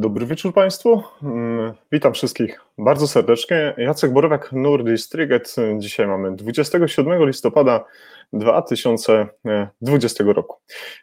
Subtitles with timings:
[0.00, 1.02] Dobry wieczór Państwu.
[1.22, 3.74] Mm, Witam wszystkich bardzo serdecznie.
[3.78, 5.56] Jacek Borowiak, Nordis Triget.
[5.78, 7.84] Dzisiaj mamy 27 listopada
[8.32, 10.56] 2020 roku.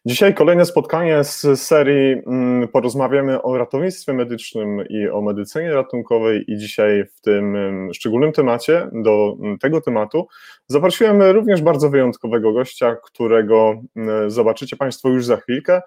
[0.06, 6.58] Dzisiaj kolejne spotkanie z serii mm, Porozmawiamy o ratownictwie medycznym i o medycynie ratunkowej i
[6.58, 10.28] dzisiaj w tym mm, szczególnym temacie, do tego tematu
[10.68, 13.82] zaprosiłem również bardzo wyjątkowego gościa, którego
[14.28, 15.82] zobaczycie Państwo już za chwilkę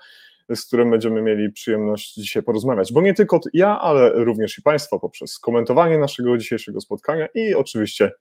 [0.57, 2.93] z którym będziemy mieli przyjemność dzisiaj porozmawiać.
[2.93, 8.13] Bo nie tylko ja, ale również i Państwo poprzez komentowanie naszego dzisiejszego spotkania i oczywiście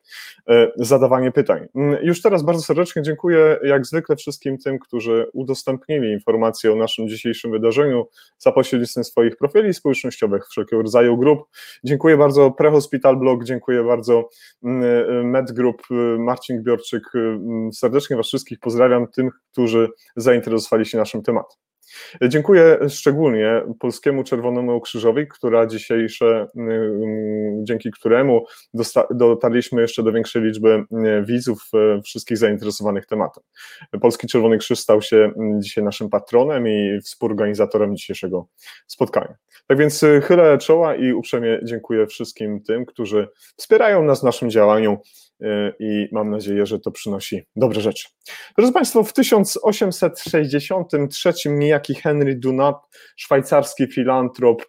[0.50, 1.68] e, zadawanie pytań.
[1.76, 7.10] Mm, już teraz bardzo serdecznie dziękuję jak zwykle wszystkim tym, którzy udostępnili informacje o naszym
[7.10, 11.40] dzisiejszym wydarzeniu za pośrednictwem swoich profili społecznościowych, wszelkiego rodzaju grup.
[11.84, 14.30] Dziękuję bardzo Prehospital Blog, dziękuję bardzo
[14.64, 17.04] mm, e, MedGroup, e, Marcin Gbiorczyk,
[17.74, 21.69] serdecznie Was wszystkich pozdrawiam, tym, którzy zainteresowali się naszym tematem.
[22.22, 28.46] Dziękuję szczególnie Polskiemu Czerwonemu Krzyżowi, która dzisiejsze, y, y, dzięki któremu
[29.12, 31.72] dotarliśmy jeszcze do większej liczby y, widzów,
[32.04, 33.44] wszystkich zainteresowanych tematem.
[34.02, 38.48] Polski Czerwony Krzyż stał się dzisiaj naszym patronem i współorganizatorem dzisiejszego
[38.88, 39.36] spotkania.
[39.68, 44.98] Tak więc chylę czoła i uprzejmie dziękuję wszystkim tym, którzy wspierają nas w naszym działaniu
[45.80, 48.08] i mam nadzieję, że to przynosi dobre rzeczy.
[48.58, 52.78] Drodzy Państwo, w 1863 niejaki Henry Dunant,
[53.18, 54.66] szwajcarski filantrop,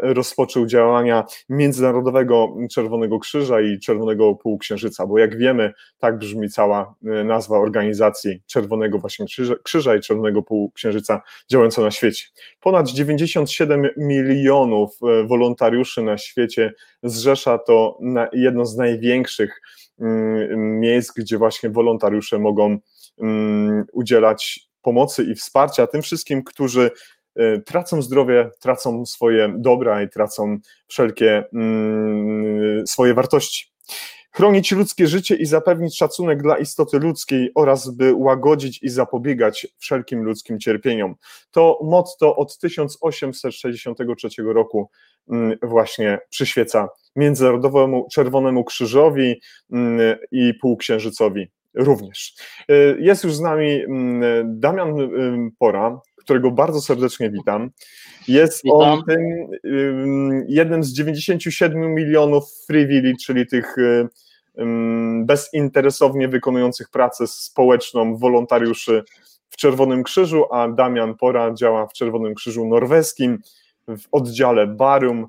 [0.00, 7.24] rozpoczął działania Międzynarodowego Czerwonego Krzyża i Czerwonego Półksiężyca, bo jak wiemy, tak brzmi cała y,
[7.24, 12.26] nazwa organizacji Czerwonego właśnie Krzyża, Krzyża i Czerwonego Półksiężyca działająca na świecie.
[12.60, 14.90] Ponad 97 milionów
[15.22, 17.98] y, wolontariuszy na świecie zrzesza to
[18.32, 19.60] jedno z największych
[20.00, 22.78] mm, miejsc, gdzie właśnie wolontariusze mogą
[23.18, 26.90] mm, udzielać pomocy i wsparcia tym wszystkim, którzy y,
[27.66, 33.72] tracą zdrowie, tracą swoje dobra i tracą wszelkie mm, swoje wartości.
[34.32, 40.22] Chronić ludzkie życie i zapewnić szacunek dla istoty ludzkiej oraz by łagodzić i zapobiegać wszelkim
[40.22, 41.14] ludzkim cierpieniom.
[41.50, 44.90] To motto od 1863 roku
[45.30, 49.40] mm, właśnie przyświeca Międzynarodowemu Czerwonemu Krzyżowi
[49.72, 52.34] mm, i Półksiężycowi również.
[52.70, 53.82] Y, jest już z nami
[54.44, 57.70] Damian y, Pora, którego bardzo serdecznie witam.
[58.28, 58.80] Jest witam.
[58.80, 59.20] on tym
[59.64, 63.76] y, jednym z 97 milionów Free czyli tych
[65.24, 69.04] bezinteresownie wykonujących pracę społeczną wolontariuszy
[69.48, 73.38] w Czerwonym Krzyżu, a Damian Pora działa w Czerwonym Krzyżu Norweskim
[73.88, 75.26] w oddziale Barum,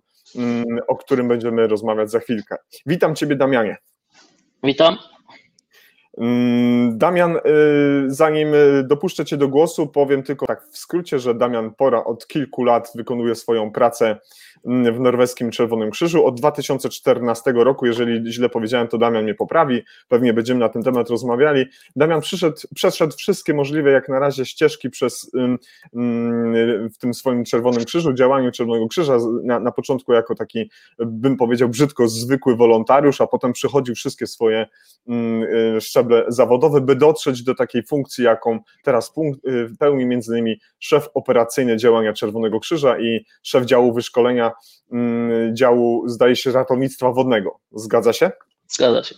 [0.87, 2.55] o którym będziemy rozmawiać za chwilkę.
[2.85, 3.77] Witam Ciebie, Damianie.
[4.63, 4.97] Witam.
[6.19, 7.41] Mm, Damian, y,
[8.07, 12.27] zanim y, dopuszczę Cię do głosu, powiem tylko tak w skrócie, że Damian Pora od
[12.27, 14.19] kilku lat wykonuje swoją pracę
[14.65, 16.25] w norweskim Czerwonym Krzyżu.
[16.25, 21.09] Od 2014 roku, jeżeli źle powiedziałem, to Damian mnie poprawi, pewnie będziemy na ten temat
[21.09, 21.65] rozmawiali.
[21.95, 25.31] Damian przyszedł, przeszedł wszystkie możliwe jak na razie ścieżki przez
[26.93, 31.69] w tym swoim Czerwonym Krzyżu, działaniu Czerwonego Krzyża, na, na początku jako taki, bym powiedział
[31.69, 34.65] brzydko, zwykły wolontariusz, a potem przechodził wszystkie swoje
[35.77, 39.13] y, szczeble szczeble zawodowe, by dotrzeć do takiej funkcji, jaką teraz
[39.47, 44.48] y, pełni między innymi szef operacyjny działania Czerwonego Krzyża i szef działu wyszkolenia
[44.91, 47.59] mm, działu, zdaje się, ratownictwa wodnego.
[47.71, 48.31] Zgadza się?
[48.67, 49.15] Zgadza się.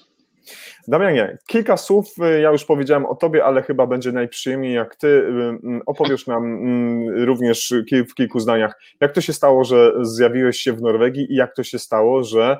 [0.88, 5.08] Damianie, kilka słów, y, ja już powiedziałem o Tobie, ale chyba będzie najprzyjemniej, jak Ty
[5.08, 7.74] y, mm, opowiesz nam mm, również
[8.10, 11.64] w kilku zdaniach, jak to się stało, że zjawiłeś się w Norwegii i jak to
[11.64, 12.58] się stało, że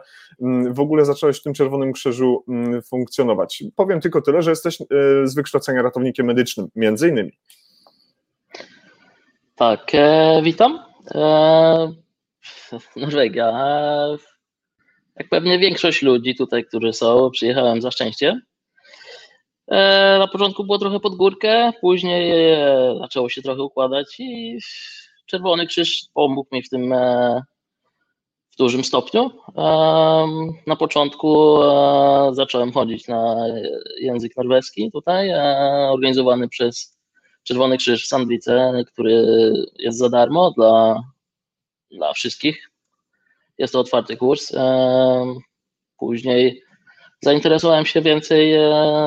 [0.70, 2.46] w ogóle zacząłeś w tym Czerwonym Krzyżu
[2.90, 3.64] funkcjonować.
[3.76, 4.86] Powiem tylko tyle, że jesteś y,
[5.24, 7.32] z wykształcenia ratownikiem medycznym, między innymi.
[9.56, 10.80] Tak, e, witam.
[11.16, 11.94] E,
[12.96, 13.50] Norwegia.
[13.50, 14.18] E,
[15.16, 18.42] jak pewnie większość ludzi tutaj, którzy są, przyjechałem za szczęście.
[19.72, 24.58] E, na początku było trochę pod górkę, później e, zaczęło się trochę układać i
[25.26, 27.42] Czerwony Krzyż pomógł mi w tym e,
[28.52, 29.32] w dużym stopniu.
[30.68, 31.58] Na początku
[32.32, 33.36] zacząłem chodzić na
[34.02, 35.34] język norweski tutaj,
[35.90, 36.98] organizowany przez
[37.44, 39.26] Czerwony Krzyż w Sandwice, który
[39.80, 41.04] jest za darmo dla,
[41.92, 42.72] dla wszystkich
[43.58, 44.52] jest to otwarty kurs.
[45.98, 46.64] Później
[47.22, 48.60] zainteresowałem się więcej e,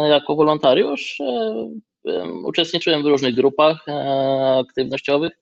[0.08, 1.20] jako wolontariusz.
[1.20, 5.32] E, uczestniczyłem w różnych grupach e, aktywnościowych.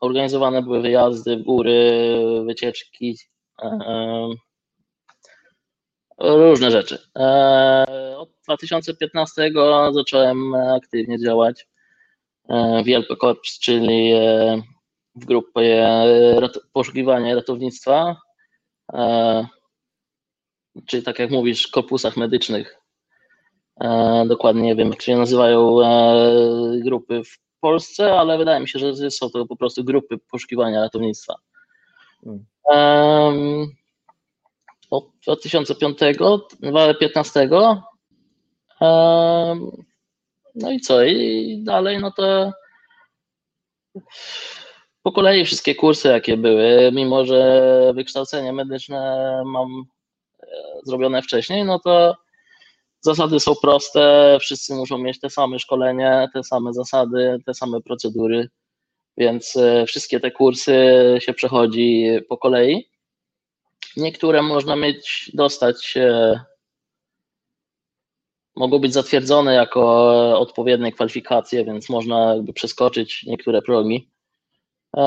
[0.00, 2.02] Organizowane były wyjazdy w góry,
[2.46, 3.16] wycieczki,
[6.18, 6.98] różne rzeczy.
[8.16, 9.50] Od 2015
[9.92, 11.66] zacząłem aktywnie działać
[12.84, 14.12] Wielko Korps, czyli
[15.14, 15.88] w grupie
[16.72, 18.16] poszukiwania i ratownictwa,
[20.86, 22.80] czyli tak jak mówisz, korpusach medycznych.
[24.26, 25.76] Dokładnie nie wiem, jak się nazywają
[26.84, 31.34] grupy w Polsce, ale wydaje mi się, że są to po prostu grupy poszukiwania ratownictwa.
[32.24, 33.66] Hmm.
[34.90, 37.48] Od 2005, 2015
[40.54, 41.04] no i co?
[41.04, 42.52] I dalej, no to
[45.02, 49.84] po kolei wszystkie kursy, jakie były, mimo że wykształcenie medyczne mam
[50.42, 50.46] e,
[50.84, 52.16] zrobione wcześniej, no to
[53.00, 58.48] zasady są proste, wszyscy muszą mieć te same szkolenie, te same zasady, te same procedury,
[59.16, 60.74] więc e, wszystkie te kursy
[61.20, 62.88] się przechodzi po kolei.
[63.96, 65.94] Niektóre można mieć, dostać
[68.58, 69.82] mogą być zatwierdzone jako
[70.40, 74.10] odpowiednie kwalifikacje, więc można jakby przeskoczyć niektóre progi.
[74.96, 75.00] E,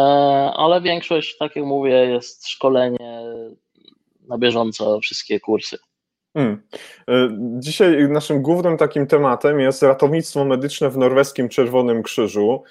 [0.56, 3.22] ale większość, tak jak mówię, jest szkolenie
[4.28, 5.78] na bieżąco, wszystkie kursy.
[6.34, 6.62] Hmm.
[7.10, 12.64] E, dzisiaj naszym głównym takim tematem jest ratownictwo medyczne w norweskim Czerwonym Krzyżu,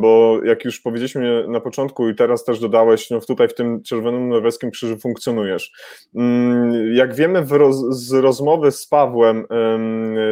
[0.00, 4.28] bo jak już powiedzieliśmy na początku i teraz też dodałeś, no tutaj w tym Czerwonym
[4.28, 5.72] Norweskim Krzyżu funkcjonujesz.
[6.16, 9.46] Mm, jak wiemy roz, z rozmowy z Pawłem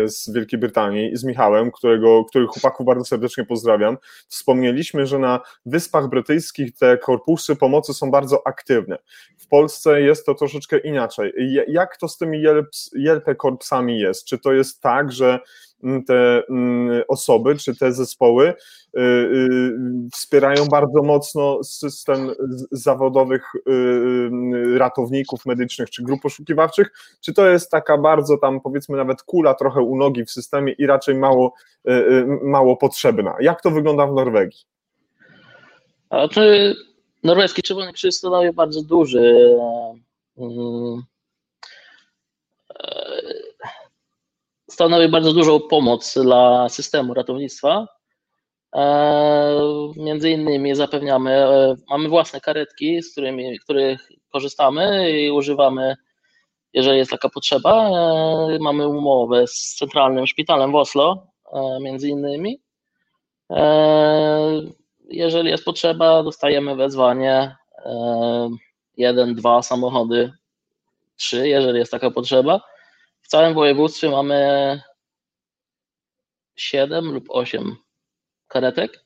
[0.05, 3.97] z Wielkiej Brytanii i z Michałem, którego, których chłopaków bardzo serdecznie pozdrawiam,
[4.29, 8.99] wspomnieliśmy, że na Wyspach Brytyjskich te korpusy pomocy są bardzo aktywne.
[9.39, 11.33] W Polsce jest to troszeczkę inaczej.
[11.69, 12.43] Jak to z tymi
[12.93, 14.25] JLP korpsami jest?
[14.25, 15.41] Czy to jest tak, że mm,
[16.07, 19.73] te mm, osoby, czy te zespoły y, y,
[20.13, 22.31] wspierają bardzo mocno system
[22.73, 26.91] zawodowych y, ratowników medycznych czy grup poszukiwawczych,
[27.21, 30.87] czy to jest taka bardzo tam powiedzmy nawet kula trochę u nogi w systemie i
[30.87, 31.55] raczej mało,
[32.43, 33.35] mało potrzebna?
[33.41, 34.61] Jak to wygląda w Norwegii?
[37.25, 39.57] Norweski Czerwony Krzyż stanowi bardzo duży
[44.70, 47.87] stanowi bardzo dużą pomoc dla systemu ratownictwa.
[48.75, 49.62] E,
[49.97, 55.97] między innymi zapewniamy, e, mamy własne karetki, z którymi, których korzystamy i używamy,
[56.73, 57.91] jeżeli jest taka potrzeba.
[57.91, 61.26] E, mamy umowę z Centralnym Szpitalem w Oslo,
[61.81, 62.61] między innymi.
[65.09, 67.56] Jeżeli jest potrzeba, dostajemy wezwanie,
[68.97, 70.32] jeden, dwa samochody,
[71.17, 72.61] trzy, jeżeli jest taka potrzeba
[73.29, 74.81] w całym województwie mamy
[76.57, 77.77] 7 lub 8
[78.47, 79.05] karetek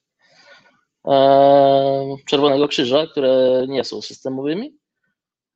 [1.07, 4.79] e, Czerwonego Krzyża, które nie są systemowymi,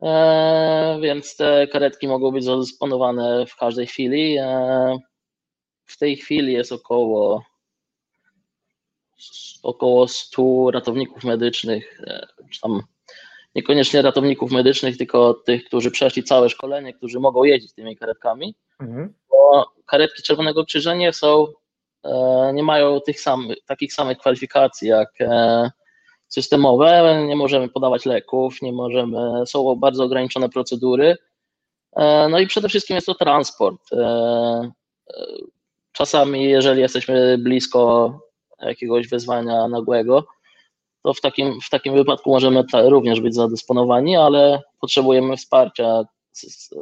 [0.03, 4.37] e, więc te karetki mogą być zadysponowane w każdej chwili.
[4.39, 4.99] E,
[5.85, 7.45] w tej chwili jest około
[9.63, 12.01] około 100 ratowników medycznych,
[12.51, 12.83] czy tam
[13.57, 19.15] niekoniecznie ratowników medycznych, tylko tych, którzy przeszli całe szkolenie, którzy mogą jeździć tymi karetkami, mhm.
[19.31, 21.47] bo karetki Czerwonego Krzyża nie są,
[22.05, 25.71] e, nie mają tych samych, takich samych kwalifikacji jak e,
[26.29, 31.17] systemowe, nie możemy podawać leków, nie możemy, są bardzo ograniczone procedury,
[31.97, 33.83] e, no i przede wszystkim jest to transport.
[35.93, 38.13] Czasami, jeżeli jesteśmy blisko
[38.61, 40.27] jakiegoś wezwania nagłego,
[41.07, 46.05] to w takim, w takim wypadku możemy również być zadysponowani, ale potrzebujemy wsparcia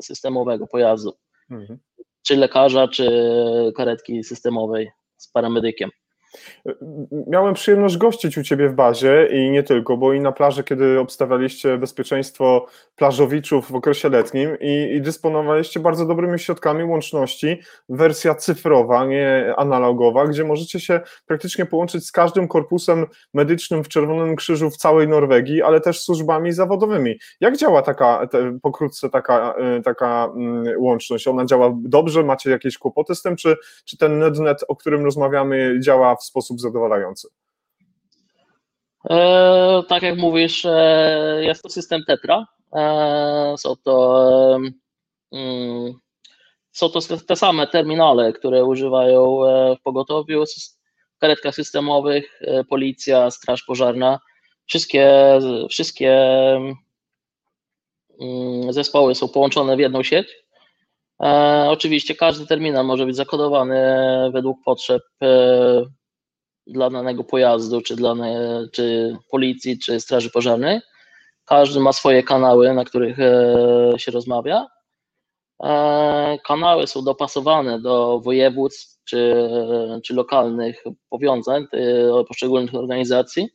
[0.00, 1.12] systemowego pojazdu,
[1.50, 1.78] mhm.
[2.26, 3.32] czy lekarza, czy
[3.76, 5.90] karetki systemowej z paramedykiem.
[7.26, 11.00] Miałem przyjemność gościć u Ciebie w bazie i nie tylko, bo i na plaży, kiedy
[11.00, 19.06] obstawialiście bezpieczeństwo plażowiczów w okresie letnim i, i dysponowaliście bardzo dobrymi środkami łączności, wersja cyfrowa,
[19.06, 24.76] nie analogowa, gdzie możecie się praktycznie połączyć z każdym korpusem medycznym w Czerwonym Krzyżu w
[24.76, 27.18] całej Norwegii, ale też służbami zawodowymi.
[27.40, 31.28] Jak działa taka, te, pokrótce taka, e, taka mm, łączność?
[31.28, 32.22] Ona działa dobrze?
[32.22, 36.28] Macie jakieś kłopoty z tym, czy, czy ten NetNet, o którym rozmawiamy, działa w w
[36.28, 37.28] sposób zadowalający?
[39.10, 42.46] E, tak jak mówisz, e, jest to system Tetra.
[42.72, 44.58] E, są to
[45.32, 45.92] mm,
[46.72, 49.38] są to te same terminale, które używają
[49.80, 50.44] w pogotowiu,
[51.18, 54.18] karetkach systemowych, policja, straż pożarna.
[54.66, 55.10] Wszystkie,
[55.70, 56.12] wszystkie
[58.20, 60.44] mm, zespoły są połączone w jedną sieć.
[61.68, 63.80] Oczywiście każdy terminal może być zakodowany
[64.32, 65.02] według potrzeb
[66.66, 68.14] dla danego pojazdu, czy dla
[68.72, 70.80] czy policji, czy straży pożarnej.
[71.44, 74.66] Każdy ma swoje kanały, na których e, się rozmawia.
[76.46, 79.48] Kanały są dopasowane do województw czy,
[80.04, 81.66] czy lokalnych powiązań
[82.28, 83.48] poszczególnych organizacji.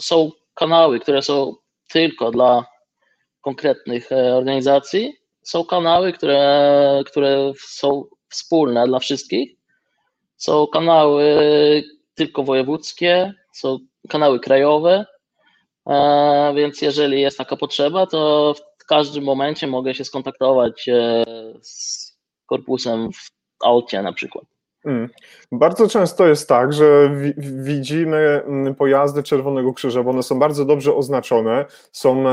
[0.00, 1.54] Są kanały, które są
[1.88, 2.64] tylko dla
[3.40, 8.04] konkretnych organizacji, są kanały, które, które są
[8.36, 9.56] wspólne dla wszystkich.
[10.36, 11.24] Są kanały
[12.14, 13.78] tylko wojewódzkie, są
[14.08, 15.06] kanały krajowe,
[15.86, 21.24] e, więc jeżeli jest taka potrzeba, to w każdym momencie mogę się skontaktować e,
[21.62, 22.06] z
[22.46, 23.30] korpusem w
[23.64, 24.55] aucie na przykład.
[24.86, 25.08] Mm.
[25.52, 30.94] Bardzo często jest tak, że widzimy mm, pojazdy Czerwonego Krzyża, bo one są bardzo dobrze
[30.94, 31.64] oznaczone.
[31.92, 32.24] Są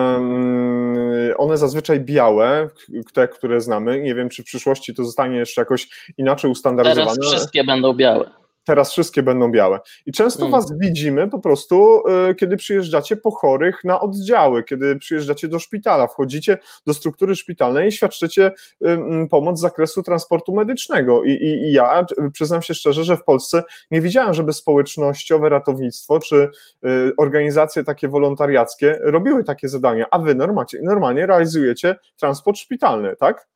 [1.37, 2.69] one zazwyczaj białe,
[3.13, 4.01] te, które znamy.
[4.01, 7.15] Nie wiem, czy w przyszłości to zostanie jeszcze jakoś inaczej ustandaryzowane.
[7.15, 9.79] Teraz wszystkie będą białe teraz wszystkie będą białe.
[10.05, 10.51] I często mm.
[10.51, 16.07] was widzimy po prostu, y, kiedy przyjeżdżacie po chorych na oddziały, kiedy przyjeżdżacie do szpitala,
[16.07, 18.51] wchodzicie do struktury szpitalnej i świadczycie
[18.81, 18.97] y,
[19.29, 21.23] pomoc z zakresu transportu medycznego.
[21.23, 26.19] I, i, I, ja przyznam się szczerze, że w Polsce nie widziałem, żeby społecznościowe ratownictwo
[26.19, 26.49] czy
[26.85, 33.47] y, organizacje takie wolontariackie robiły takie zadania, a wy normalnie, normalnie realizujecie transport szpitalny, tak?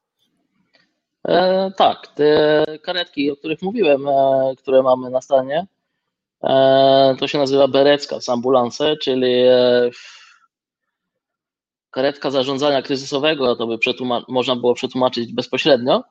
[1.28, 5.68] E, tak, te karetki, o których mówiłem, e, które mamy na stanie,
[6.44, 9.44] e, to się nazywa berecka z ambulance, czyli
[11.92, 13.78] karetka zarządzania kryzysowego, to by
[14.28, 16.04] można było przetłumaczyć bezpośrednio.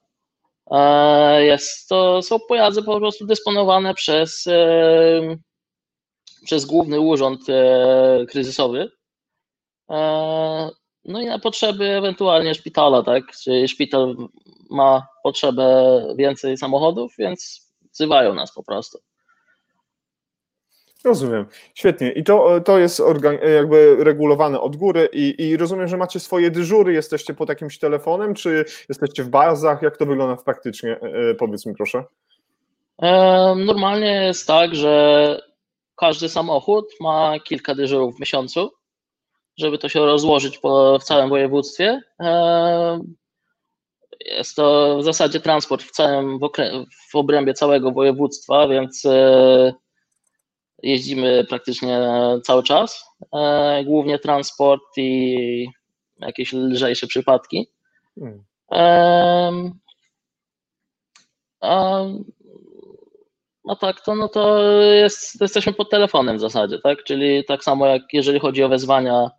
[1.39, 4.45] Jest to, są pojazdy po prostu dysponowane przez,
[6.45, 7.41] przez Główny Urząd
[8.29, 8.91] Kryzysowy.
[11.07, 13.25] No i na potrzeby ewentualnie szpitala, tak?
[13.43, 14.17] Czyli szpital
[14.71, 18.99] ma potrzebę więcej samochodów, więc wzywają nas po prostu.
[21.05, 21.47] Rozumiem.
[21.75, 22.13] Świetnie.
[22.13, 23.03] I to, to jest
[23.55, 28.35] jakby regulowane od góry i, i rozumiem, że macie swoje dyżury, jesteście pod jakimś telefonem,
[28.35, 29.83] czy jesteście w bazach?
[29.83, 30.91] Jak to wygląda praktycznie?
[30.91, 32.05] E, e, powiedz mi proszę.
[33.57, 35.41] Normalnie jest tak, że
[35.97, 38.71] każdy samochód ma kilka dyżurów w miesiącu,
[39.59, 42.01] żeby to się rozłożyć po, w całym województwie.
[44.21, 46.39] Jest to w zasadzie transport w całym,
[47.11, 49.73] w obrębie całego województwa, więc e,
[50.83, 52.01] jeździmy praktycznie
[52.45, 53.05] cały czas.
[53.35, 55.69] E, głównie transport i
[56.19, 57.71] jakieś lżejsze przypadki.
[58.19, 58.45] Hmm.
[61.61, 62.03] A,
[63.69, 67.05] a tak, to, no to jest, jesteśmy pod telefonem w zasadzie, tak?
[67.05, 69.31] Czyli tak samo jak jeżeli chodzi o wezwania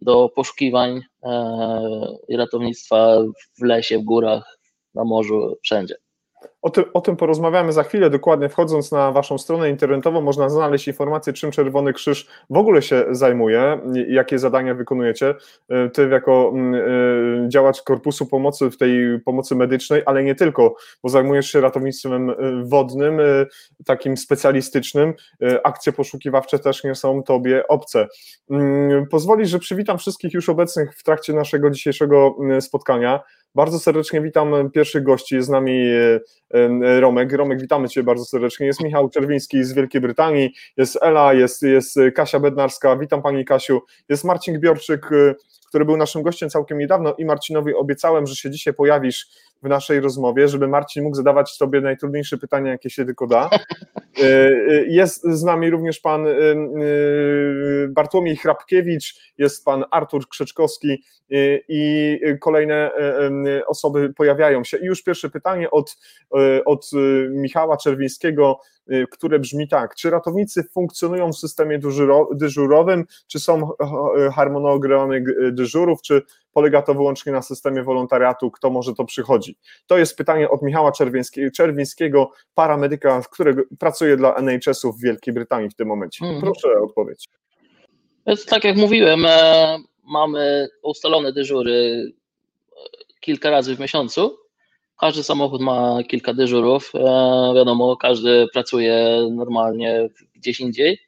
[0.00, 1.30] do poszukiwań e,
[2.28, 3.18] i ratownictwa
[3.58, 4.58] w lesie, w górach,
[4.94, 5.94] na morzu, wszędzie.
[6.62, 8.10] O tym, o tym porozmawiamy za chwilę.
[8.10, 13.04] Dokładnie wchodząc na Waszą stronę internetową, można znaleźć informację, czym Czerwony Krzyż w ogóle się
[13.10, 15.34] zajmuje, jakie zadania wykonujecie.
[15.68, 20.74] E, ty, jako mm, e, działacz Korpusu Pomocy w tej pomocy medycznej, ale nie tylko,
[21.02, 23.20] bo zajmujesz się ratownictwem e, wodnym,
[23.84, 25.14] takim specjalistycznym.
[25.64, 28.06] Akcje poszukiwawcze też nie są Tobie obce.
[28.50, 33.20] Mm, pozwolisz, że przywitam wszystkich już obecnych w trakcie naszego dzisiejszego spotkania.
[33.54, 35.34] Bardzo serdecznie witam pierwszych gości.
[35.34, 35.90] Jest z nami
[37.00, 37.32] Romek.
[37.32, 38.66] Romek, witamy Cię bardzo serdecznie.
[38.66, 42.96] Jest Michał Czerwiński z Wielkiej Brytanii, jest Ela, jest, jest Kasia Bednarska.
[42.96, 43.80] Witam Pani Kasiu.
[44.08, 45.34] Jest Marcin Gbiorczyk, y,
[45.68, 49.26] który był naszym gościem całkiem niedawno i Marcinowi obiecałem, że się dzisiaj pojawisz
[49.62, 53.50] w naszej rozmowie, żeby Marcin mógł zadawać Tobie najtrudniejsze pytania, jakie się tylko da.
[54.18, 56.26] Y, y, jest z nami również pan
[57.88, 61.04] Bartłomiej Hrabkiewicz, jest pan Artur Krzeczkowski
[61.68, 62.90] i kolejne
[63.66, 64.76] osoby pojawiają się.
[64.76, 65.96] I już pierwsze pytanie od,
[66.64, 66.90] od
[67.30, 68.60] Michała Czerwińskiego,
[69.10, 71.80] które brzmi tak, czy ratownicy funkcjonują w systemie
[72.32, 73.70] dyżurowym, czy są
[74.34, 76.22] harmonogramy dyżurów, czy
[76.58, 79.56] polega to wyłącznie na systemie wolontariatu, kto może to przychodzi?
[79.86, 80.92] To jest pytanie od Michała
[81.54, 86.24] Czerwińskiego, paramedyka, który pracuje dla NHS-u w Wielkiej Brytanii w tym momencie.
[86.24, 86.42] Mhm.
[86.42, 87.28] Proszę o odpowiedź.
[88.26, 92.74] Więc tak jak mówiłem, e, mamy ustalone dyżury e,
[93.20, 94.38] kilka razy w miesiącu.
[95.00, 96.92] Każdy samochód ma kilka dyżurów.
[96.94, 96.98] E,
[97.56, 100.98] wiadomo, każdy pracuje normalnie gdzieś indziej,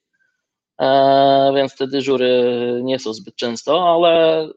[1.54, 2.30] więc te dyżury
[2.83, 4.49] nie są zbyt często, ale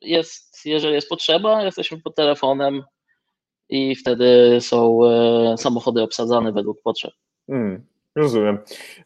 [0.00, 2.82] jest, jeżeli jest potrzeba, jesteśmy pod telefonem
[3.68, 5.00] i wtedy są
[5.56, 7.14] samochody obsadzane według potrzeb.
[7.46, 7.86] Hmm.
[8.16, 8.58] Rozumiem.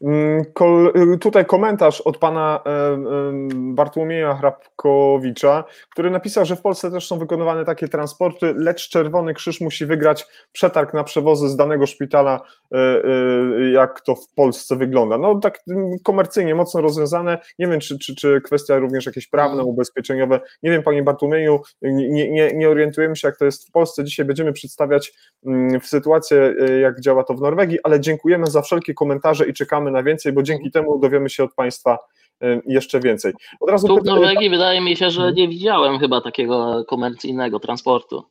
[0.02, 0.44] Mm,
[1.20, 2.98] tutaj komentarz od pana e, e,
[3.54, 9.60] Bartłomieja Hrabkowicza, który napisał, że w Polsce też są wykonywane takie transporty, lecz Czerwony Krzyż
[9.60, 12.40] musi wygrać przetarg na przewozy z danego szpitala,
[12.72, 13.02] e,
[13.72, 15.18] jak to w Polsce wygląda.
[15.18, 15.60] No tak
[16.04, 17.38] komercyjnie mocno rozwiązane.
[17.58, 19.68] Nie wiem, czy, czy, czy kwestia również jakieś prawne, mhm.
[19.68, 20.40] ubezpieczeniowe.
[20.62, 24.04] Nie wiem, panie Bartłomieju, nie, nie, nie orientujemy się, jak to jest w Polsce.
[24.04, 25.14] Dzisiaj będziemy przedstawiać
[25.46, 29.90] mm, w sytuację, jak działa to w Norwegii, ale dziękujemy za wszelkie komentarze i czekamy
[29.90, 31.98] na więcej, bo dzięki temu dowiemy się od Państwa
[32.42, 33.32] y, jeszcze więcej.
[33.60, 35.34] Od razu tu w Norwegii wydaje mi się, że mhm.
[35.34, 38.24] nie widziałem chyba takiego komercyjnego transportu.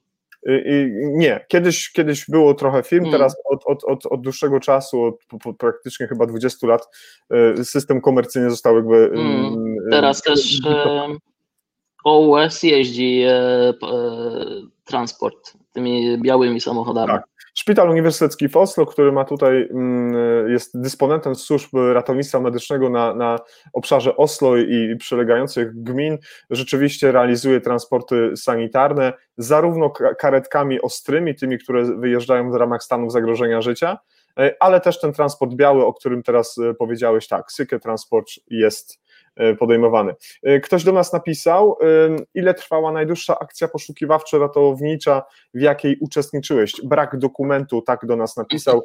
[0.48, 3.20] Y, nie, kiedyś, kiedyś było trochę firm, hmm.
[3.20, 6.88] teraz od, od, od, od dłuższego czasu, od, praktycznie chyba 20 lat,
[7.60, 9.12] y, system komercyjny został jakby.
[9.16, 9.76] Hmm.
[9.92, 10.60] Teraz też
[12.04, 13.24] OUS jeździ
[14.86, 17.12] transport tymi białymi samochodami.
[17.12, 17.24] Tak.
[17.54, 23.40] Szpital Uniwersytecki w Oslo, który ma tutaj, mm, jest dysponentem służb ratownictwa medycznego na, na
[23.74, 26.18] obszarze Oslo i przylegających gmin,
[26.50, 33.98] rzeczywiście realizuje transporty sanitarne, zarówno karetkami ostrymi, tymi, które wyjeżdżają w ramach stanów zagrożenia życia,
[34.40, 39.03] e, ale też ten transport biały, o którym teraz e, powiedziałeś, tak, Syke Transport jest
[39.60, 40.16] podejmowany.
[40.44, 41.86] E, ktoś do nas napisał, e,
[42.34, 45.22] ile trwała najdłuższa akcja poszukiwawczo-ratownicza,
[45.54, 46.74] w jakiej uczestniczyłeś?
[46.84, 48.84] Brak dokumentu, tak do nas napisał.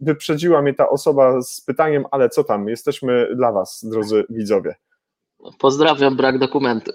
[0.00, 2.68] Wyprzedziła mnie ta osoba z pytaniem, ale co tam?
[2.68, 4.74] Jesteśmy dla Was, drodzy widzowie.
[5.58, 6.92] Pozdrawiam, brak dokumentu.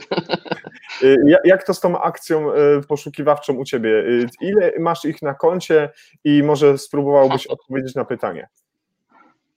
[1.44, 2.48] Jak to z tą akcją
[2.88, 4.04] poszukiwawczą u Ciebie?
[4.42, 5.90] Ile masz ich na koncie
[6.24, 8.48] i może spróbowałbyś odpowiedzieć na pytanie?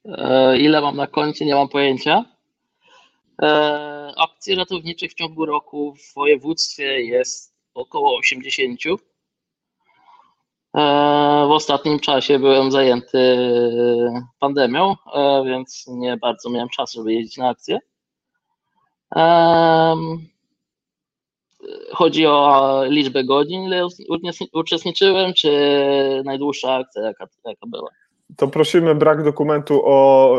[0.04, 2.24] E, ile mam na koncie, nie mam pojęcia.
[3.42, 8.80] E, akcji ratowniczych w ciągu roku w województwie jest około 80.
[8.86, 8.90] E,
[11.46, 13.38] w ostatnim czasie byłem zajęty
[14.38, 14.94] pandemią,
[15.46, 17.78] więc nie bardzo miałem czasu, żeby jeździć na akcję.
[21.92, 23.86] Chodzi o liczbę godzin, ile
[24.52, 25.52] uczestniczyłem, czy
[26.24, 27.90] najdłuższa akcja, jaka, jaka była?
[28.36, 30.38] To prosimy brak dokumentu o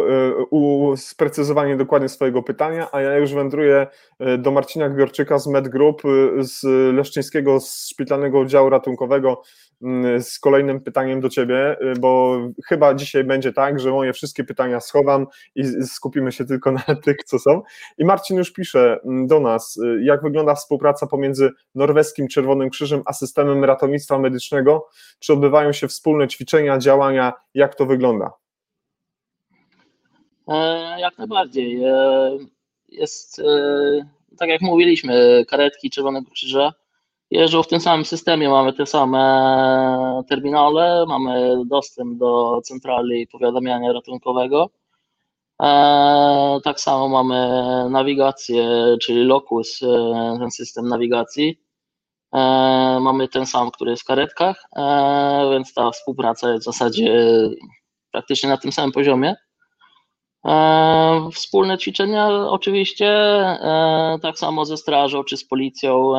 [0.94, 3.88] y, sprecyzowanie dokładnie swojego pytania, a ja już wędruję
[4.22, 6.64] y, do Marcina Gwiorczyka z MedGroup y, z
[6.96, 9.42] Leszczyńskiego z Szpitalnego Oddziału Ratunkowego
[10.20, 14.80] z kolejnym pytaniem do Ciebie, y, bo chyba dzisiaj będzie tak, że moje wszystkie pytania
[14.80, 17.62] schowam i skupimy się tylko na tych, co są.
[17.98, 23.02] I Marcin już pisze mm, do nas, y, jak wygląda współpraca pomiędzy Norweskim Czerwonym Krzyżem
[23.06, 24.88] a systemem ratownictwa medycznego,
[25.20, 28.32] czy odbywają się wspólne ćwiczenia, działania, jak to wygląda?
[30.48, 31.84] E, jak najbardziej.
[31.84, 32.38] E,
[32.90, 33.46] jest, e,
[34.38, 36.74] tak jak mówiliśmy, karetki Czerwonego Krzyża
[37.32, 44.70] jeżdżą w tym samym systemie, mamy te same terminale, mamy dostęp do centrali powiadamiania ratunkowego.
[45.62, 47.50] E, tak samo mamy
[47.90, 48.68] nawigację,
[49.02, 51.62] czyli Locus, e, ten system nawigacji.
[52.34, 52.40] E,
[53.02, 54.64] mamy ten sam, który jest w karetkach,
[55.52, 57.30] więc ta współpraca jest w zasadzie
[58.12, 59.36] praktycznie na tym samym poziomie.
[61.34, 63.16] Wspólne ćwiczenia oczywiście,
[64.22, 66.14] tak samo ze strażą czy z policją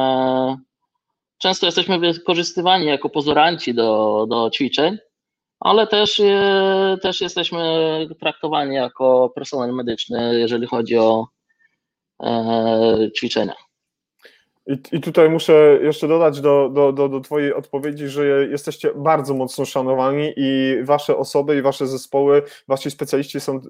[1.39, 4.99] często jesteśmy wykorzystywani jako pozoranci do, do ćwiczeń,
[5.61, 7.61] ale też, e, też jesteśmy
[8.21, 11.27] traktowani jako personel medyczny, jeżeli chodzi o
[12.23, 13.66] e, ćwiczenia.
[14.67, 19.35] I, I tutaj muszę jeszcze dodać do, do, do, do Twojej odpowiedzi, że jesteście bardzo
[19.35, 23.61] mocno szanowani i Wasze osoby i Wasze zespoły, Wasi specjaliści są y,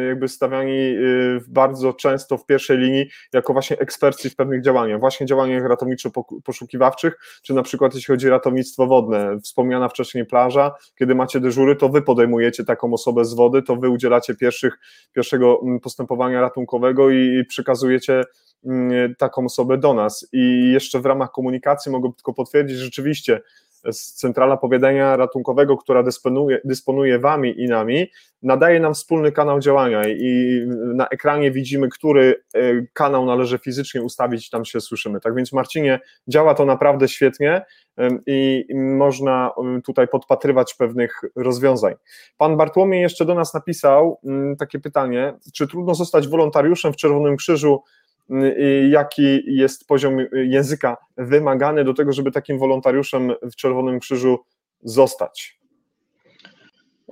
[0.00, 5.00] y, jakby stawiani y, bardzo często w pierwszej linii jako właśnie eksperci w pewnych działaniach,
[5.00, 11.14] właśnie działaniach ratowniczo-poszukiwawczych, czy na przykład jeśli chodzi o ratownictwo wodne, wspomniana wcześniej plaża, kiedy
[11.14, 14.78] macie dyżury, to Wy podejmujecie taką osobę z wody, to Wy udzielacie pierwszych,
[15.12, 18.24] pierwszego mm, postępowania ratunkowego i przekazujecie
[18.64, 20.07] Mm, taką osobę do nas.
[20.32, 23.40] I jeszcze w ramach komunikacji mogę tylko potwierdzić, że rzeczywiście
[23.92, 28.06] Centrala Powiadania Ratunkowego, która dysponuje, dysponuje Wami i nami,
[28.42, 30.62] nadaje nam wspólny kanał działania i
[30.94, 32.60] na ekranie widzimy, który e,
[32.92, 35.20] kanał należy fizycznie ustawić, tam się słyszymy.
[35.20, 37.64] Tak więc Marcinie, działa to naprawdę świetnie
[38.26, 39.50] i można
[39.84, 41.94] tutaj podpatrywać pewnych rozwiązań.
[42.36, 47.36] Pan Bartłomiej jeszcze do nas napisał mm, takie pytanie, czy trudno zostać wolontariuszem w Czerwonym
[47.36, 47.82] Krzyżu
[48.90, 54.38] jaki jest poziom języka wymagany do tego, żeby takim wolontariuszem w Czerwonym Krzyżu
[54.82, 55.58] zostać?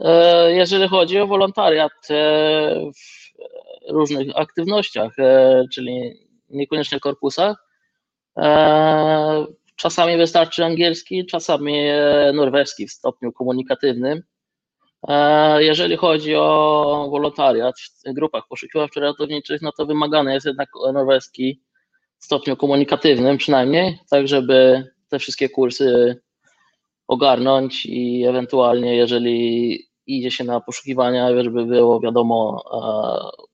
[0.00, 7.66] E, jeżeli chodzi o wolontariat e, w różnych aktywnościach, e, czyli niekoniecznie korpusach,
[9.76, 11.74] czasami wystarczy angielski, czasami
[12.34, 14.22] norweski w stopniu komunikatywnym.
[15.58, 17.74] Jeżeli chodzi o wolontariat
[18.06, 21.62] w grupach poszukiwawczo-ratowniczych, no to wymagany jest jednak norweski
[22.18, 26.20] w stopniu komunikatywnym przynajmniej, tak żeby te wszystkie kursy
[27.08, 33.44] ogarnąć i ewentualnie, jeżeli idzie się na poszukiwania, żeby było wiadomo, e,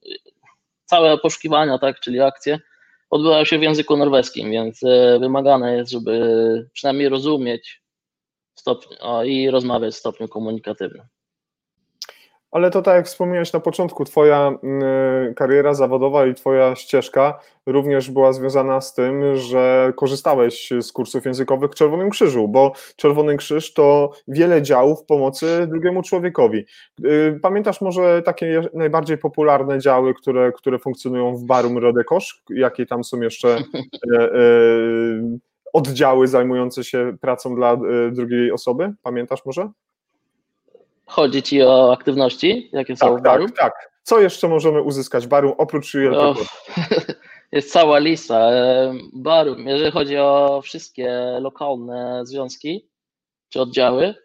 [0.85, 2.59] całe poszukiwania, tak, czyli akcje,
[3.09, 7.83] odbywają się w języku norweskim, więc e, wymagane jest, żeby przynajmniej rozumieć
[9.25, 11.05] i rozmawiać w stopniu komunikatywnym.
[12.53, 18.11] Ale to tak jak wspomniałeś na początku, Twoja mm, kariera zawodowa i Twoja ścieżka również
[18.11, 23.73] była związana z tym, że korzystałeś z kursów językowych w Czerwonym Krzyżu, bo Czerwony Krzyż
[23.73, 26.65] to wiele działów pomocy drugiemu człowiekowi.
[27.05, 32.43] Y, pamiętasz może takie najbardziej popularne działy, które, które funkcjonują w Barum Rodekosz?
[32.49, 34.29] Jakie tam są jeszcze e,
[35.73, 37.77] oddziały zajmujące się pracą dla
[38.11, 38.93] drugiej osoby?
[39.03, 39.69] Pamiętasz może?
[41.05, 43.45] Chodzi ci o aktywności, jakie są tak, w baru?
[43.45, 43.93] Tak, tak.
[44.03, 46.35] Co jeszcze możemy uzyskać baru oprócz oh,
[47.51, 48.51] Jest cała lista.
[49.13, 52.89] Barum, jeżeli chodzi o wszystkie lokalne związki
[53.49, 54.15] czy oddziały,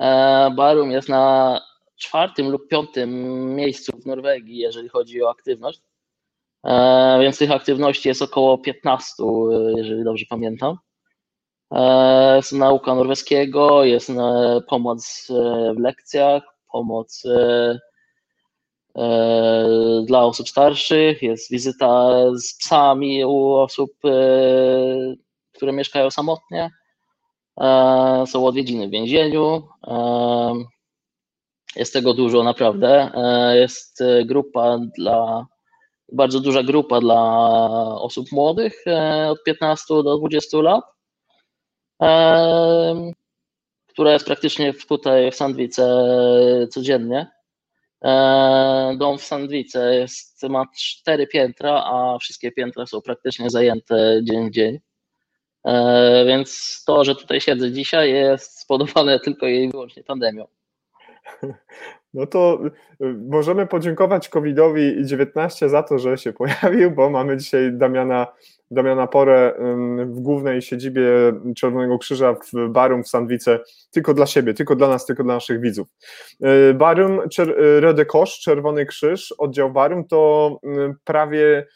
[0.00, 1.60] e, Barum jest na
[1.96, 3.10] czwartym lub piątym
[3.54, 5.80] miejscu w Norwegii, jeżeli chodzi o aktywność.
[6.64, 9.22] E, więc tych aktywności jest około 15,
[9.76, 10.78] jeżeli dobrze pamiętam.
[11.70, 17.22] E, jest nauka norweskiego, jest e, pomoc e, w lekcjach, pomoc
[20.06, 23.90] dla osób starszych, jest wizyta z psami u osób,
[25.52, 26.70] które mieszkają samotnie,
[28.26, 29.62] są odwiedziny w więzieniu.
[31.76, 33.10] Jest tego dużo naprawdę.
[33.54, 35.46] Jest grupa dla,
[36.12, 37.20] bardzo duża grupa dla
[38.00, 38.84] osób młodych
[39.30, 40.84] od 15 do 20 lat
[43.86, 45.86] która jest praktycznie tutaj w Sandwice
[46.70, 47.26] codziennie.
[48.96, 54.52] Dom w Sandwice jest, ma cztery piętra, a wszystkie piętra są praktycznie zajęte dzień w
[54.52, 54.78] dzień.
[56.26, 60.57] Więc to, że tutaj siedzę dzisiaj, jest spowodowane tylko i wyłącznie pandemią.
[62.14, 62.60] No to
[63.02, 68.26] y, możemy podziękować COVID-19 za to, że się pojawił, bo mamy dzisiaj Damiana
[68.70, 69.54] Damiana Porę
[70.06, 71.02] w głównej siedzibie
[71.56, 73.60] Czerwonego Krzyża w Barum w Sandwice
[73.90, 75.88] tylko dla siebie, tylko dla nas, tylko dla naszych widzów.
[76.70, 80.60] Y, Barum, y, Rede Kosz, Czerwony Krzyż, oddział Barum to
[81.04, 81.66] prawie,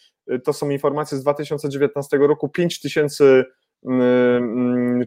[0.44, 3.44] to są informacje z 2019 roku, 5 tysięcy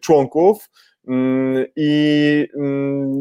[0.01, 0.69] członków
[1.75, 2.47] i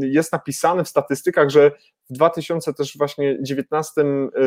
[0.00, 1.70] jest napisane w statystykach, że
[2.10, 4.04] w 2019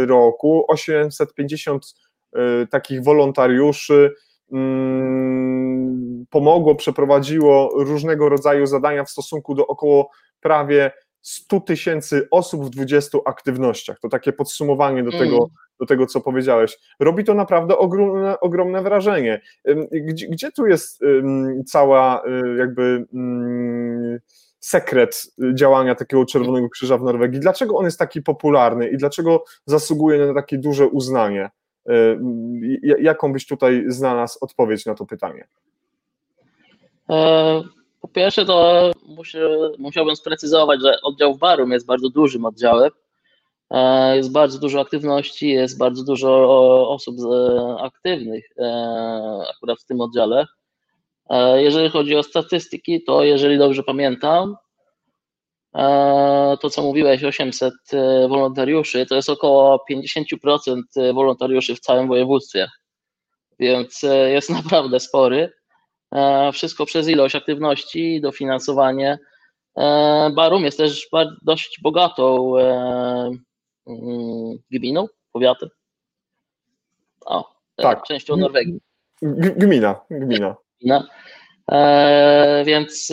[0.07, 1.85] roku 850
[2.35, 4.13] Y, takich wolontariuszy
[4.51, 12.69] mm, pomogło, przeprowadziło różnego rodzaju zadania w stosunku do około prawie 100 tysięcy osób w
[12.69, 13.99] 20 aktywnościach.
[13.99, 15.49] To takie podsumowanie do tego, mm.
[15.79, 16.77] do tego, co powiedziałeś.
[16.99, 19.41] Robi to naprawdę ogromne, ogromne wrażenie.
[19.91, 20.99] Gdzie, gdzie tu jest
[21.65, 23.05] cała y, jakby
[24.59, 27.39] sekret działania takiego Czerwonego Krzyża w Norwegii?
[27.39, 31.49] Dlaczego on jest taki popularny i dlaczego zasługuje na takie duże uznanie?
[32.99, 35.47] Jaką byś tutaj znalazł odpowiedź na to pytanie?
[37.09, 37.61] E,
[38.07, 38.91] po pierwsze, to
[39.77, 42.91] musiałbym sprecyzować, że oddział w Barum jest bardzo dużym oddziałem.
[43.69, 46.29] E, jest bardzo dużo aktywności, jest bardzo dużo
[46.89, 47.15] osób
[47.79, 50.45] aktywnych e, akurat w tym oddziale.
[51.55, 54.55] Jeżeli chodzi o statystyki, to jeżeli dobrze pamiętam,
[55.77, 62.07] E, to, co mówiłeś, 800 e, wolontariuszy, to jest około 50% e, wolontariuszy w całym
[62.07, 62.67] województwie,
[63.59, 65.53] więc jest naprawdę spory.
[66.53, 69.19] Wszystko przez ilość aktywności, dofinansowanie.
[70.35, 71.07] Barum jest też
[71.41, 72.53] dość bogatą
[73.87, 75.69] mm, gminą, powiatem.
[77.25, 78.03] O, tak.
[78.03, 78.79] częścią Norwegii.
[79.21, 80.55] Gmina, gmina.
[80.81, 81.07] gmina.
[82.65, 83.11] Więc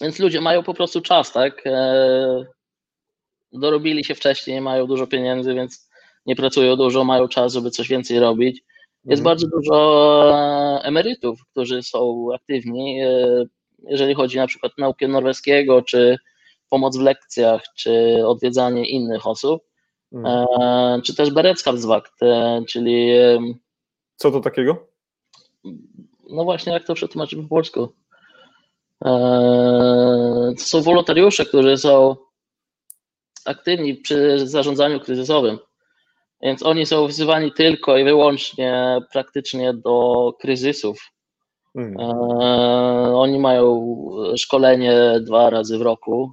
[0.00, 1.62] więc ludzie mają po prostu czas, tak?
[1.66, 2.44] E,
[3.52, 5.90] dorobili się wcześniej, mają dużo pieniędzy, więc
[6.26, 8.62] nie pracują dużo, mają czas, żeby coś więcej robić.
[9.06, 9.24] Jest mhm.
[9.24, 9.76] bardzo dużo
[10.34, 13.46] e, emerytów, którzy są aktywni, e,
[13.88, 16.16] jeżeli chodzi na przykład o naukę norweskiego, czy
[16.70, 19.62] pomoc w lekcjach, czy odwiedzanie innych osób,
[20.12, 21.02] mhm.
[21.02, 22.12] czy też Bereckardsvakt,
[22.68, 23.08] czyli...
[24.16, 24.86] Co to takiego?
[26.30, 27.88] No właśnie, jak to przetłumaczyć po polsku?
[29.04, 29.10] E,
[30.58, 32.16] to są wolontariusze, którzy są
[33.44, 35.58] aktywni przy zarządzaniu kryzysowym.
[36.42, 41.12] Więc oni są wzywani tylko i wyłącznie praktycznie do kryzysów.
[41.74, 42.10] Mhm.
[43.14, 43.96] Oni mają
[44.36, 46.32] szkolenie dwa razy w roku.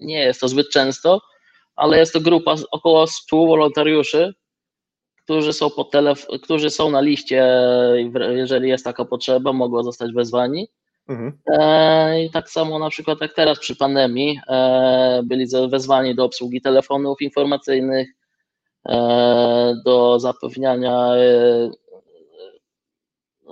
[0.00, 1.20] Nie jest to zbyt często,
[1.76, 4.34] ale jest to grupa około 100 wolontariuszy,
[5.24, 7.46] którzy są, pod telef- którzy są na liście,
[8.30, 10.68] jeżeli jest taka potrzeba, mogą zostać wezwani.
[11.08, 11.38] Mhm.
[11.46, 16.60] E, I tak samo na przykład jak teraz przy pandemii e, byli wezwani do obsługi
[16.60, 18.08] telefonów informacyjnych,
[18.88, 21.08] e, do zapewniania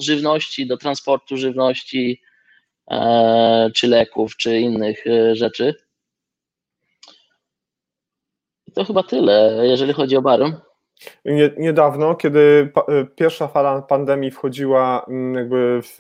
[0.01, 2.23] żywności, do transportu żywności,
[3.75, 5.75] czy leków, czy innych rzeczy.
[8.67, 10.66] I to chyba tyle, jeżeli chodzi o Barum.
[11.57, 15.99] Niedawno, kiedy e, pierwsza fala pandemii wchodziła, mm, jakby w,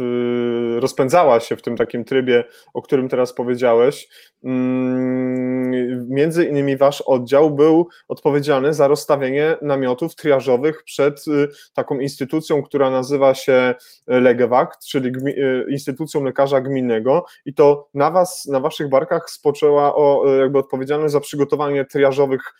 [0.80, 4.08] rozpędzała się w tym takim trybie, o którym teraz powiedziałeś,
[4.44, 12.62] mm, między innymi wasz oddział był odpowiedzialny za rozstawienie namiotów triażowych przed y, taką instytucją,
[12.62, 13.74] która nazywa się
[14.06, 20.24] Legewakt, czyli y, instytucją lekarza gminnego i to na was, na waszych barkach spoczęła o,
[20.40, 22.54] jakby odpowiedzialność za przygotowanie triażowych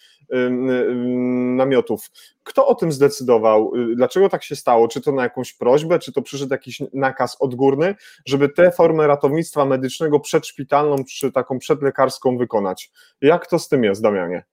[1.57, 2.11] namiotów.
[2.43, 3.73] Kto o tym zdecydował?
[3.95, 4.89] Dlaczego tak się stało?
[4.89, 7.95] Czy to na jakąś prośbę, czy to przyszedł jakiś nakaz odgórny,
[8.27, 12.91] żeby tę formę ratownictwa medycznego przedszpitalną czy taką przedlekarską wykonać?
[13.21, 14.45] Jak to z tym jest, Damianie?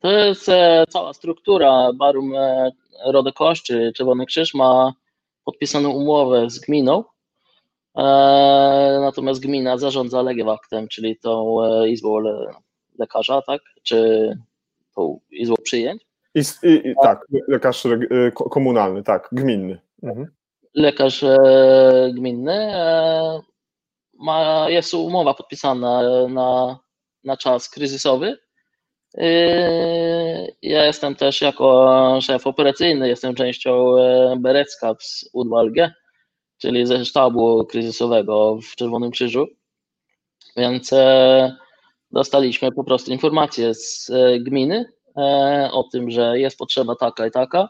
[0.00, 1.90] To jest e, cała struktura.
[1.94, 2.70] Barum e,
[3.04, 4.92] Rodokosz czy Czerwony Krzyż ma
[5.44, 7.04] podpisaną umowę z gminą,
[7.96, 8.02] e,
[9.00, 12.18] natomiast gmina zarządza legewaktem, czyli tą izbą
[12.98, 13.60] lekarza, tak?
[13.82, 14.30] Czy
[14.94, 16.07] tą izbą przyjęć.
[16.34, 17.96] I, i, i tak, lekarz e,
[18.30, 19.80] komunalny, tak, gminny.
[20.02, 20.26] Mhm.
[20.74, 21.36] Lekarz e,
[22.14, 23.40] gminny e,
[24.14, 26.78] ma, jest umowa podpisana na,
[27.24, 28.38] na czas kryzysowy.
[30.62, 33.94] Ja jestem też jako szef operacyjny, jestem częścią
[34.36, 35.76] Berecka z UDWALG,
[36.58, 39.46] czyli ze sztabu kryzysowego w Czerwonym Krzyżu.
[40.56, 40.90] Więc
[42.10, 44.92] dostaliśmy po prostu informację z e, gminy e,
[45.72, 47.68] o tym, że jest potrzeba taka i taka.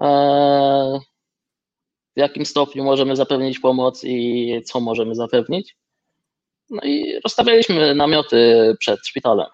[0.00, 1.00] E,
[2.16, 5.76] w jakim stopniu możemy zapewnić pomoc i co możemy zapewnić.
[6.70, 9.46] No i rozstawialiśmy namioty przed szpitalem.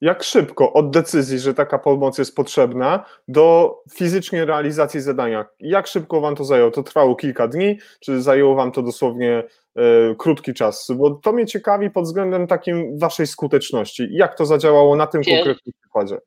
[0.00, 5.46] Jak szybko od decyzji, że taka pomoc jest potrzebna, do fizycznie realizacji zadania?
[5.60, 6.70] Jak szybko Wam to zajęło?
[6.70, 9.42] To trwało kilka dni, czy zajęło Wam to dosłownie
[9.76, 14.08] E, krótki czas, bo to mnie ciekawi pod względem takim waszej skuteczności.
[14.10, 15.36] Jak to zadziałało na tym Pier...
[15.36, 16.18] konkretnym przykładzie?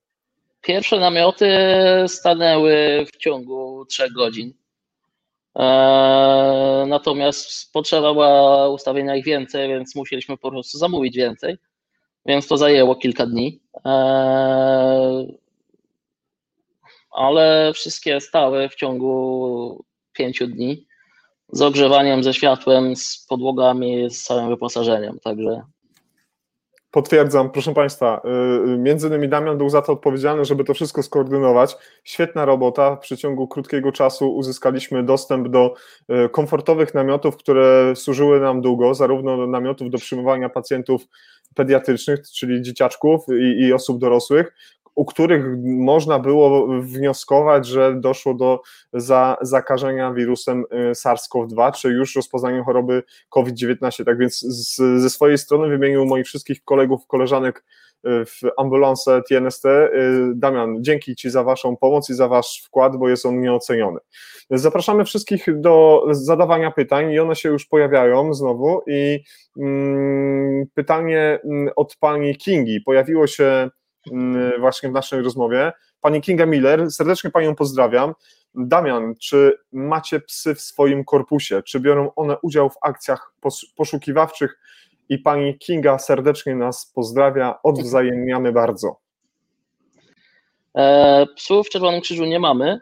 [0.68, 1.48] Pierwsze namioty
[2.08, 4.54] stanęły w ciągu trzech godzin.
[5.60, 11.58] E, natomiast potrzeba była ustawienia ich więcej, więc musieliśmy po prostu zamówić więcej,
[12.26, 13.62] więc to zajęło kilka dni.
[13.86, 15.26] E,
[17.12, 20.88] ale wszystkie stały w ciągu pięciu dni
[21.52, 25.62] z ogrzewaniem, ze światłem, z podłogami, z całym wyposażeniem, także
[26.92, 31.04] Potwierdzam, proszę Państwa, y, y, między innymi Damian był za to odpowiedzialny, żeby to wszystko
[31.04, 31.78] skoordynować.
[32.04, 35.74] Świetna robota, w przeciągu krótkiego czasu uzyskaliśmy dostęp do
[36.26, 41.02] y, komfortowych namiotów, które służyły nam długo, zarówno do namiotów do przyjmowania pacjentów
[41.56, 44.54] pediatrycznych, czyli dzieciaczków i, i osób dorosłych,
[44.98, 48.62] u których można było wnioskować, że doszło do
[48.94, 54.06] za, zakażenia wirusem y, SARS-CoV-2, czy już rozpoznaniem choroby COVID-19.
[54.06, 57.66] Tak więc z, ze swojej strony wymienił moich wszystkich kolegów, koleżanek
[58.08, 59.66] y, w ambulance TNST.
[59.66, 59.90] Y,
[60.36, 64.00] Damian, dzięki Ci za Waszą pomoc i za Wasz wkład, bo jest on nieoceniony.
[64.50, 69.20] Zapraszamy wszystkich do zadawania pytań i one się już pojawiają znowu i
[69.60, 73.70] mm, pytanie mm, od Pani Kingi pojawiło się
[74.60, 75.72] właśnie w naszej rozmowie.
[76.02, 78.14] Pani Kinga Miller, serdecznie Panią pozdrawiam.
[78.56, 81.64] Damian, czy macie psy w swoim korpusie?
[81.64, 83.34] Czy biorą one udział w akcjach
[83.76, 84.60] poszukiwawczych?
[85.10, 89.00] I Pani Kinga serdecznie nas pozdrawia, odwzajemniamy bardzo.
[90.78, 92.80] E, psów w Czerwonym Krzyżu nie mamy,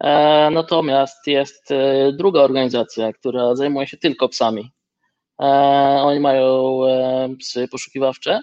[0.00, 4.70] e, natomiast jest e, druga organizacja, która zajmuje się tylko psami.
[6.02, 6.78] Oni mają
[7.38, 8.40] psy poszukiwawcze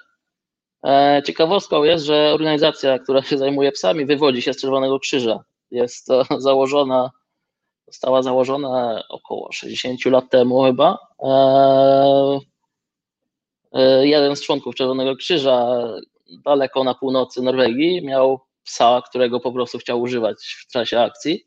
[1.26, 5.44] ciekawostką jest, że organizacja, która się zajmuje psami, wywodzi się z Czerwonego Krzyża.
[5.72, 7.12] Jest założona,
[7.88, 10.98] została założona około 60 lat temu chyba.
[11.24, 12.40] E,
[13.74, 15.88] e, jeden z członków Czerwonego Krzyża,
[16.46, 21.46] daleko na północy Norwegii, miał psa, którego po prostu chciał używać w czasie akcji.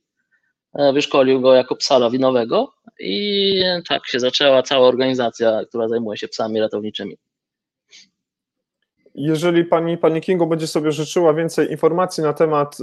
[0.92, 6.60] Wyszkolił go jako psa lawinowego i tak się zaczęła cała organizacja, która zajmuje się psami
[6.60, 7.16] ratowniczymi.
[9.14, 12.76] Jeżeli pani, pani Kingo będzie sobie życzyła więcej informacji na temat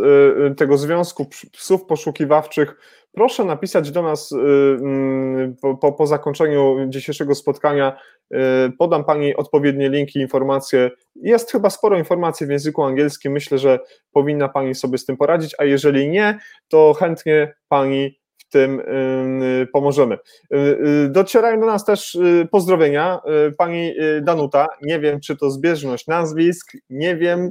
[0.51, 2.75] y, tego związku psów poszukiwawczych,
[3.13, 7.97] proszę napisać do nas y, mm, po, po, zakończeniu dzisiejszego spotkania.
[8.33, 8.37] Y,
[8.79, 10.91] podam pani odpowiednie linki, informacje.
[11.15, 13.31] Jest chyba sporo informacji w języku angielskim.
[13.31, 13.79] Myślę, że
[14.11, 18.20] powinna pani sobie z tym poradzić, a jeżeli nie, to chętnie pani
[18.51, 20.15] tym y, pomożemy.
[20.15, 20.57] Y,
[21.05, 22.17] y, docierają do nas też
[22.51, 23.19] pozdrowienia.
[23.57, 27.49] Pani Danuta, nie wiem, czy to zbieżność nazwisk, nie wiem,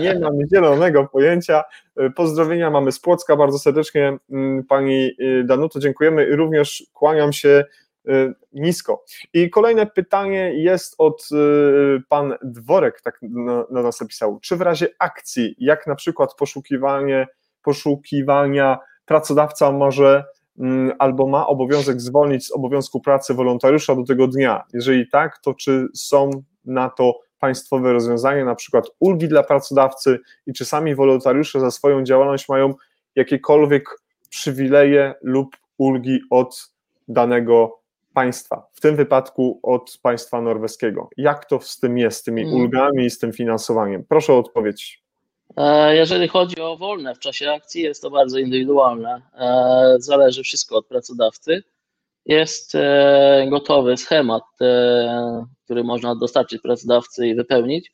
[0.00, 1.62] nie mam zielonego pojęcia.
[2.16, 4.18] Pozdrowienia mamy z Płocka, bardzo serdecznie
[4.68, 5.10] Pani
[5.44, 7.64] Danuto, dziękujemy i również kłaniam się
[8.52, 9.04] nisko.
[9.34, 11.28] I kolejne pytanie jest od
[12.08, 13.18] pan Dworek, tak
[13.70, 14.38] na nas napisał.
[14.40, 17.26] Czy w razie akcji, jak na przykład poszukiwanie,
[17.62, 20.24] poszukiwania pracodawca może
[20.58, 24.62] mm, albo ma obowiązek zwolnić z obowiązku pracy wolontariusza do tego dnia.
[24.72, 26.30] Jeżeli tak, to czy są
[26.64, 32.04] na to państwowe rozwiązania, na przykład ulgi dla pracodawcy i czy sami wolontariusze za swoją
[32.04, 32.74] działalność mają
[33.16, 36.72] jakiekolwiek przywileje lub ulgi od
[37.08, 37.82] danego
[38.14, 41.08] państwa, w tym wypadku od państwa norweskiego.
[41.16, 42.54] Jak to z tym jest, z tymi mm.
[42.54, 44.04] ulgami i z tym finansowaniem?
[44.08, 45.01] Proszę o odpowiedź.
[45.56, 49.22] E, jeżeli chodzi o wolne w czasie akcji, jest to bardzo indywidualne.
[49.34, 51.62] E, zależy wszystko od pracodawcy.
[52.26, 54.42] Jest e, gotowy schemat,
[55.64, 57.90] który można dostarczyć pracodawcy i wypełnić.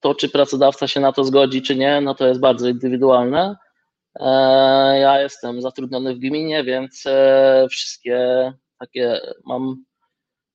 [0.00, 3.56] To, czy pracodawca się na to zgodzi, czy nie, no to jest bardzo indywidualne.
[5.00, 7.04] Ja jestem zatrudniony w gminie, więc
[7.70, 9.84] wszystkie takie mam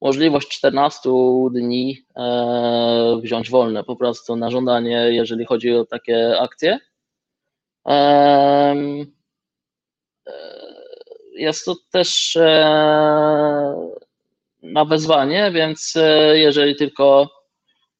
[0.03, 1.09] możliwość 14
[1.51, 6.79] dni e, wziąć wolne po prostu na żądanie, jeżeli chodzi o takie akcje.
[7.87, 8.75] E,
[11.35, 12.45] jest to też e,
[14.63, 15.93] na wezwanie, więc
[16.33, 17.29] jeżeli tylko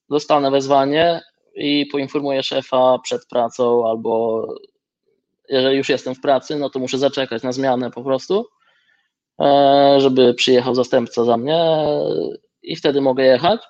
[0.09, 1.21] dostanę wezwanie
[1.55, 4.45] i poinformuję szefa przed pracą, albo
[5.49, 8.45] jeżeli już jestem w pracy, no to muszę zaczekać na zmianę po prostu
[9.97, 11.59] żeby przyjechał zastępca za mnie
[12.61, 13.61] i wtedy mogę jechać,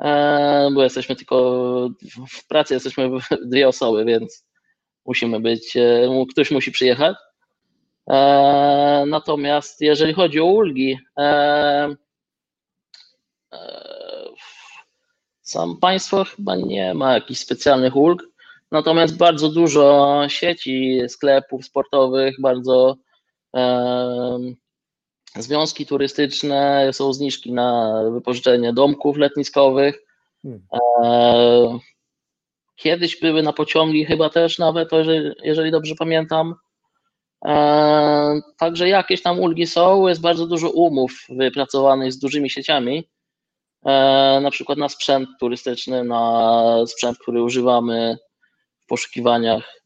[0.00, 1.36] e, bo jesteśmy tylko
[2.28, 3.10] w pracy, jesteśmy
[3.50, 4.46] dwie osoby, więc
[5.06, 7.16] musimy być, e, ktoś musi przyjechać.
[9.06, 10.98] Natomiast jeżeli chodzi o ulgi,
[15.42, 18.22] sam państwo chyba nie ma jakichś specjalnych ulg,
[18.70, 22.96] natomiast bardzo dużo sieci sklepów sportowych, bardzo
[25.38, 30.02] związki turystyczne, są zniżki na wypożyczenie domków letniskowych.
[30.42, 30.66] Hmm.
[30.72, 31.78] E,
[32.76, 36.54] kiedyś były na pociągi chyba też nawet, jeżeli, jeżeli dobrze pamiętam.
[37.46, 43.08] E, także jakieś tam ulgi są, jest bardzo dużo umów wypracowanych z dużymi sieciami,
[43.86, 48.18] e, na przykład na sprzęt turystyczny, na sprzęt, który używamy
[48.80, 49.82] w poszukiwaniach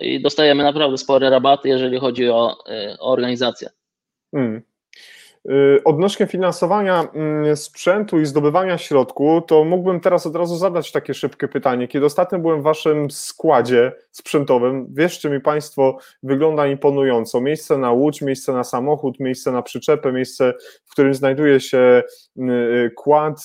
[0.00, 2.58] i dostajemy naprawdę spore rabaty, jeżeli chodzi o,
[2.98, 3.68] o organizację.
[4.34, 4.62] Hmm.
[5.50, 11.14] Y, odnośnie finansowania mm, sprzętu i zdobywania środku, to mógłbym teraz od razu zadać takie
[11.14, 11.88] szybkie pytanie.
[11.88, 17.40] Kiedy ostatnio byłem w waszym składzie sprzętowym, wierzcie mi Państwo, wygląda imponująco.
[17.40, 22.02] Miejsce na łódź, miejsce na samochód, miejsce na przyczepę, miejsce, w którym znajduje się
[22.38, 23.44] y, y, kład.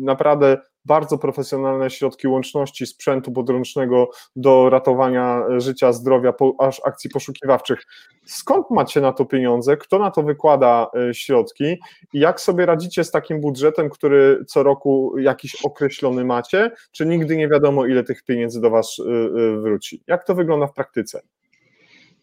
[0.00, 0.56] Naprawdę
[0.88, 7.86] bardzo profesjonalne środki łączności sprzętu podręcznego do ratowania życia, zdrowia, po, aż akcji poszukiwawczych.
[8.24, 9.76] Skąd macie na to pieniądze?
[9.76, 11.64] Kto na to wykłada e, środki?
[12.12, 16.70] I jak sobie radzicie z takim budżetem, który co roku jakiś określony macie?
[16.92, 20.02] Czy nigdy nie wiadomo, ile tych pieniędzy do Was e, e, wróci?
[20.06, 21.20] Jak to wygląda w praktyce?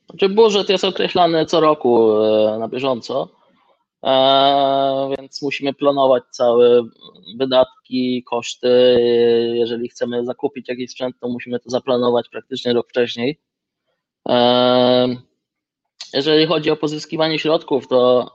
[0.10, 2.13] Znaczy budżet jest określany co roku
[2.60, 3.44] na bieżąco.
[4.06, 6.82] E, więc musimy planować całe
[7.38, 8.98] wydatki, koszty.
[9.54, 13.39] Jeżeli chcemy zakupić jakiś sprzęt, to musimy to zaplanować praktycznie rok wcześniej.
[14.30, 15.08] E,
[16.13, 18.32] jeżeli chodzi o pozyskiwanie środków, to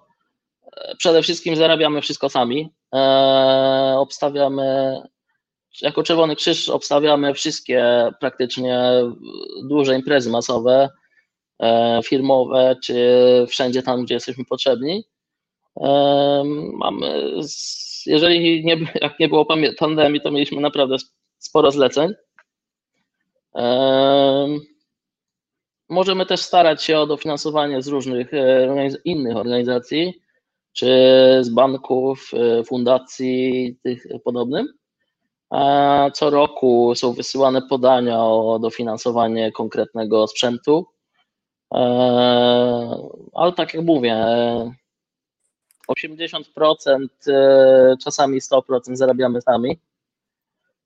[0.98, 2.72] przede wszystkim zarabiamy wszystko sami.
[2.94, 4.96] E, obstawiamy,
[5.82, 8.90] jako Czerwony Krzyż obstawiamy wszystkie praktycznie
[9.64, 10.88] duże imprezy masowe,
[12.04, 12.94] firmowe, czy
[13.48, 15.04] wszędzie tam, gdzie jesteśmy potrzebni.
[16.72, 17.32] Mamy,
[18.06, 19.46] jeżeli nie, jak nie było
[19.78, 20.96] pandemii, to mieliśmy naprawdę
[21.38, 22.12] sporo zleceń.
[25.88, 30.14] Możemy też starać się o dofinansowanie z różnych e, innych organizacji,
[30.72, 30.86] czy
[31.40, 34.68] z banków, e, fundacji, tych podobnym.
[36.14, 40.86] Co roku są wysyłane podania o dofinansowanie konkretnego sprzętu.
[43.34, 44.16] Ale tak jak mówię,
[45.90, 47.08] 80%,
[48.04, 48.62] czasami 100%
[48.92, 49.80] zarabiamy sami.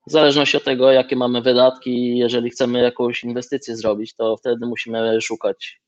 [0.06, 5.20] W zależności od tego, jakie mamy wydatki, jeżeli chcemy jakąś inwestycję zrobić, to wtedy musimy
[5.20, 5.80] szukać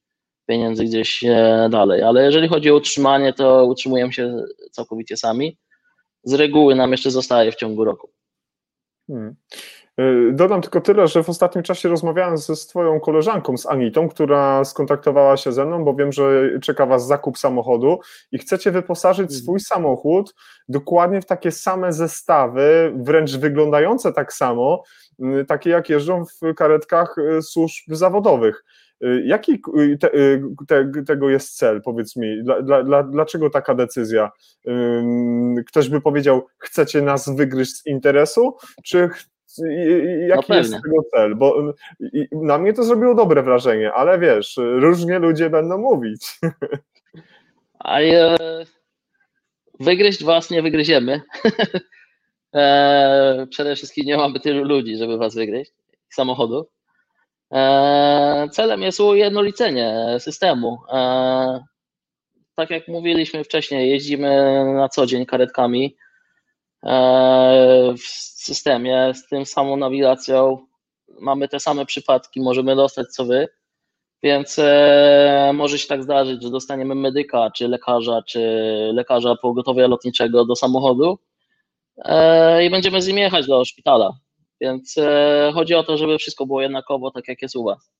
[0.46, 1.24] pieniędzy gdzieś
[1.70, 2.02] dalej.
[2.02, 5.58] Ale jeżeli chodzi o utrzymanie, to utrzymujemy się całkowicie sami.
[6.22, 8.10] Z reguły nam jeszcze zostaje w ciągu roku.
[9.06, 9.36] Hmm.
[10.01, 14.64] Y, dodam tylko tyle, że w ostatnim czasie rozmawiałem ze swoją koleżanką, z Anitą, która
[14.64, 17.99] skontaktowała się ze mną, bo wiem, że czeka Was zakup samochodu
[18.32, 19.42] i chcecie wyposażyć hmm.
[19.42, 20.34] swój samochód
[20.68, 24.82] dokładnie w takie same zestawy, wręcz wyglądające tak samo,
[25.49, 28.64] takie jak jeżdżą w karetkach y, służb zawodowych.
[29.24, 29.61] Jaki
[30.01, 30.11] te,
[30.68, 32.44] te, tego jest cel, powiedz mi?
[32.44, 34.30] Dla, dla, dlaczego taka decyzja?
[35.66, 39.11] Ktoś by powiedział, chcecie nas wygryźć z interesu, czy
[40.28, 41.34] jaki no jest tego cel?
[41.34, 41.74] Bo
[42.32, 46.38] na mnie to zrobiło dobre wrażenie, ale wiesz, różnie ludzie będą mówić.
[47.78, 48.00] A
[49.80, 51.20] wygryźć was nie wygryziemy.
[52.54, 55.72] e, przede wszystkim nie mamy tylu ludzi, żeby was wygryźć,
[56.09, 56.68] samochodu.
[57.52, 60.78] E, celem jest ujednolicenie systemu.
[60.92, 61.64] E,
[62.54, 65.96] tak jak mówiliśmy wcześniej, jeździmy na co dzień karetkami
[67.98, 68.02] w
[68.44, 70.66] systemie z tym samą nawigacją.
[71.20, 73.48] Mamy te same przypadki, możemy dostać co wy,
[74.22, 74.60] więc
[75.54, 78.40] może się tak zdarzyć, że dostaniemy medyka, czy lekarza, czy
[78.94, 81.18] lekarza pogotowia lotniczego do samochodu
[82.62, 84.12] i będziemy z nim jechać do szpitala.
[84.60, 84.94] Więc
[85.54, 87.92] chodzi o to, żeby wszystko było jednakowo, tak jak jest u Was.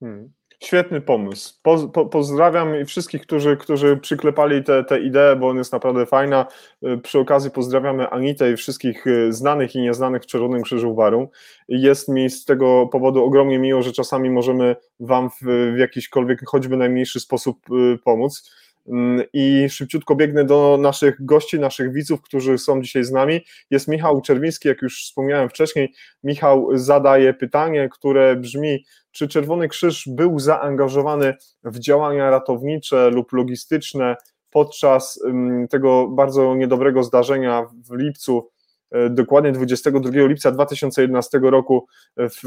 [0.00, 0.32] Hmm.
[0.60, 1.54] Świetny pomysł.
[1.62, 6.46] Po, po, pozdrawiam wszystkich, którzy, którzy przyklepali tę ideę, bo ona jest naprawdę fajna.
[6.86, 11.30] Y, przy okazji pozdrawiamy Anitę i wszystkich y, znanych i nieznanych w Czerwonym Krzyżu Waru.
[11.68, 16.76] Jest mi z tego powodu ogromnie miło, że czasami możemy Wam w, w jakiśkolwiek, choćby
[16.76, 18.50] najmniejszy sposób y, pomóc.
[18.88, 23.40] Mm, I szybciutko biegnę do naszych gości, naszych widzów, którzy są dzisiaj z nami.
[23.70, 25.94] Jest Michał Czerwiński, jak już wspomniałem wcześniej.
[26.22, 34.16] Michał zadaje pytanie, które brzmi: czy Czerwony Krzyż był zaangażowany w działania ratownicze lub logistyczne
[34.50, 38.50] podczas mm, tego bardzo niedobrego zdarzenia w lipcu,
[38.90, 42.40] e, dokładnie 22 lipca 2011 roku w,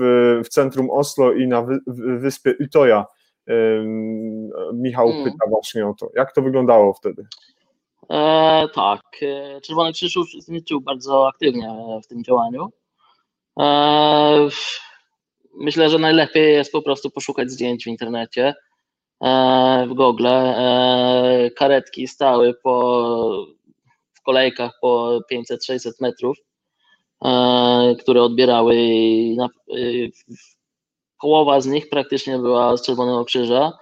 [0.45, 1.65] w centrum Oslo i na
[2.19, 3.05] wyspie Utoja?
[4.73, 5.23] Michał hmm.
[5.23, 6.09] pyta właśnie o to.
[6.15, 7.27] Jak to wyglądało wtedy?
[8.09, 12.69] E, tak, e, Czerwony Krzyż uczestniczył bardzo aktywnie w tym działaniu.
[13.59, 14.49] E,
[15.53, 18.53] myślę, że najlepiej jest po prostu poszukać zdjęć w internecie,
[19.23, 20.27] e, w Google.
[20.27, 23.47] E, karetki stały po,
[24.13, 26.37] w kolejkach po 500-600 metrów,
[27.25, 28.75] e, które odbierały
[29.37, 29.49] na,
[31.21, 33.73] połowa z nich praktycznie była z Czerwonego Krzyża.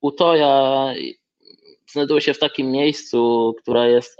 [0.00, 0.86] Utoja
[1.90, 4.18] znajduje się w takim miejscu, która jest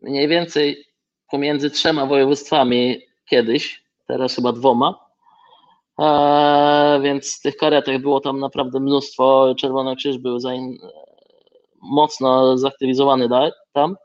[0.00, 0.86] mniej więcej
[1.30, 3.00] pomiędzy trzema województwami
[3.30, 4.98] kiedyś, teraz chyba dwoma.
[7.02, 9.54] więc tych karetek było tam naprawdę mnóstwo.
[9.58, 10.38] Czerwony Krzyż był
[11.82, 13.28] mocno zaktywizowany
[13.72, 13.96] tam.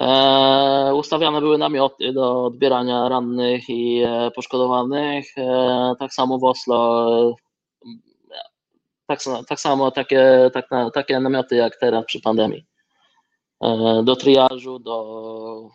[0.00, 5.26] E, ustawiane były namioty do odbierania rannych i e, poszkodowanych.
[5.38, 7.36] E, tak samo w Oslo,
[9.06, 9.18] tak,
[9.48, 12.66] tak samo takie, tak, takie namioty jak teraz przy pandemii.
[14.04, 15.68] Do triażu, do.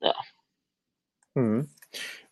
[0.00, 0.12] Ja.
[1.34, 1.68] Hmm.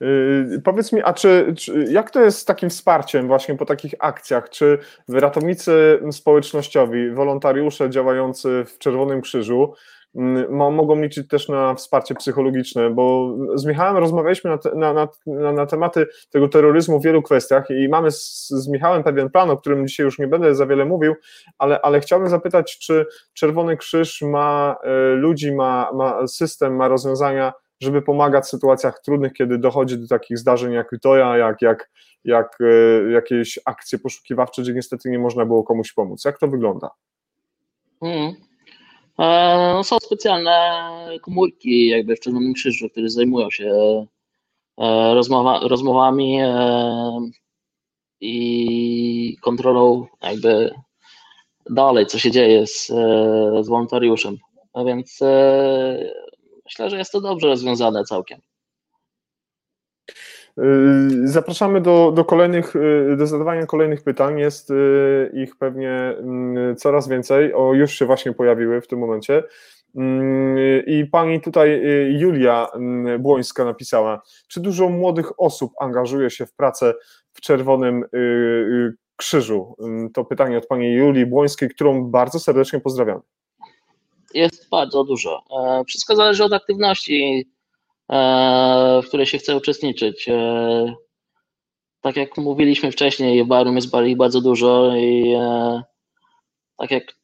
[0.00, 3.94] Yy, powiedz mi, a czy, czy, jak to jest z takim wsparciem właśnie po takich
[3.98, 4.50] akcjach?
[4.50, 4.78] Czy
[5.08, 9.74] ratownicy społecznościowi, wolontariusze działający w Czerwonym Krzyżu
[10.50, 14.92] mogą liczyć też na wsparcie psychologiczne, bo z Michałem rozmawialiśmy na, te, na,
[15.26, 19.50] na, na, tematy tego terroryzmu w wielu kwestiach i mamy z, z, Michałem pewien plan,
[19.50, 21.14] o którym dzisiaj już nie będę za wiele mówił,
[21.58, 27.52] ale, ale chciałbym zapytać, czy Czerwony Krzyż ma e, ludzi, ma, ma system, ma rozwiązania,
[27.80, 31.90] żeby pomagać w sytuacjach trudnych, kiedy dochodzi do takich zdarzeń jak Utoja, jak, jak,
[32.24, 36.24] jak e, jakieś akcje poszukiwawcze, gdzie niestety nie można było komuś pomóc.
[36.24, 36.90] Jak to wygląda?
[38.00, 38.45] Hmm.
[39.18, 40.80] No, są specjalne
[41.22, 43.70] komórki jakby w Czerwonym Krzyżu, które zajmują się
[44.78, 47.20] e, rozmowa, rozmowami e,
[48.20, 50.74] i kontrolą jakby
[51.70, 52.86] dalej, co się dzieje z,
[53.60, 54.36] z wolontariuszem.
[54.72, 55.20] A więc
[56.64, 58.40] myślę, że jest to dobrze rozwiązane całkiem.
[60.58, 64.38] Y, zapraszamy do, do kolejnych, y, do zadawania kolejnych pytań.
[64.38, 67.54] Jest y, ich pewnie mm, coraz więcej.
[67.54, 69.42] O, już się właśnie pojawiły w tym momencie.
[69.96, 71.82] Mm, I pani tutaj
[72.18, 76.94] Julia mm, Błońska napisała, czy dużo młodych osób angażuje się w pracę
[77.32, 78.04] w Czerwonym
[79.16, 79.76] krzyżu?
[80.14, 83.20] To pytanie od pani Julii Błońskiej, którą bardzo serdecznie pozdrawiam.
[84.34, 85.42] Jest bardzo dużo.
[85.86, 87.46] Wszystko zależy od aktywności,
[89.02, 90.28] w której się chce uczestniczyć.
[92.00, 95.34] Tak jak mówiliśmy wcześniej, w Barum jest bardzo dużo i
[96.76, 97.16] tak jak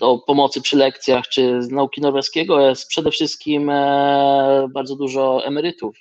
[0.00, 5.96] do pomocy przy lekcjach czy z nauki norweskiego jest przede wszystkim e, bardzo dużo emerytów,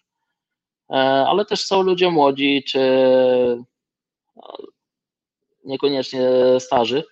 [0.89, 0.93] e,
[1.27, 2.79] ale też są ludzie młodzi czy
[5.65, 6.29] niekoniecznie
[6.59, 7.03] starzy.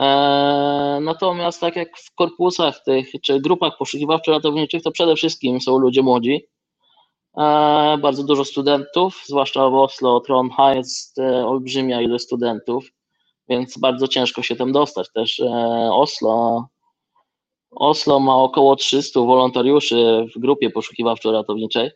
[0.00, 6.02] E, natomiast tak jak w korpusach tych czy grupach poszukiwawczo-ratowniczych, to przede wszystkim są ludzie
[6.02, 6.46] młodzi.
[8.02, 12.90] Bardzo dużo studentów, zwłaszcza w Oslo, Trondheim jest olbrzymia ilość studentów
[13.48, 15.12] więc bardzo ciężko się tam dostać.
[15.12, 15.46] Też e,
[15.92, 16.66] Oslo,
[17.70, 21.90] Oslo ma około 300 wolontariuszy w grupie poszukiwawczo-ratowniczej,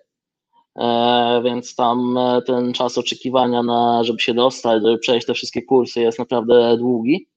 [0.78, 5.62] e, więc tam e, ten czas oczekiwania, na, żeby się dostać, żeby przejść te wszystkie
[5.62, 7.29] kursy jest naprawdę długi.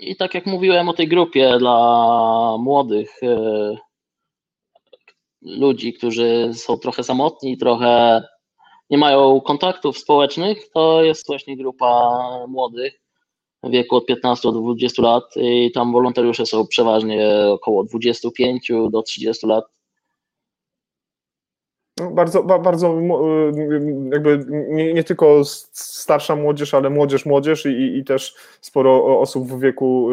[0.00, 3.20] I tak jak mówiłem o tej grupie dla młodych
[5.42, 8.22] ludzi, którzy są trochę samotni, trochę
[8.90, 12.10] nie mają kontaktów społecznych, to jest właśnie grupa
[12.48, 13.00] młodych
[13.62, 19.02] w wieku od 15 do 20 lat i tam wolontariusze są przeważnie około 25 do
[19.02, 19.64] 30 lat.
[22.10, 23.00] Bardzo, bardzo y,
[24.12, 29.60] jakby nie, nie, tylko starsza młodzież, ale młodzież, młodzież i, i też sporo osób w
[29.60, 30.08] wieku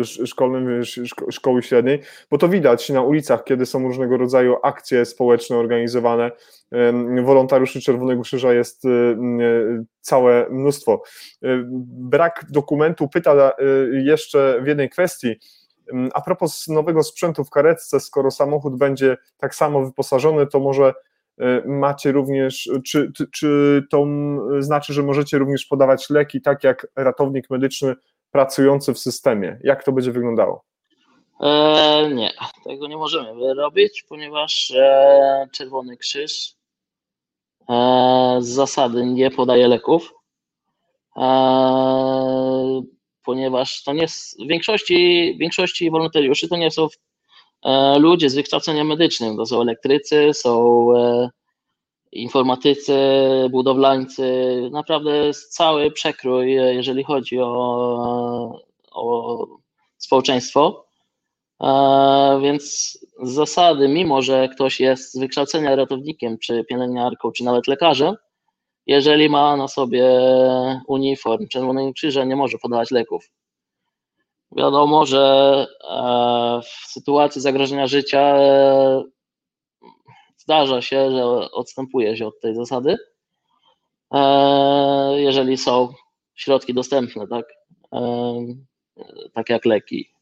[0.00, 0.82] y, szkolnym,
[1.30, 6.30] szkoły średniej, bo to widać na ulicach, kiedy są różnego rodzaju akcje społeczne organizowane.
[7.24, 8.88] Wolontariuszy Czerwonego Krzyża jest y,
[10.00, 11.02] całe mnóstwo.
[11.86, 13.52] Brak dokumentu pyta
[13.92, 15.36] jeszcze w jednej kwestii,
[16.14, 20.94] a propos nowego sprzętu w karetce, skoro samochód będzie tak samo wyposażony, to może
[21.66, 24.06] macie również, czy, czy to
[24.58, 27.94] znaczy, że możecie również podawać leki, tak jak ratownik medyczny
[28.30, 29.58] pracujący w systemie?
[29.64, 30.64] Jak to będzie wyglądało?
[31.40, 32.32] E, nie,
[32.64, 36.54] tego nie możemy robić, ponieważ e, Czerwony Krzyż
[37.68, 40.14] e, z zasady nie podaje leków,
[41.16, 41.22] e,
[43.24, 47.13] ponieważ to nie w większości, w większości wolontariuszy to nie są E,
[47.98, 49.36] ludzie z wykształceniem medycznym.
[49.36, 51.30] To są elektrycy, są e,
[52.12, 52.98] informatycy,
[53.50, 54.24] budowlańcy,
[54.72, 58.60] naprawdę cały przekrój, e, jeżeli chodzi o,
[58.92, 59.46] o
[59.98, 60.84] społeczeństwo.
[62.42, 62.62] Więc
[63.22, 68.16] z zasady, mimo że ktoś jest z wykształcenia ratownikiem, czy pielęgniarką, czy nawet lekarzem,
[68.86, 70.04] jeżeli ma na sobie
[70.88, 73.30] uniform Czerwonego Krzyża, nie może podawać leków.
[74.56, 79.02] Wiadomo, że e, w sytuacji zagrożenia życia e,
[80.36, 82.96] zdarza się, że odstępuje się od tej zasady,
[84.14, 85.88] e, jeżeli są
[86.34, 87.46] środki dostępne, tak,
[89.34, 90.13] tak jak leki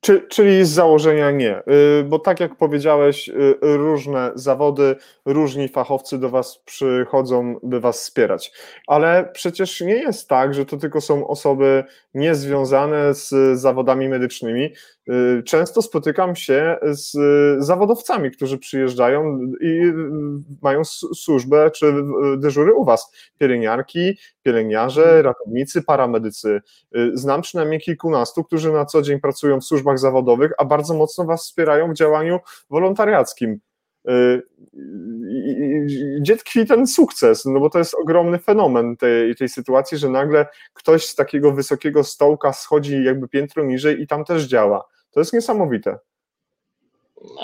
[0.00, 6.18] czy, czyli z założenia nie, y, bo tak jak powiedziałeś, y, różne zawody, różni fachowcy
[6.18, 8.52] do Was przychodzą, by Was wspierać.
[8.86, 11.84] Ale przecież nie jest tak, że to tylko są osoby
[12.14, 14.70] niezwiązane z zawodami medycznymi.
[15.10, 17.16] Y, często spotykam się z
[17.64, 19.92] zawodowcami, którzy przyjeżdżają i
[20.62, 20.84] mają
[21.14, 21.94] służbę czy
[22.36, 23.12] dyżury u Was.
[23.38, 25.24] Pielęgniarki, pielęgniarze, mhm.
[25.24, 26.60] ratownicy, paramedycy.
[27.14, 31.44] Znam przynajmniej kilkunastu, którzy na co dzień pracują w służbach zawodowych, a bardzo mocno Was
[31.44, 32.38] wspierają w działaniu
[32.70, 33.60] wolontariackim.
[34.10, 34.42] Y,
[36.20, 37.44] gdzie tkwi ten sukces?
[37.44, 42.04] No bo to jest ogromny fenomen tej, tej sytuacji, że nagle ktoś z takiego wysokiego
[42.04, 44.84] stołka schodzi jakby piętro niżej i tam też działa.
[45.16, 45.98] To jest niesamowite.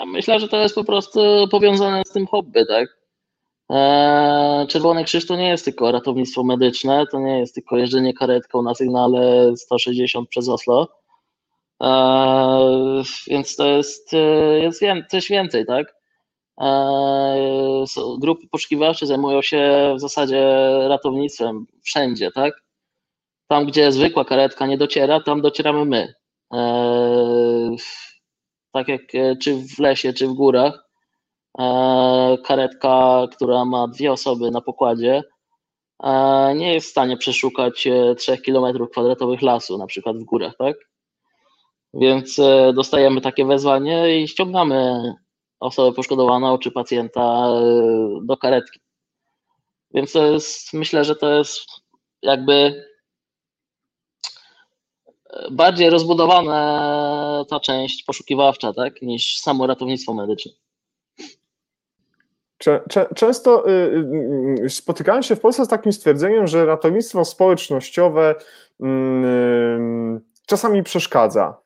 [0.06, 1.20] Myślę, że to jest po prostu
[1.50, 2.88] powiązane z tym hobby, tak?
[3.70, 8.62] E, Czerwony Krzyż to nie jest tylko ratownictwo medyczne, to nie jest tylko jeżdżenie karetką
[8.62, 10.88] na sygnale 160 przez Oslo
[11.82, 15.94] E, więc to jest, e, jest coś więcej, tak?
[18.18, 20.44] Grupy poszukiwawcze zajmują się w zasadzie
[20.88, 22.54] ratownictwem wszędzie, tak?
[23.48, 26.21] Tam, gdzie zwykła karetka nie dociera, tam docieramy my.
[28.72, 29.00] Tak jak
[29.42, 30.88] czy w lesie, czy w górach,
[32.44, 35.22] karetka, która ma dwie osoby na pokładzie,
[36.54, 40.76] nie jest w stanie przeszukać 3 km kwadratowych lasu, na przykład w górach, tak?
[41.94, 45.14] Więc e, dostajemy takie wezwanie i ściągamy
[45.60, 47.62] osobę poszkodowaną czy pacjenta e,
[48.22, 48.80] do karetki.
[49.94, 51.66] Więc jest, myślę, że to jest
[52.22, 52.84] jakby e,
[55.50, 60.52] bardziej rozbudowana ta część poszukiwawcza, tak, niż samo ratownictwo medyczne.
[63.14, 63.72] Często y,
[64.64, 68.34] y, spotykałem się w Polsce z takim stwierdzeniem, że ratownictwo społecznościowe
[68.80, 71.56] mm, czasami przeszkadza.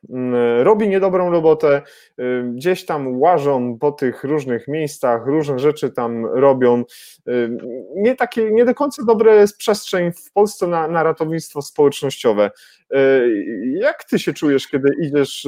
[0.59, 1.81] Robi niedobrą robotę,
[2.19, 6.83] y, gdzieś tam łażą po tych różnych miejscach, różne rzeczy tam robią.
[7.95, 12.51] Nie takie, nie do końca dobre jest przestrzeń w Polsce na, na ratownictwo społecznościowe.
[13.63, 15.47] Jak ty się czujesz, kiedy idziesz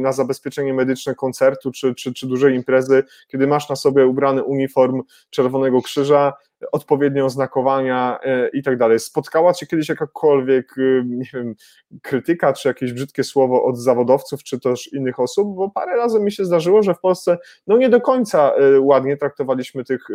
[0.00, 5.02] na zabezpieczenie medyczne koncertu czy, czy, czy dużej imprezy, kiedy masz na sobie ubrany uniform
[5.30, 6.32] Czerwonego Krzyża,
[6.72, 9.00] odpowiednie oznakowania e, i tak dalej.
[9.00, 11.54] Spotkała Cię kiedyś jakakolwiek, e, nie wiem,
[12.02, 16.32] krytyka, czy jakieś brzydkie słowo od zawodowców, czy też innych osób, bo parę razy mi
[16.32, 20.08] się zdarzyło, że w Polsce no nie do końca e, ładnie traktowaliśmy tych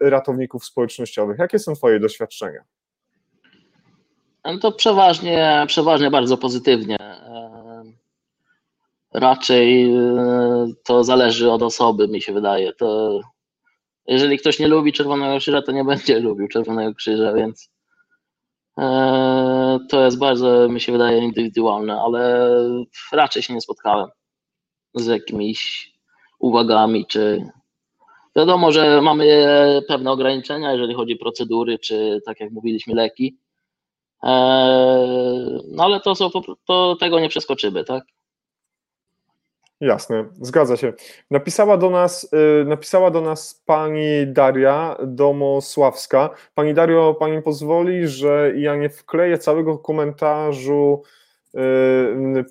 [0.00, 1.38] ratowników społecznościowych.
[1.38, 2.64] Jakie są Twoje doświadczenia?
[4.44, 6.96] No to przeważnie, przeważnie bardzo pozytywnie.
[9.14, 9.94] Raczej
[10.84, 12.72] to zależy od osoby, mi się wydaje.
[12.72, 13.20] To
[14.06, 17.70] jeżeli ktoś nie lubi Czerwonego Krzyża, to nie będzie lubił Czerwonego Krzyża, więc
[18.78, 22.50] e, to jest bardzo, mi się wydaje, indywidualne, ale
[23.12, 24.08] raczej się nie spotkałem
[24.94, 25.92] z jakimiś
[26.38, 27.44] uwagami, czy
[28.36, 29.26] wiadomo, że mamy
[29.88, 33.49] pewne ograniczenia, jeżeli chodzi o procedury, czy tak jak mówiliśmy, leki, e,
[34.22, 36.30] no ale to, są,
[36.66, 38.04] to tego nie przeskoczymy, tak?
[39.80, 40.92] Jasne, zgadza się.
[41.30, 42.28] Napisała do nas,
[42.62, 46.30] y, napisała do nas pani Daria Domosławska.
[46.54, 51.02] Pani Dario, pani pozwoli, że ja nie wkleję całego komentarzu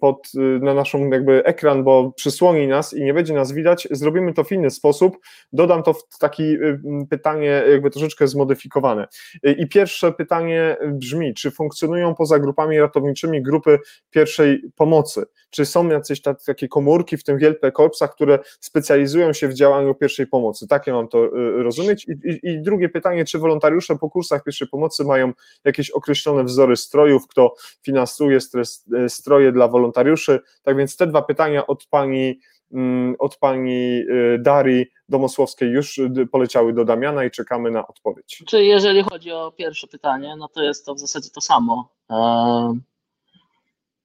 [0.02, 4.34] pod, y, na naszą jakby ekran, bo przysłoni nas i nie będzie nas widać, zrobimy
[4.34, 5.18] to w inny sposób.
[5.54, 6.80] Dodam to w takie y,
[7.10, 9.08] pytanie jakby troszeczkę zmodyfikowane.
[9.43, 13.80] I pierwsze pytanie brzmi, czy funkcjonują poza grupami ratowniczymi grupy
[14.10, 15.26] pierwszej pomocy?
[15.50, 20.28] Czy są jacyś takie komórki, w tym wielkie korpsach, które specjalizują się w działaniu pierwszej
[20.28, 20.68] pomocy?
[20.68, 21.30] Tak ja mam to
[21.64, 22.08] rozumieć.
[22.08, 25.34] I, i, I drugie pytanie, czy wolontariusze po kursach pierwszej pomocy mają
[25.66, 30.40] jakieś określone wzory strojów, kto finansuje stres stroje dla wolontariuszy.
[30.64, 32.40] Tak więc te dwa pytania od pani,
[32.72, 38.44] mm, od pani e, Darii Domosłowskiej już poleciały do Damiana i czekamy na odpowiedź.
[38.48, 41.90] Czy jeżeli chodzi o pierwsze pytanie, no to jest to w zasadzie to samo.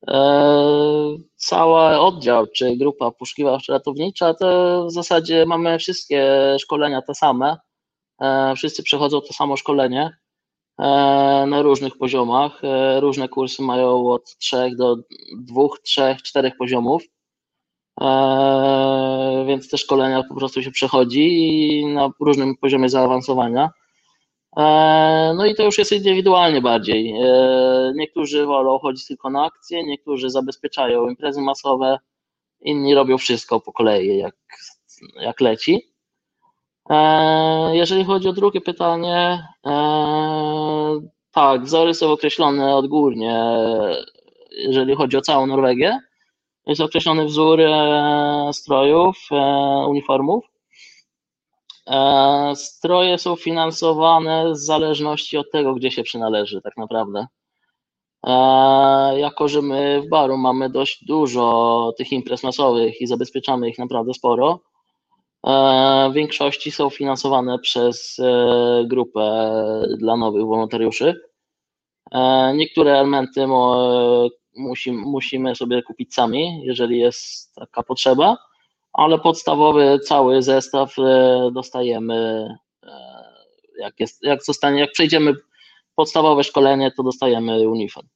[0.08, 0.18] E,
[1.36, 6.26] cały oddział czy grupa poszukiwawczo-ratownicza to w zasadzie mamy wszystkie
[6.60, 7.56] szkolenia te same.
[8.56, 10.16] Wszyscy przechodzą to samo szkolenie.
[10.78, 12.64] E, na różnych poziomach.
[12.64, 14.96] E, różne kursy mają od 3 do
[15.36, 17.02] 2, 3, 4 poziomów.
[18.00, 23.70] E, więc te szkolenia po prostu się przechodzi na różnym poziomie zaawansowania.
[25.36, 27.14] No i to już jest indywidualnie bardziej.
[27.94, 31.98] Niektórzy wolą chodzić tylko na akcje, niektórzy zabezpieczają imprezy masowe,
[32.60, 34.36] inni robią wszystko po kolei, jak,
[35.20, 35.93] jak leci.
[36.90, 39.72] E, jeżeli chodzi o drugie pytanie, e,
[41.32, 43.44] tak, wzory są określone odgórnie,
[44.50, 45.98] jeżeli chodzi o całą Norwegię.
[46.66, 49.28] Jest określony wzór e, strojów,
[49.88, 50.44] uniformów.
[52.54, 57.26] Stroje są finansowane w zależności od tego, gdzie się przynależy, tak naprawdę.
[59.16, 64.14] Jako, że my w baru mamy dość dużo tych imprez masowych i zabezpieczamy ich naprawdę
[64.14, 64.60] sporo,
[66.10, 69.52] w większości są finansowane przez e, grupę
[69.98, 71.20] dla nowych wolontariuszy.
[72.12, 73.46] E, niektóre elementy
[75.04, 78.38] musimy sobie kupić sami, jeżeli jest taka potrzeba,
[78.92, 80.96] ale podstawowy cały zestaw
[81.52, 82.48] dostajemy,
[83.78, 85.32] jak, jest, jak, zostanie, jak przejdziemy
[85.94, 88.06] podstawowe szkolenie, to dostajemy uniform.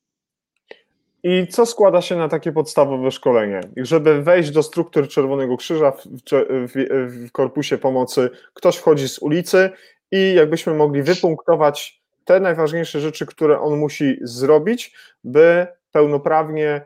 [1.30, 3.60] I co składa się na takie podstawowe szkolenie?
[3.76, 6.72] Żeby wejść do struktur Czerwonego Krzyża w, w,
[7.26, 9.70] w, korpusie pomocy, ktoś wchodzi z ulicy
[10.12, 16.82] i jakbyśmy mogli wypunktować te najważniejsze rzeczy, które on musi zrobić, by pełnoprawnie,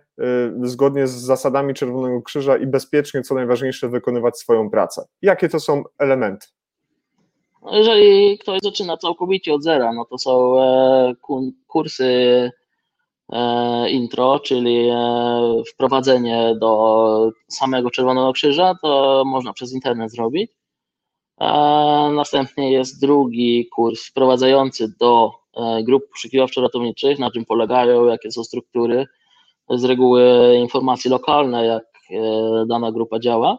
[0.65, 5.05] y, zgodnie z zasadami Czerwonego Krzyża i bezpiecznie, co najważniejsze, wykonywać swoją pracę.
[5.23, 6.47] Jakie to są elementy?
[7.73, 11.15] Jeżeli ktoś zaczyna całkowicie od zera, no to są e,
[11.67, 12.51] kursy
[13.91, 20.53] intro, czyli e, wprowadzenie do samego Czerwonego Krzyża, to można przez internet zrobić.
[21.41, 21.47] E,
[22.15, 25.31] następnie jest drugi kurs wprowadzający do
[25.83, 29.07] grup poszukiwawczo-ratowniczych, na czym polegają, jakie są struktury,
[29.71, 31.85] z reguły informacje lokalne, jak
[32.67, 33.59] dana grupa działa.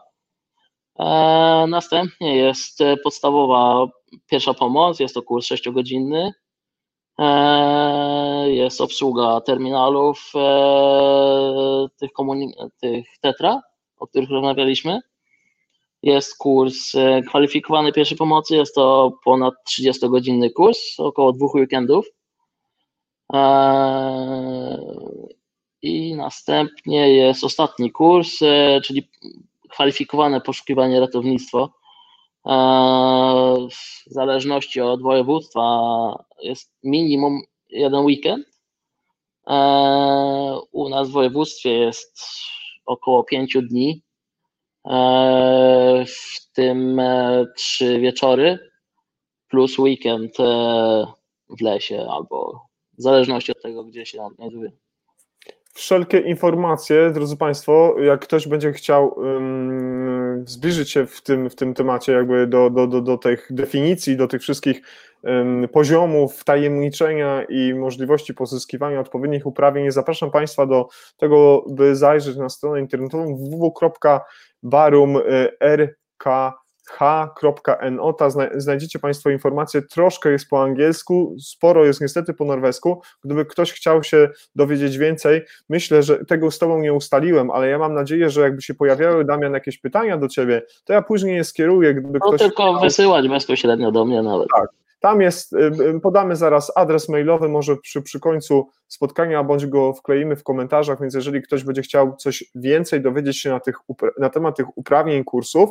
[1.68, 3.88] Następnie jest podstawowa
[4.28, 6.43] pierwsza pomoc, jest to kurs 6-godzinny, E,
[8.46, 12.10] jest obsługa terminalów e, tych,
[12.82, 13.62] tych Tetra,
[13.98, 15.00] o których rozmawialiśmy.
[16.04, 22.06] jest kurs e, kwalifikowany pierwszej pomocy, jest to ponad 30-godzinny kurs, około dwóch weekendów.
[25.82, 28.40] I następnie jest ostatni kurs,
[28.84, 29.10] czyli
[29.70, 31.70] kwalifikowane poszukiwanie ratownictwo.
[33.70, 38.46] W zależności od województwa jest minimum jeden weekend.
[40.72, 42.20] U nas w województwie jest
[42.86, 44.04] około pięciu dni,
[46.06, 48.60] w tym e, trzy wieczory
[49.48, 50.44] plus weekend e,
[51.50, 52.62] w lesie albo
[52.98, 54.72] w zależności od tego, gdzie się znajduje
[55.74, 61.74] wszelkie informacje, drodzy Państwo, jak ktoś będzie chciał um, zbliżyć się w tym, w tym
[61.74, 64.82] temacie jakby do, do, do, do tych definicji, do tych wszystkich
[65.24, 72.50] um, poziomów tajemniczenia i możliwości pozyskiwania odpowiednich uprawnień, zapraszam Państwa do tego, by zajrzeć na
[72.50, 74.24] stronę internetową www.barum.rk
[76.86, 83.02] h.no, ta znajdziecie Państwo informacje, troszkę jest po angielsku, sporo jest niestety po norwesku.
[83.24, 87.80] Gdyby ktoś chciał się dowiedzieć więcej, myślę, że tego z Tobą nie ustaliłem, ale ja
[87.80, 91.44] mam nadzieję, że jakby się pojawiały, Damian, jakieś pytania do Ciebie, to ja później je
[91.44, 92.42] skieruję, gdyby no, ktoś...
[92.42, 92.82] tylko chciał...
[92.82, 94.48] wysyłać bezpośrednio do mnie nawet.
[94.56, 94.70] Tak.
[95.04, 95.58] Tam jest, y,
[95.96, 101.02] y, podamy zaraz adres mailowy, może przy, przy końcu spotkania, bądź go wkleimy w komentarzach,
[101.02, 103.76] więc jeżeli ktoś będzie chciał coś więcej dowiedzieć się na, tych,
[104.20, 105.70] na temat tych uprawnień kursów,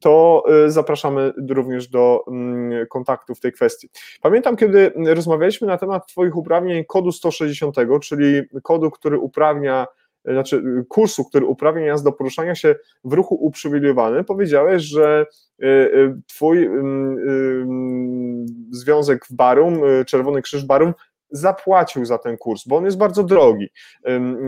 [0.00, 3.88] to y, zapraszamy również do mm, kontaktu w tej kwestii.
[4.22, 9.86] Pamiętam, kiedy rozmawialiśmy na temat Twoich uprawnień kodu 160, czyli kodu, który uprawnia
[10.24, 12.74] znaczy kursu, który uprawnia nas do poruszania się
[13.04, 15.26] w ruchu uprzywilejowany, powiedziałeś, że
[15.62, 20.94] y, y, twój mm, związek w Barum, Czerwony Krzyż Barum
[21.30, 23.68] zapłacił za ten kurs, bo on jest bardzo drogi.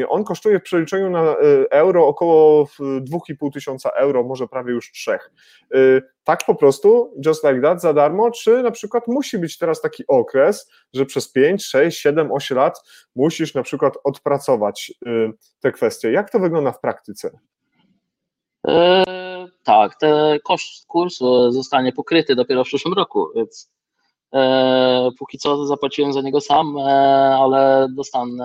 [0.08, 1.36] On kosztuje w przeliczeniu na e,
[1.70, 5.10] euro około 2,5 tysiąca euro, może prawie już 3.
[5.12, 5.18] E,
[6.24, 10.04] tak po prostu, just like that, za darmo, czy na przykład musi być teraz taki
[10.08, 12.80] okres, że przez 5, 6, 7, 8 lat
[13.16, 15.10] musisz na przykład odpracować e,
[15.60, 16.12] te kwestie.
[16.12, 17.30] Jak to wygląda w praktyce?
[18.66, 19.04] E,
[19.64, 23.81] tak, ten koszt kursu zostanie pokryty dopiero w przyszłym roku, więc E,
[25.18, 26.82] póki co zapłaciłem za niego sam, e,
[27.40, 28.44] ale dostanę,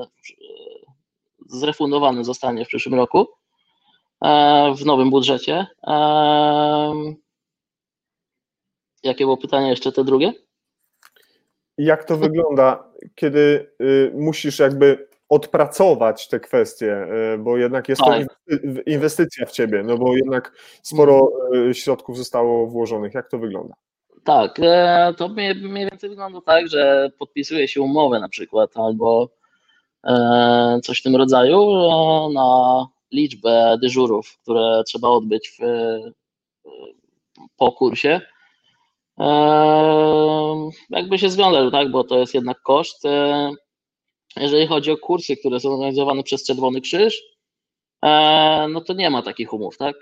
[0.00, 0.06] e,
[1.46, 3.26] zrefundowany zostanie w przyszłym roku
[4.76, 5.66] w nowym budżecie.
[9.02, 10.32] Jakie było pytanie jeszcze te drugie?
[11.78, 12.84] Jak to wygląda,
[13.14, 17.06] kiedy y, musisz jakby odpracować te kwestie,
[17.38, 18.26] bo jednak jest to tak.
[18.86, 21.32] inwestycja w ciebie, no bo jednak sporo
[21.72, 23.14] środków zostało włożonych.
[23.14, 23.74] Jak to wygląda?
[24.24, 25.54] Tak, e, to mniej
[25.90, 29.28] więcej wygląda tak, że podpisuje się umowę na przykład albo
[30.04, 35.62] e, coś w tym rodzaju e, na liczbę dyżurów, które trzeba odbyć w,
[37.56, 38.20] po kursie.
[40.90, 43.02] Jakby się związał, tak, bo to jest jednak koszt.
[44.36, 47.22] Jeżeli chodzi o kursy, które są organizowane przez Czerwony Krzyż,
[48.68, 49.96] no to nie ma takich umów, tak?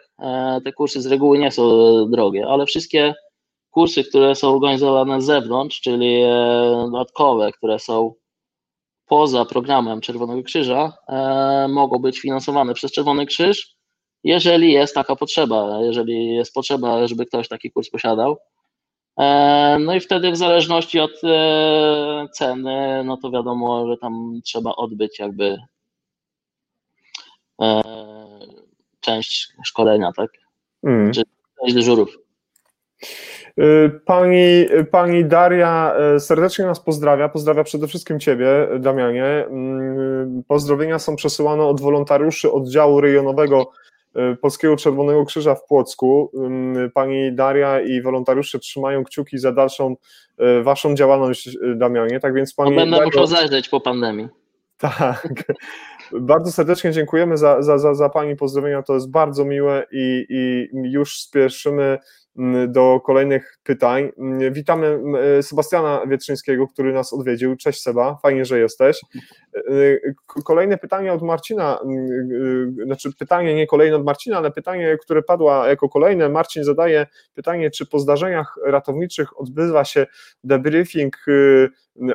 [0.64, 1.64] Te kursy z reguły nie są
[2.10, 3.14] drogie, ale wszystkie
[3.76, 6.28] kursy, które są organizowane z zewnątrz, czyli e,
[6.90, 8.14] dodatkowe, które są
[9.06, 13.76] poza programem Czerwonego Krzyża, e, mogą być finansowane przez Czerwony Krzyż,
[14.24, 18.36] jeżeli jest taka potrzeba, jeżeli jest potrzeba, żeby ktoś taki kurs posiadał.
[19.18, 21.20] E, no i wtedy w zależności od
[22.32, 25.56] ceny, no to wiadomo, że tam trzeba odbyć jakby
[29.00, 30.30] część szkolenia, tak?
[30.84, 31.12] Mm.
[31.12, 31.22] Czy
[31.60, 32.18] część dyżurów.
[34.04, 37.28] Pani, pani Daria y, serdecznie nas pozdrawia.
[37.28, 39.24] Pozdrawia przede wszystkim Ciebie, Damianie.
[39.24, 43.70] Mm, pozdrowienia są przesyłane od wolontariuszy oddziału rejonowego
[44.32, 46.30] y, Polskiego Czerwonego Krzyża w Płocku.
[46.34, 49.96] Mm, pani Daria i wolontariusze trzymają kciuki za dalszą
[50.62, 52.20] Waszą działalność, Damianie.
[52.20, 52.76] Tak więc pani.
[52.76, 53.06] Będę Dario...
[53.06, 54.28] musiał zajrzeć po pandemii.
[54.78, 55.44] Tak.
[56.12, 58.82] Bardzo serdecznie dziękujemy za, za, za, za Pani pozdrowienia.
[58.82, 61.98] To jest bardzo miłe i, i już spieszymy
[62.68, 64.10] do kolejnych pytań.
[64.50, 64.98] Witamy
[65.42, 67.56] Sebastiana Wietrzyńskiego, który nas odwiedził.
[67.56, 69.00] Cześć Seba, fajnie, że jesteś.
[69.70, 70.14] Y,
[70.44, 71.78] kolejne pytanie od Marcina,
[72.84, 76.28] znaczy pytanie nie kolejne od Marcina, ale pytanie, które padło jako kolejne.
[76.28, 80.06] Marcin zadaje pytanie, czy po zdarzeniach ratowniczych odbywa się
[80.44, 81.70] debriefing, y,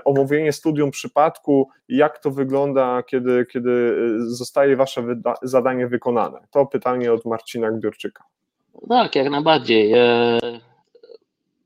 [0.05, 5.05] omówienie studium przypadku, jak to wygląda, kiedy, kiedy zostaje wasze
[5.41, 6.39] zadanie wykonane?
[6.51, 8.23] To pytanie od Marcina Gbiorczyka.
[8.89, 9.93] Tak, jak najbardziej.
[9.93, 10.39] E,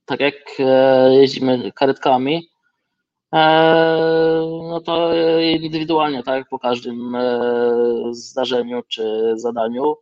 [0.05, 2.49] tak jak e, jeździmy karetkami,
[3.33, 3.41] e,
[4.69, 7.17] no to indywidualnie, tak, po każdym
[8.11, 9.95] zdarzeniu czy zadaniu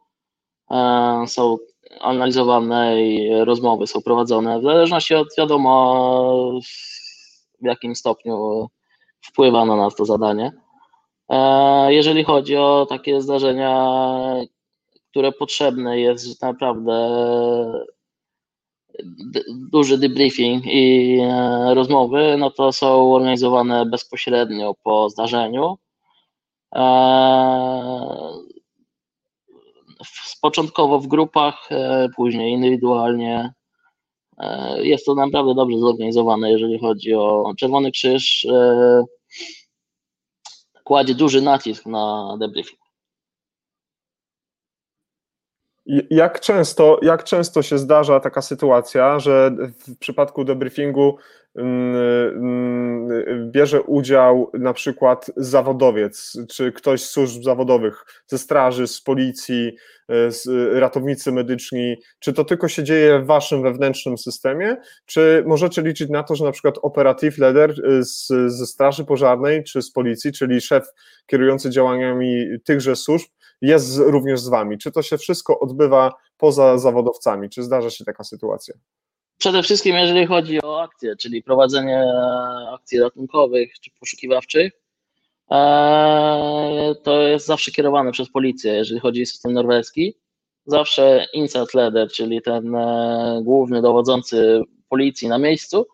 [1.27, 1.57] są
[2.01, 6.59] analizowane i rozmowy są prowadzone, w zależności od wiadomo
[7.61, 8.67] w jakim stopniu
[9.21, 10.51] wpływa na nas to zadanie.
[11.87, 13.95] Jeżeli chodzi o takie zdarzenia,
[15.13, 16.93] które potrzebne jest naprawdę
[19.71, 25.77] duży debriefing i e, rozmowy, no to są organizowane bezpośrednio po zdarzeniu.
[26.75, 26.83] E,
[30.41, 33.53] początkowo w grupach, e, później indywidualnie.
[34.77, 38.47] Jest to naprawdę dobrze zorganizowane, jeżeli chodzi o Czerwony Krzyż.
[40.83, 42.82] Kładzie duży nacisk na debriefing.
[46.09, 49.55] Jak często, jak często się zdarza taka sytuacja, że
[49.87, 51.17] w przypadku debriefingu
[51.55, 51.95] mm,
[52.35, 59.75] mm, bierze udział na przykład zawodowiec, czy ktoś z służb zawodowych, ze straży, z policji,
[60.09, 60.47] e, z
[60.79, 66.23] ratownicy medyczni, czy to tylko się dzieje w waszym wewnętrznym systemie, czy możecie liczyć na
[66.23, 70.61] to, że na przykład operative leader e, z, ze straży pożarnej, czy z policji, czyli
[70.61, 70.83] szef
[71.27, 73.27] kierujący działaniami tychże służb,
[73.63, 74.77] jest również z Wami?
[74.77, 77.49] Czy to się wszystko odbywa poza zawodowcami?
[77.49, 78.75] Czy zdarza się taka sytuacja?
[79.37, 82.03] Przede wszystkim, jeżeli chodzi o akcje, czyli prowadzenie
[82.73, 84.71] akcji ratunkowych czy poszukiwawczych,
[85.51, 90.17] e, to jest zawsze kierowane przez policję, jeżeli chodzi o system norweski.
[90.65, 95.85] Zawsze insert leader, czyli ten e, główny dowodzący policji na miejscu,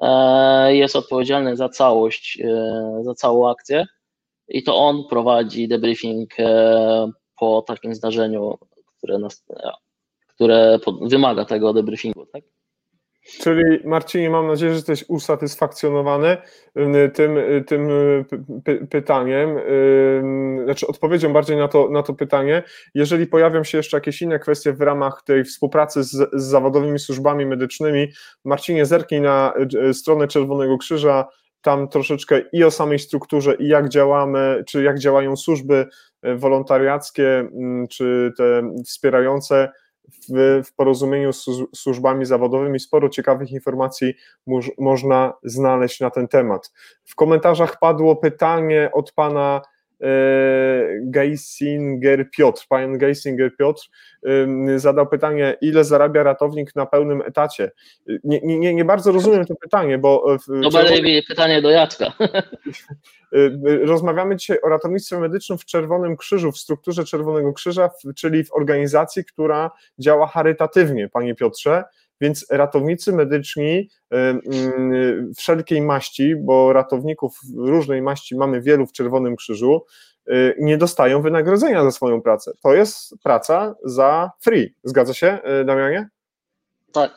[0.00, 2.42] e, jest odpowiedzialny za całość,
[3.02, 3.86] za całą akcję
[4.50, 8.58] i to on prowadzi debriefing e, po takim zdarzeniu,
[8.98, 9.70] które, nas, e,
[10.28, 12.26] które wymaga tego debriefingu.
[12.26, 12.42] Tak?
[13.40, 16.36] Czyli Marcinie, mam nadzieję, że jesteś usatysfakcjonowany
[17.14, 17.36] tym,
[17.66, 17.88] tym
[18.64, 19.58] py pytaniem,
[20.64, 22.62] znaczy odpowiedzią bardziej na to, na to pytanie.
[22.94, 27.46] Jeżeli pojawią się jeszcze jakieś inne kwestie w ramach tej współpracy z, z zawodowymi służbami
[27.46, 28.08] medycznymi,
[28.44, 29.52] Marcinie, zerknij na
[29.92, 31.28] stronę Czerwonego Krzyża,
[31.62, 35.86] tam troszeczkę i o samej strukturze, i jak działamy, czy jak działają służby
[36.36, 39.68] wolontariackie, mm, czy te wspierające
[40.28, 42.80] w, w porozumieniu z służbami zawodowymi.
[42.80, 44.14] Sporo ciekawych informacji
[44.46, 46.72] moż, można znaleźć na ten temat.
[47.04, 49.79] W komentarzach padło pytanie od pana E,
[51.02, 53.82] Geisinger Piotr, pan Geisinger Piotr
[54.76, 57.70] zadał pytanie, ile zarabia ratownik na pełnym etacie.
[58.24, 60.36] Nie, nie, nie bardzo rozumiem to pytanie, bo...
[60.48, 62.12] No bardziej pytanie do Jacka.
[63.84, 69.24] Rozmawiamy dzisiaj o ratownictwie medycznym w Czerwonym Krzyżu, w strukturze Czerwonego Krzyża, czyli w organizacji,
[69.24, 71.84] która działa charytatywnie, panie Piotrze,
[72.20, 73.88] więc ratownicy medyczni
[75.36, 79.84] wszelkiej maści, bo ratowników różnej maści mamy wielu w Czerwonym Krzyżu,
[80.28, 82.52] y, nie dostają wynagrodzenia za swoją pracę.
[82.62, 84.74] To jest praca za free.
[84.84, 86.08] Zgadza się, y, Damianie?
[86.92, 87.10] Tak.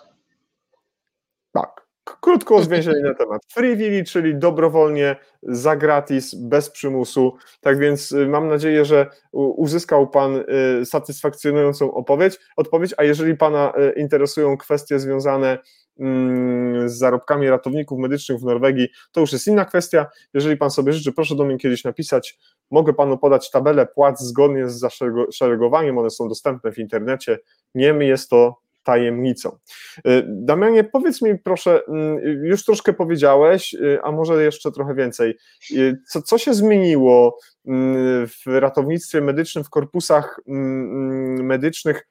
[1.51, 1.82] Tak.
[2.03, 3.41] Krótko zwięźlenie na temat.
[3.53, 7.33] Free czyli dobrowolnie, za gratis, bez przymusu.
[7.61, 10.43] Tak więc y, mam nadzieję, że uzyskał Pan
[10.81, 12.39] y, satysfakcjonującą odpowiedź.
[12.57, 12.93] odpowiedź.
[12.97, 15.57] A jeżeli Pana y, interesują kwestie związane
[15.99, 20.05] mm, z zarobkami ratowników medycznych w Norwegii, to już jest inna kwestia.
[20.33, 22.39] Jeżeli Pan sobie życzy, proszę do mnie kiedyś napisać.
[22.71, 25.97] Mogę Panu podać tabelę płac zgodnie z zaszeregowaniem.
[25.97, 27.39] One są dostępne w internecie.
[27.75, 29.57] Niemniej jest to tajemnicą.
[29.97, 35.37] Y, Damianie, powiedz mi proszę, mm, już troszkę powiedziałeś, y, a może jeszcze trochę więcej.
[35.71, 42.07] Y, co, co się zmieniło mm, w ratownictwie medycznym, w korpusach mm, medycznych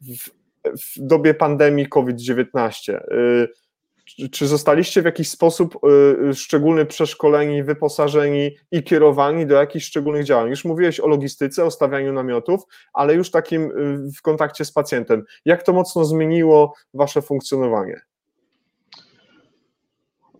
[0.00, 0.30] w,
[0.64, 3.00] w dobie pandemii COVID-19?
[4.32, 5.78] Czy zostaliście w jakiś sposób
[6.30, 10.50] y, szczególny przeszkoleni, wyposażeni i kierowani do jakichś szczególnych działań?
[10.50, 15.24] Już mówiłeś o logistyce, o stawianiu namiotów, ale już takim y, w kontakcie z pacjentem.
[15.44, 18.00] Jak to mocno zmieniło wasze funkcjonowanie?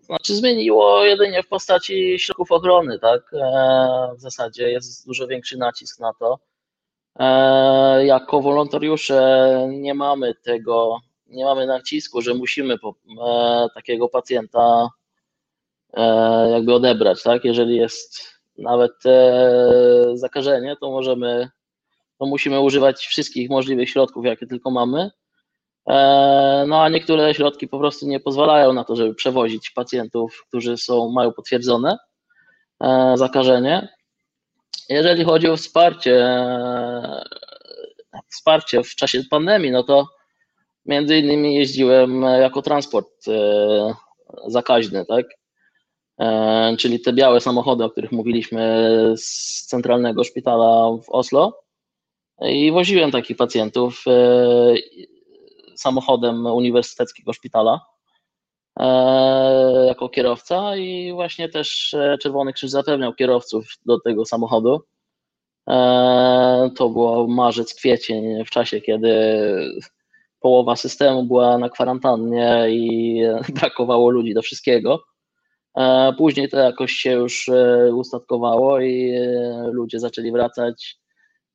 [0.05, 3.33] Znaczy zmieniło jedynie w postaci środków ochrony, tak?
[3.33, 6.39] E, w zasadzie jest dużo większy nacisk na to.
[7.19, 12.95] E, jako wolontariusze nie mamy tego nie mamy nacisku, że musimy po,
[13.27, 14.89] e, takiego pacjenta
[15.93, 17.45] e, jakby odebrać, tak?
[17.45, 21.49] Jeżeli jest nawet e, zakażenie, to możemy,
[22.19, 25.11] to musimy używać wszystkich możliwych środków, jakie tylko mamy.
[25.87, 30.77] E, no a niektóre środki po prostu nie pozwalają na to, żeby przewozić pacjentów, którzy
[30.77, 31.97] są, mają potwierdzone
[32.83, 33.95] e, zakażenie.
[34.89, 36.27] Jeżeli chodzi o wsparcie,
[38.29, 40.07] wsparcie w czasie pandemii, no to
[40.85, 43.93] Między innymi jeździłem e, jako transport e,
[44.47, 45.25] zakaźny, tak?
[46.19, 51.61] E, czyli te białe samochody, o których mówiliśmy z centralnego szpitala w Oslo.
[52.41, 54.03] I woziłem takich pacjentów
[55.75, 57.85] samochodem Uniwersyteckiego Szpitala
[59.87, 64.81] jako kierowca i właśnie też Czerwony Krzyż zapewniał kierowców do tego samochodu.
[66.75, 69.09] To było marzec, kwiecień, w czasie, kiedy
[70.45, 73.21] połowa systemu była na kwarantannie i
[73.59, 75.03] brakowało ludzi do wszystkiego.
[75.77, 80.97] E, później to jakoś się już e, ustatkowało i e, ludzie zaczęli wracać.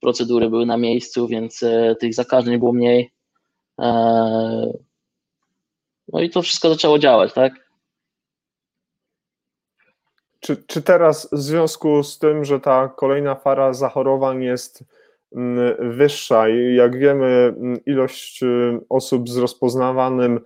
[0.01, 1.65] Procedury były na miejscu, więc
[2.01, 3.13] tych zakażeń było mniej.
[6.09, 7.53] No i to wszystko zaczęło działać, tak?
[10.41, 14.85] Czy, czy teraz w związku z tym, że ta kolejna fala zachorowań jest
[15.79, 20.41] wyższa i jak wiemy, mm, ilość y, osób z rozpoznawanym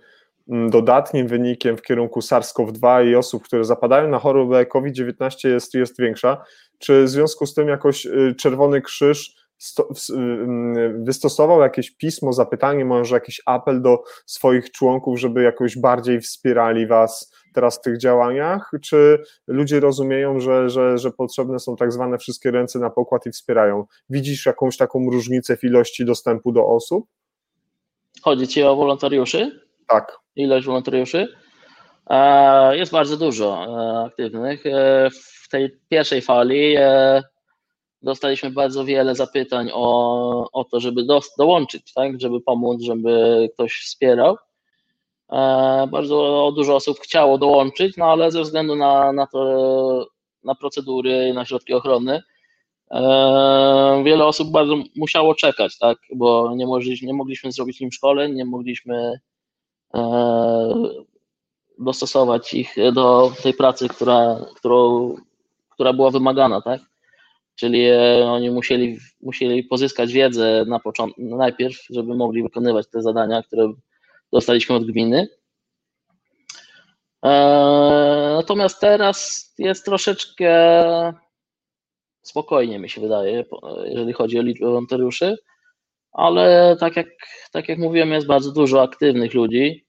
[0.49, 5.99] Mm, dodatnim wynikiem w kierunku SARS-CoV-2 i osób, które zapadają na chorobę COVID-19 jest, jest
[5.99, 6.43] większa.
[6.79, 9.35] Czy w związku z tym jakoś y, Czerwony Krzyż
[9.79, 16.21] y, mm, wystosował jakieś pismo, zapytanie, może jakiś apel do swoich członków, żeby jakoś bardziej
[16.21, 18.71] wspierali Was teraz w tych działaniach?
[18.81, 23.31] Czy ludzie rozumieją, że, że, że potrzebne są tak zwane wszystkie ręce na pokład i
[23.31, 23.85] wspierają?
[24.09, 27.05] Widzisz jakąś taką różnicę w ilości dostępu do osób?
[28.21, 29.59] Chodzi Ci o wolontariuszy?
[29.87, 31.27] Tak ilość wolontariuszy.
[32.09, 34.65] E, jest bardzo dużo e, aktywnych.
[34.65, 35.09] E,
[35.43, 36.75] w tej pierwszej fali
[38.01, 42.21] dostaliśmy bardzo wiele zapytań o, o to, żeby do, dołączyć, tak?
[42.21, 44.37] żeby pomóc, żeby ktoś wspierał.
[45.91, 50.07] Bardzo dużo osób chciało dołączyć, no ale ze względu na, na to,
[50.43, 52.21] na procedury, na środki ochrony,
[54.03, 55.97] wiele osób bardzo musiało czekać, tak?
[56.15, 59.19] bo nie mogliśmy, nie mogliśmy zrobić im szkoleń, nie mogliśmy
[59.95, 60.73] E,
[61.79, 65.15] dostosować ich do tej pracy, która, którą,
[65.69, 66.81] która była wymagana, tak?
[67.55, 73.43] Czyli e, oni musieli, musieli pozyskać wiedzę na początku, najpierw, żeby mogli wykonywać te zadania,
[73.43, 73.73] które
[74.33, 75.27] dostaliśmy od gminy.
[77.25, 77.29] E,
[78.35, 80.53] natomiast teraz jest troszeczkę
[82.21, 83.45] spokojnie, mi się wydaje,
[83.85, 85.37] jeżeli chodzi o liczbę wolontariuszy,
[86.11, 87.07] ale tak jak,
[87.51, 89.85] tak jak mówiłem, jest bardzo dużo aktywnych ludzi,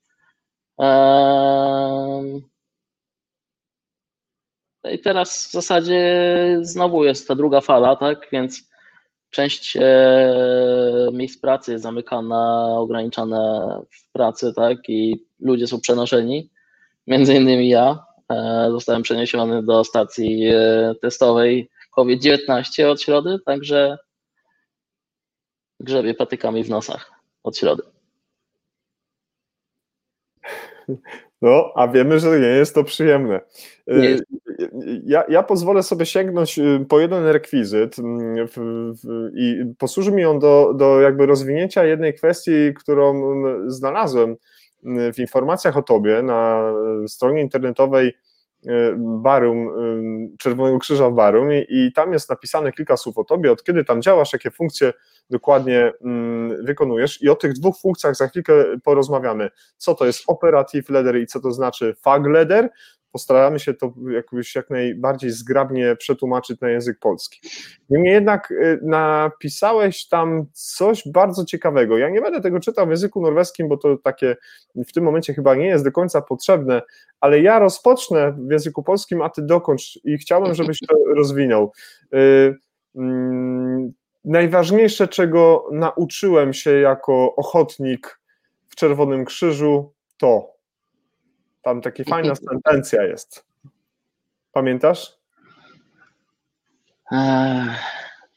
[4.84, 8.28] no I teraz w zasadzie znowu jest ta druga fala, tak?
[8.32, 8.70] Więc
[9.30, 14.78] część e, miejsc pracy jest zamykana, ograniczana w pracy, tak?
[14.88, 16.50] I ludzie są przenoszeni.
[17.06, 23.98] Między innymi ja e, zostałem przeniesiony do stacji e, testowej COVID-19 od środy, także
[25.80, 27.10] grzebie patykami w nosach
[27.42, 27.82] od środy.
[31.42, 33.40] No, a wiemy, że nie jest to przyjemne.
[33.90, 34.20] Y,
[35.04, 38.46] ja, ja pozwolę sobie sięgnąć y, po jeden rekwizyt mm,
[39.34, 44.36] i posłuży mi on do, do jakby rozwinięcia jednej kwestii, którą mm, znalazłem
[44.84, 46.72] mm, w informacjach o tobie na
[47.08, 49.70] stronie internetowej y, Barum,
[50.38, 54.02] Czerwonego Krzyża Barum i, i tam jest napisane kilka słów o tobie, od kiedy tam
[54.02, 54.92] działasz, jakie funkcje
[55.30, 58.52] dokładnie mm, wykonujesz i o tych dwóch funkcjach za chwilkę
[58.84, 59.50] porozmawiamy.
[59.76, 62.70] Co to jest operative leader i co to znaczy fag leader?
[63.16, 67.40] Postaramy się to jakoś jak najbardziej zgrabnie przetłumaczyć na język polski.
[67.90, 71.98] Niemniej jednak y, napisałeś tam coś bardzo ciekawego.
[71.98, 74.36] Ja nie będę tego czytał w języku norweskim, bo to takie
[74.74, 76.82] w tym momencie chyba nie jest do końca potrzebne,
[77.20, 81.72] ale ja rozpocznę w języku polskim, a ty dokończ i chciałbym, żebyś to rozwinął.
[82.14, 82.54] Y,
[82.96, 83.92] mm,
[84.24, 88.20] Najważniejsze, czego nauczyłem się jako ochotnik
[88.68, 90.55] w Czerwonym Krzyżu, to
[91.66, 93.44] tam taka fajna sentencja jest.
[94.52, 95.12] Pamiętasz?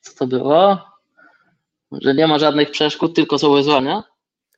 [0.02, 0.78] Co to było?
[1.92, 4.04] Że nie ma żadnych przeszkód, tylko są wyzwania?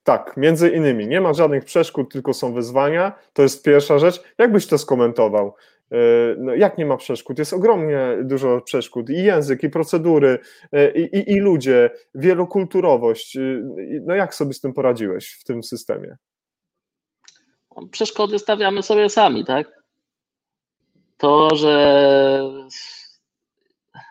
[0.03, 1.07] Tak, między innymi.
[1.07, 3.11] Nie ma żadnych przeszkód, tylko są wyzwania.
[3.33, 4.23] To jest pierwsza rzecz.
[4.37, 5.53] Jak byś to skomentował?
[5.91, 5.97] E,
[6.37, 7.39] no jak nie ma przeszkód?
[7.39, 10.39] Jest ogromnie dużo przeszkód i język, i procedury,
[10.71, 13.37] e, i, i, i ludzie, wielokulturowość.
[13.37, 13.41] E,
[14.05, 16.17] no jak sobie z tym poradziłeś w tym systemie?
[17.91, 19.83] Przeszkody stawiamy sobie sami, tak?
[21.17, 22.43] To, że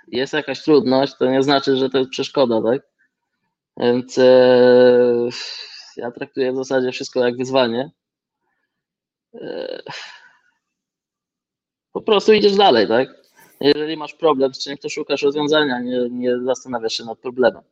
[0.08, 2.82] jest jakaś trudność, to nie znaczy, że to jest przeszkoda, tak?
[3.76, 5.28] Więc e,
[5.96, 7.90] ja traktuję w zasadzie wszystko jak wyzwanie.
[9.34, 9.82] E,
[11.92, 13.08] po prostu idziesz dalej, tak?
[13.60, 17.62] Jeżeli masz problem z czymś, to szukasz rozwiązania, nie, nie zastanawiasz się nad problemem.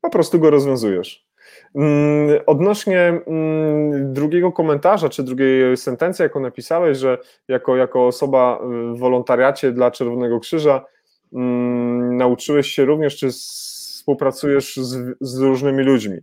[0.00, 1.27] Po prostu go rozwiązujesz.
[1.74, 7.18] Mm, odnośnie mm, drugiego komentarza, czy drugiej sentencji, jaką napisałeś, że
[7.48, 8.60] jako, jako osoba
[8.94, 10.84] w wolontariacie dla Czerwonego Krzyża
[11.32, 16.18] mm, nauczyłeś się również, czy współpracujesz z, z różnymi ludźmi,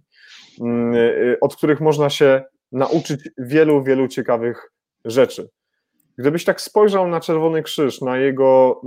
[0.62, 0.96] mm,
[1.42, 4.72] od których można się nauczyć wielu, wielu ciekawych
[5.06, 5.50] rzeczy.
[6.18, 8.82] Gdybyś tak spojrzał na Czerwony Krzyż, na jego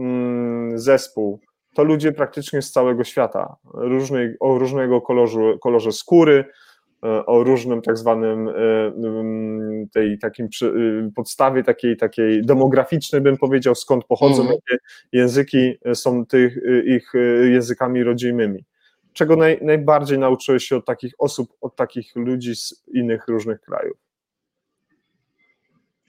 [0.74, 1.40] zespół,
[1.74, 6.44] to ludzie praktycznie z całego świata, różnej, o różnego kolorze, kolorze skóry,
[7.04, 8.52] e, o różnym tak zwanym e,
[9.92, 14.54] tej takim y, podstawie takiej, takiej demograficznej bym powiedział, skąd pochodzą, mm.
[14.54, 17.12] jakie języki są tych, ich
[17.50, 18.64] językami rodzimymi.
[19.12, 23.96] Czego naj, najbardziej nauczyłeś się od takich osób, od takich ludzi z innych różnych krajów?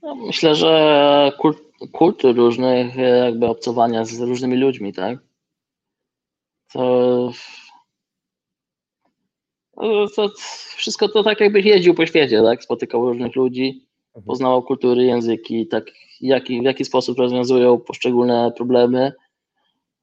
[0.02, 1.58] No, myślę, że kult,
[1.92, 5.20] kultur różnych, jakby obcowania z różnymi ludźmi, tak?
[6.74, 7.32] To,
[10.16, 10.30] to
[10.76, 12.64] wszystko to tak jakbyś jeździł po świecie, tak?
[12.64, 14.26] Spotykał różnych ludzi, mhm.
[14.26, 15.86] poznawał kultury, języki, tak
[16.22, 19.14] jaki, w jaki sposób rozwiązują poszczególne problemy,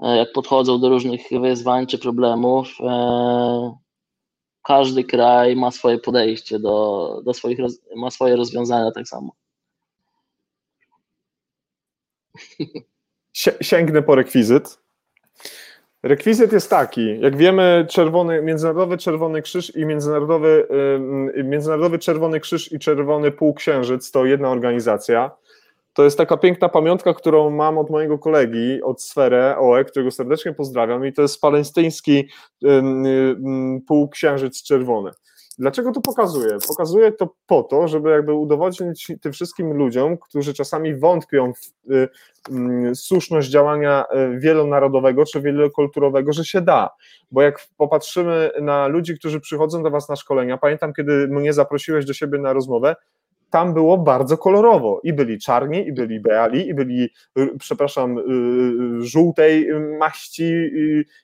[0.01, 2.69] e, jak podchodzą do różnych wyzwań czy problemów.
[2.81, 3.77] E,
[4.63, 7.59] każdy kraj ma swoje podejście do, do swoich,
[7.97, 9.33] ma swoje rozwiązania tak samo.
[13.61, 14.86] Sięgnę po rekwizyt.
[16.07, 20.69] Rekwizyt jest taki, jak wiemy, czerwony, Międzynarodowy Czerwony Krzyż i Międzynarodowy,
[21.45, 25.31] Międzynarodowy Czerwony Krzyż i Czerwony Półksiężyc to jedna organizacja.
[25.93, 30.53] To jest taka piękna pamiątka, którą mam od mojego kolegi, od Sferę OE, którego serdecznie
[30.53, 32.29] pozdrawiam i to jest palestyński
[33.87, 35.11] Półksiężyc Czerwony.
[35.59, 36.59] Dlaczego to pokazuję?
[36.69, 42.09] Pokazuję to po to, żeby jakby udowodnić tym wszystkim ludziom, którzy czasami wątpią w y,
[42.91, 44.05] y, słuszność działania
[44.35, 46.91] y, wielonarodowego czy wielokulturowego, że się da.
[47.31, 52.05] Bo jak popatrzymy na ludzi, którzy przychodzą do Was na szkolenia, pamiętam, kiedy mnie zaprosiłeś
[52.05, 52.97] do siebie na rozmowę,
[53.51, 55.01] tam było bardzo kolorowo.
[55.05, 57.09] I byli czarni, i byli biali, i byli,
[57.59, 58.19] przepraszam,
[59.01, 59.69] żółtej
[59.99, 60.71] maści,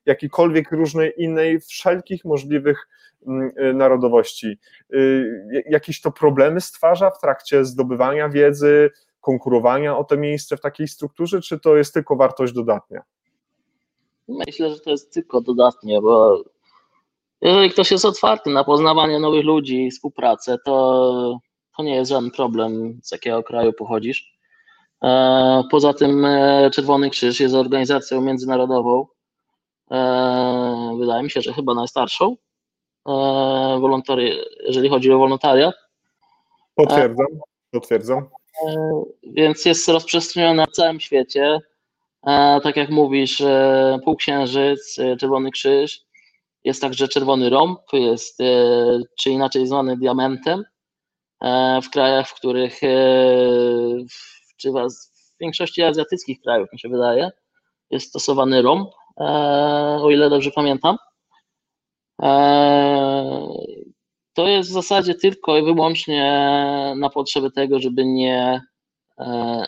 [0.07, 2.89] jakiejkolwiek różnej innej, wszelkich możliwych
[3.27, 4.59] Mm, y, narodowości.
[4.95, 10.89] Y, jakieś to problemy stwarza w trakcie zdobywania wiedzy, konkurowania o to miejsce w takiej
[10.89, 13.03] strukturze, czy to jest tylko wartość dodatnia?
[14.29, 16.43] Myślę, że to jest tylko dodatnie, bo
[17.41, 21.39] jeżeli ktoś jest otwarty na poznawanie nowych ludzi współpracę, to,
[21.77, 24.33] to nie jest żaden problem, z jakiego kraju pochodzisz.
[25.03, 29.07] E, poza tym e, Czerwony Krzyż jest organizacją międzynarodową.
[29.91, 32.37] E, wydaje mi się, że chyba najstarszą
[34.67, 35.75] jeżeli chodzi o wolontariat.
[36.75, 37.27] Potwierdzam,
[37.71, 38.29] potwierdzam.
[39.23, 41.59] Więc jest rozprzestrzeniona na całym świecie.
[42.63, 43.43] Tak jak mówisz,
[44.05, 46.05] Półksiężyc, Czerwony Krzyż,
[46.65, 48.39] jest także Czerwony Rąb, jest,
[49.19, 50.65] czy inaczej zwany diamentem.
[51.83, 52.81] W krajach, w których,
[54.57, 57.31] czy w większości azjatyckich krajów, mi się wydaje,
[57.91, 58.91] jest stosowany rąb,
[60.03, 60.97] o ile dobrze pamiętam.
[64.35, 66.25] To jest w zasadzie tylko i wyłącznie
[66.97, 68.61] na potrzeby tego, żeby nie
[69.19, 69.65] e,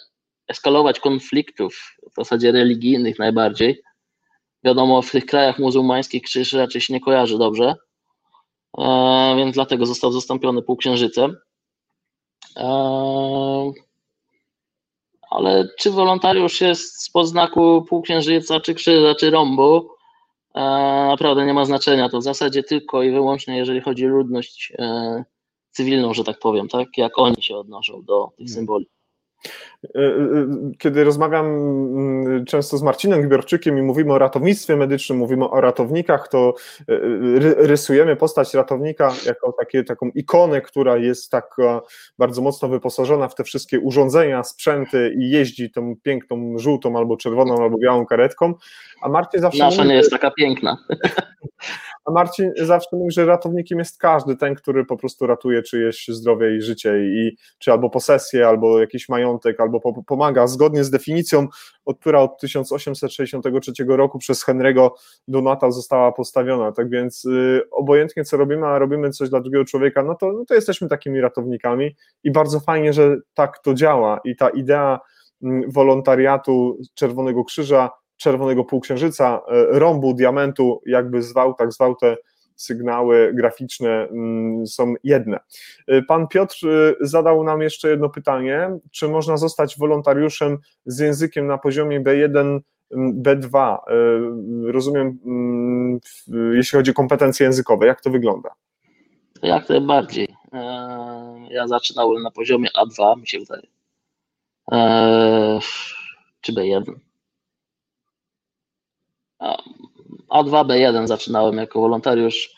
[0.48, 3.82] eskalować konfliktów, w zasadzie religijnych najbardziej.
[4.64, 7.74] Wiadomo, w tych krajach muzułmańskich krzyż raczej się nie kojarzy dobrze,
[8.78, 11.36] e, więc dlatego został zastąpiony półksiężycem.
[12.56, 13.72] E,
[15.30, 19.88] ale czy wolontariusz jest z podznaku półksiężyca, czy krzyża, czy rąbu,
[21.08, 22.08] naprawdę nie ma znaczenia.
[22.08, 25.24] To w zasadzie tylko i wyłącznie, jeżeli chodzi o ludność e,
[25.70, 26.88] cywilną, że tak powiem, tak?
[26.96, 28.54] Jak oni się odnoszą do tych hmm.
[28.54, 28.86] symboli.
[29.84, 30.46] E, e,
[30.78, 36.28] kiedy rozmawiam mm, często z Marcinem Gbiorczykiem i mówimy o ratownictwie medycznym, mówimy o ratownikach,
[36.28, 36.54] to
[37.56, 41.56] rysujemy postać ratownika jako takie, taką ikonę, która jest tak
[42.18, 47.62] bardzo mocno wyposażona w te wszystkie urządzenia, sprzęty i jeździ tą piękną żółtą albo czerwoną
[47.62, 48.54] albo białą karetką,
[49.02, 49.58] a Marcin zawsze...
[49.58, 50.76] Nasza mówi, nie jest taka piękna.
[52.04, 56.56] A Marcin zawsze mówi, że ratownikiem jest każdy, ten, który po prostu ratuje czyjeś zdrowie
[56.56, 61.48] i życie i czy albo posesję, albo jakiś majątek, albo po, pomaga zgodnie z definicją,
[61.84, 64.90] od, która od 1863 roku przez Henry'ego
[65.28, 66.72] Donata została postawiona.
[66.72, 70.44] Tak więc y, obojętnie co robimy, a robimy coś dla drugiego człowieka, no to, no
[70.44, 75.00] to jesteśmy takimi ratownikami i bardzo fajnie, że tak to działa i ta idea
[75.42, 82.16] mm, wolontariatu Czerwonego Krzyża czerwonego półksiężyca, e, rąbu, diamentu, jakby zwał, tak zwał te
[82.56, 85.40] sygnały graficzne mm, są jedne.
[85.86, 91.46] E, pan Piotr e, zadał nam jeszcze jedno pytanie, czy można zostać wolontariuszem z językiem
[91.46, 92.60] na poziomie B1,
[93.22, 93.76] B2?
[94.64, 96.00] Rozumiem, mm,
[96.54, 98.50] jeśli chodzi o kompetencje językowe, jak to wygląda?
[99.42, 100.28] Jak najbardziej.
[101.50, 103.66] Ja zaczynałem na poziomie A2, mi się wydaje.
[106.40, 106.94] Czy B1.
[110.30, 112.54] A2, B1 zaczynałem jako wolontariusz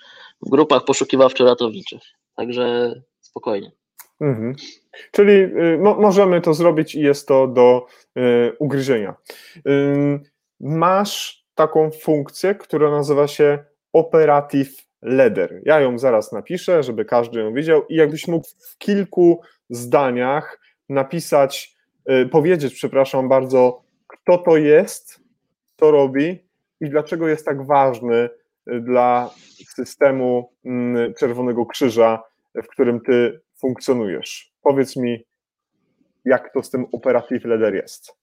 [0.47, 2.01] w grupach poszukiwawczo-ratowniczych,
[2.37, 3.73] także spokojnie.
[4.21, 4.55] Mhm.
[5.13, 7.87] Czyli y, mo możemy to zrobić i jest to do
[8.19, 9.15] y, ugryzienia.
[9.69, 10.21] Y,
[10.61, 13.59] masz taką funkcję, która nazywa się
[13.93, 15.63] Operative Leader.
[15.65, 19.41] Ja ją zaraz napiszę, żeby każdy ją widział i jakbyś mógł w kilku
[19.71, 21.77] zdaniach napisać,
[22.11, 25.21] y, powiedzieć, przepraszam bardzo, kto to jest,
[25.81, 26.46] co robi
[26.81, 29.31] i dlaczego jest tak ważny y, dla
[29.75, 32.23] systemu mm, Czerwonego Krzyża,
[32.55, 34.53] w którym ty funkcjonujesz.
[34.63, 35.25] Powiedz mi,
[36.25, 38.17] jak to z tym Operative Leader jest?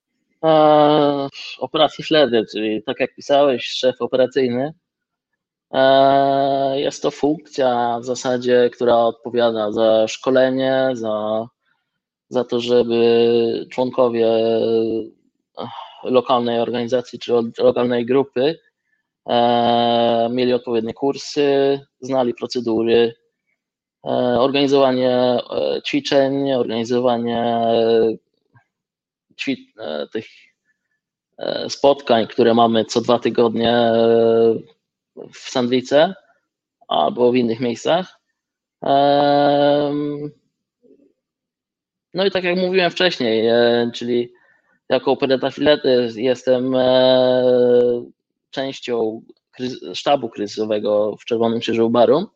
[1.59, 4.73] Operative Leader, czyli tak jak pisałeś, szef operacyjny.
[6.75, 11.47] Jest to funkcja w zasadzie, która odpowiada za szkolenie, za,
[12.29, 14.27] za to, żeby członkowie
[16.03, 18.59] lokalnej organizacji czy lokalnej grupy
[19.25, 23.13] eee, mieli odpowiednie kursy, znali procedury,
[24.05, 27.39] E, organizowanie e, ćwiczeń, organizowanie
[29.79, 30.27] e, tych
[31.69, 33.91] spotkań, które mamy co dwa tygodnie
[35.33, 36.13] w Sandwice
[36.87, 38.19] albo w innych miejscach.
[42.13, 43.49] No i tak jak mówiłem wcześniej,
[43.93, 44.33] czyli
[44.89, 46.75] jako operator filety jestem
[48.49, 49.21] częścią
[49.93, 52.27] sztabu kryzysowego w Czerwonym Krzyżu Barum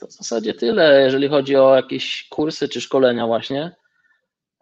[0.00, 3.76] to w zasadzie tyle, jeżeli chodzi o jakieś kursy czy szkolenia właśnie.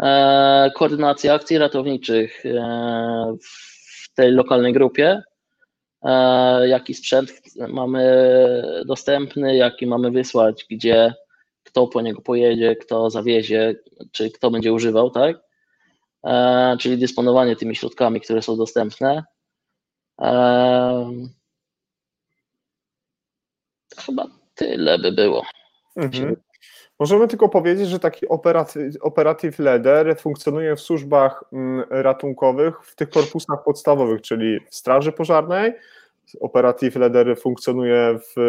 [0.02, 5.22] E, koordynacja akcji ratowniczych e, w tej lokalnej grupie.
[6.02, 7.32] E, jaki sprzęt
[7.68, 8.02] mamy
[8.86, 11.14] dostępny, jaki mamy wysłać, gdzie
[11.68, 13.74] kto po niego pojedzie, kto zawiezie,
[14.12, 15.36] czy kto będzie używał, tak?
[16.80, 19.24] Czyli dysponowanie tymi środkami, które są dostępne.
[23.98, 25.42] Chyba tyle by było.
[25.96, 26.36] Mhm.
[26.98, 28.26] Możemy tylko powiedzieć, że taki
[29.00, 35.72] operative leader funkcjonuje w służbach mm, ratunkowych w tych korpusach podstawowych, czyli w Straży Pożarnej.
[36.40, 38.40] Operative leader funkcjonuje w,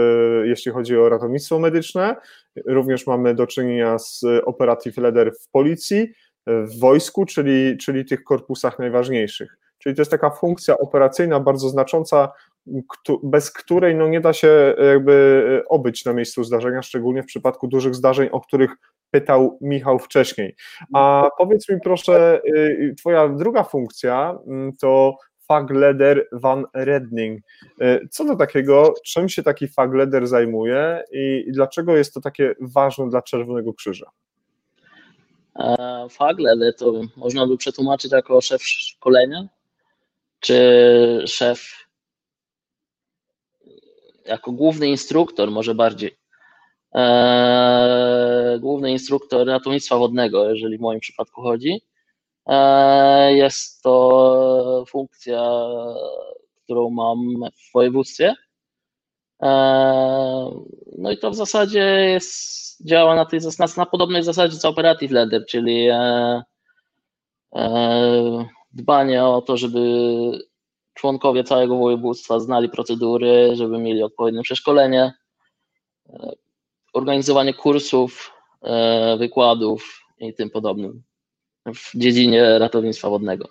[0.46, 2.16] jeśli chodzi o ratownictwo medyczne.
[2.65, 6.14] Również mamy do czynienia z operative leader w policji,
[6.48, 9.57] w wojsku, czyli, czyli tych korpusach najważniejszych.
[9.77, 12.31] Czyli to jest taka funkcja operacyjna bardzo znacząca,
[13.23, 17.95] bez której no nie da się jakby obyć na miejscu zdarzenia, szczególnie w przypadku dużych
[17.95, 18.72] zdarzeń, o których
[19.11, 20.56] pytał Michał wcześniej.
[20.94, 25.18] A powiedz mi proszę, y, twoja druga funkcja mm, to
[25.49, 27.41] fagleder van Redning.
[27.81, 32.55] Y, co to takiego, czym się taki fagleder zajmuje i, i dlaczego jest to takie
[32.61, 34.11] ważne dla Czerwonego Krzyża?
[35.59, 39.47] E, fagleder to można by przetłumaczyć jako szef szkolenia,
[40.39, 41.88] czy szef
[44.26, 46.17] jako główny instruktor, może bardziej,
[46.95, 51.81] e, główny instruktor ratownictwa wodnego, jeżeli w moim przypadku chodzi.
[52.49, 55.41] E, jest to funkcja,
[56.63, 57.19] którą mam
[57.69, 58.35] w województwie.
[59.41, 59.49] E,
[60.97, 65.11] no i to w zasadzie jest, działa na, tej, na, na podobnej zasadzie co Operative
[65.11, 66.43] Leader, czyli e,
[68.73, 69.80] dbanie o to, żeby
[70.93, 75.13] członkowie całego województwa znali procedury, żeby mieli odpowiednie przeszkolenie,
[76.93, 78.34] organizowanie kursów,
[79.17, 81.03] wykładów i tym podobnym
[81.74, 83.48] w dziedzinie ratownictwa wodnego.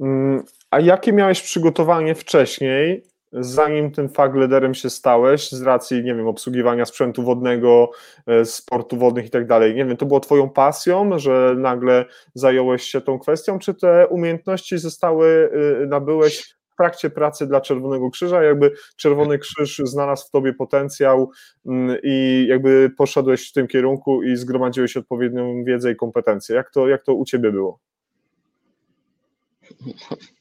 [0.00, 3.02] Mm, a jakie miałeś przygotowanie wcześniej
[3.32, 7.90] zanim tym faglederem się stałeś, z racji, nie wiem, obsługiwania sprzętu wodnego,
[8.26, 12.04] e, sportu wodnych i tak dalej, nie wiem, to było twoją pasją, że nagle
[12.34, 15.50] zająłeś się tą kwestią, czy te umiejętności zostały,
[15.82, 21.30] e, nabyłeś trakcie pracy dla Czerwonego Krzyża, jakby Czerwony Krzyż znalazł w tobie potencjał
[21.66, 26.56] mm, i jakby poszedłeś w tym kierunku i zgromadziłeś odpowiednią wiedzę i kompetencje.
[26.56, 27.78] Jak to, jak to u ciebie było?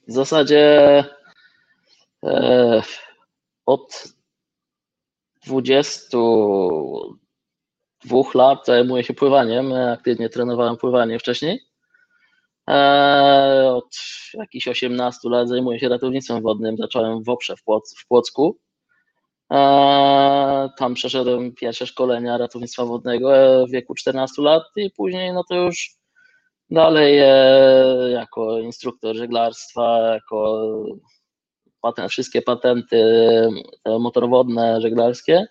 [0.07, 1.03] W zasadzie
[2.23, 2.81] E,
[3.65, 4.13] od
[5.45, 9.73] 22 lat zajmuję się pływaniem.
[9.73, 11.61] Aktywnie trenowałem pływanie wcześniej.
[12.69, 13.95] E, od
[14.33, 16.77] jakichś 18 lat zajmuję się ratownictwem wodnym.
[16.77, 18.57] Zacząłem w Oprze w, Płoc, w Płocku.
[19.53, 23.29] E, tam przeszedłem pierwsze szkolenia ratownictwa wodnego
[23.67, 25.97] w wieku 14 lat i później no to już
[26.69, 27.19] dalej
[28.11, 30.69] jako instruktor żeglarstwa, jako
[31.81, 33.03] patent, wszystkie patenty
[33.85, 35.47] motorowodne, żeglarskie.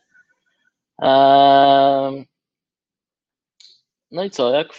[4.10, 4.72] No i co, jak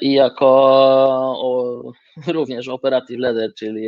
[0.00, 0.52] i jako
[2.26, 3.86] również operative leader, czyli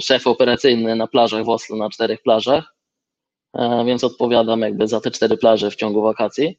[0.00, 2.73] szef operacyjny na plażach w Oslo, na czterech plażach.
[3.54, 6.58] E, więc odpowiadam jakby za te cztery plaże w ciągu wakacji.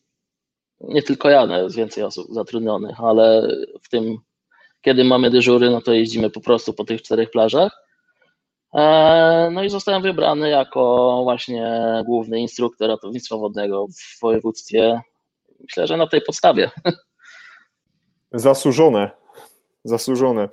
[0.81, 3.47] Nie tylko ja, no jest więcej osób zatrudnionych, ale
[3.83, 4.17] w tym,
[4.81, 7.85] kiedy mamy dyżury, no to jeździmy po prostu po tych czterech plażach.
[8.73, 15.01] E, no i zostałem wybrany jako właśnie główny instruktor ratownictwa wodnego w województwie.
[15.59, 16.71] Myślę, że na tej podstawie.
[18.31, 19.11] Zasłużone.
[19.83, 20.49] Zasłużone.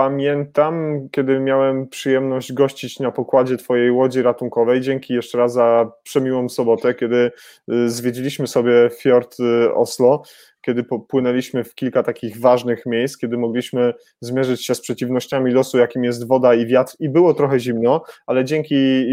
[0.00, 4.80] Pamiętam, kiedy miałem przyjemność gościć na pokładzie Twojej łodzi ratunkowej.
[4.80, 7.30] Dzięki jeszcze raz za przemiłą sobotę, kiedy
[7.72, 10.22] y, zwiedziliśmy sobie fiord y, Oslo
[10.60, 16.04] kiedy popłynęliśmy w kilka takich ważnych miejsc, kiedy mogliśmy zmierzyć się z przeciwnościami losu, jakim
[16.04, 19.06] jest woda i wiatr, i było trochę zimno, ale dzięki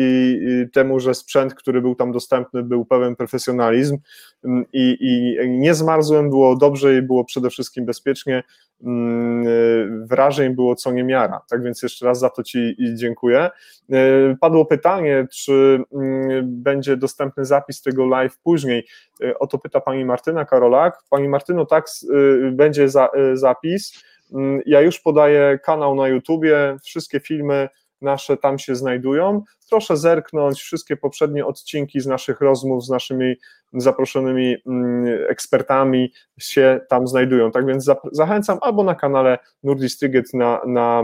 [0.74, 3.98] temu, że sprzęt, który był tam dostępny, był pełen profesjonalizm
[4.44, 8.44] mm, i, i nie zmarzłem, było dobrze i było przede wszystkim bezpiecznie.
[8.84, 11.42] Mm, wrażeń było co niemiara.
[11.50, 13.50] Tak więc jeszcze raz za to Ci dziękuję.
[13.94, 18.88] Y, padło pytanie, czy mm, będzie dostępny zapis tego live później.
[19.22, 21.04] Y, o to pyta pani Martyna Karolak.
[21.10, 24.04] Pani Martyno, tak, y, będzie za, zapis.
[24.34, 27.70] Mm, ja już podaję kanał na YouTubie, wszystkie filmy
[28.02, 29.44] nasze tam się znajdują.
[29.70, 33.36] Proszę zerknąć, wszystkie poprzednie odcinki z naszych rozmów z naszymi
[33.74, 37.52] zaproszonymi mm, ekspertami się tam znajdują.
[37.52, 41.04] Tak więc zachęcam albo na kanale Nurdis Tyget na, na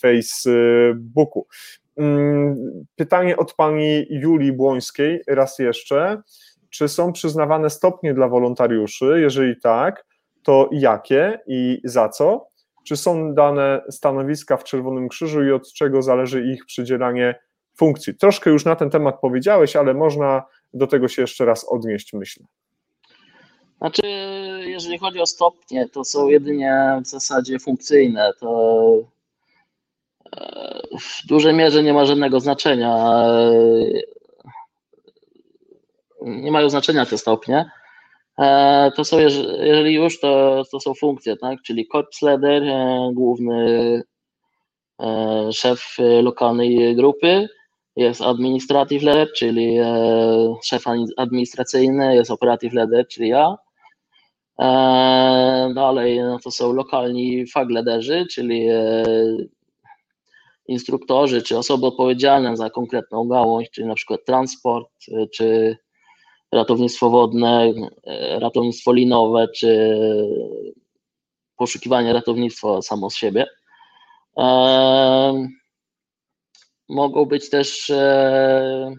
[0.00, 1.46] Facebooku.
[1.96, 2.56] Mm,
[2.96, 6.22] pytanie od pani Julii Błońskiej, raz jeszcze.
[6.72, 9.16] Czy są przyznawane stopnie dla wolontariuszy?
[9.20, 10.04] Jeżeli tak,
[10.42, 12.46] to jakie i za co?
[12.86, 17.40] Czy są dane stanowiska w Czerwonym Krzyżu i od czego zależy ich przydzielanie
[17.76, 18.14] funkcji?
[18.14, 20.42] Troszkę już na ten temat powiedziałeś, ale można
[20.74, 22.46] do tego się jeszcze raz odnieść, myślę.
[23.78, 24.02] Znaczy,
[24.66, 28.32] jeżeli chodzi o stopnie, to są jedynie w zasadzie funkcyjne.
[28.40, 29.12] To
[31.00, 33.24] w dużej mierze nie ma żadnego znaczenia.
[36.24, 37.70] Nie mają znaczenia te stopnie.
[38.96, 39.18] To są,
[39.60, 41.62] jeżeli już, to, to są funkcje, tak?
[41.62, 42.62] czyli korps leader,
[43.12, 44.02] główny
[45.52, 47.48] szef lokalnej grupy,
[47.96, 49.76] jest administrative leader, czyli
[50.64, 50.84] szef
[51.16, 53.56] administracyjny, jest operative leader, czyli ja.
[55.74, 58.66] Dalej no to są lokalni fag leaderzy, czyli
[60.68, 64.88] instruktorzy czy osoby odpowiedzialne za konkretną gałąź, czyli na przykład transport,
[65.34, 65.76] czy
[66.52, 69.96] ratownictwo wodne, y, ratownictwo linowe, czy
[71.56, 73.46] poszukiwanie ratownictwa samo z siebie.
[76.88, 78.94] Mogą być też e,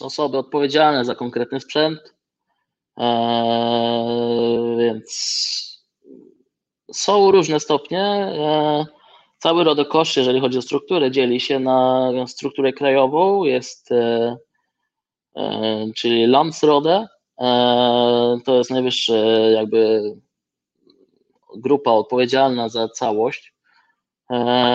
[0.00, 2.14] osoby odpowiedzialne za konkretny sprzęt,
[2.98, 3.04] e,
[4.78, 5.84] więc
[6.92, 8.00] są różne stopnie.
[8.00, 8.86] E,
[9.44, 14.36] Cały RODOKOSZ, jeżeli chodzi o strukturę, dzieli się na strukturę krajową, jest e, e,
[15.96, 17.06] czyli Landsrode,
[17.40, 19.16] e, to jest najwyższa
[19.50, 20.02] jakby
[21.56, 23.54] grupa odpowiedzialna za całość.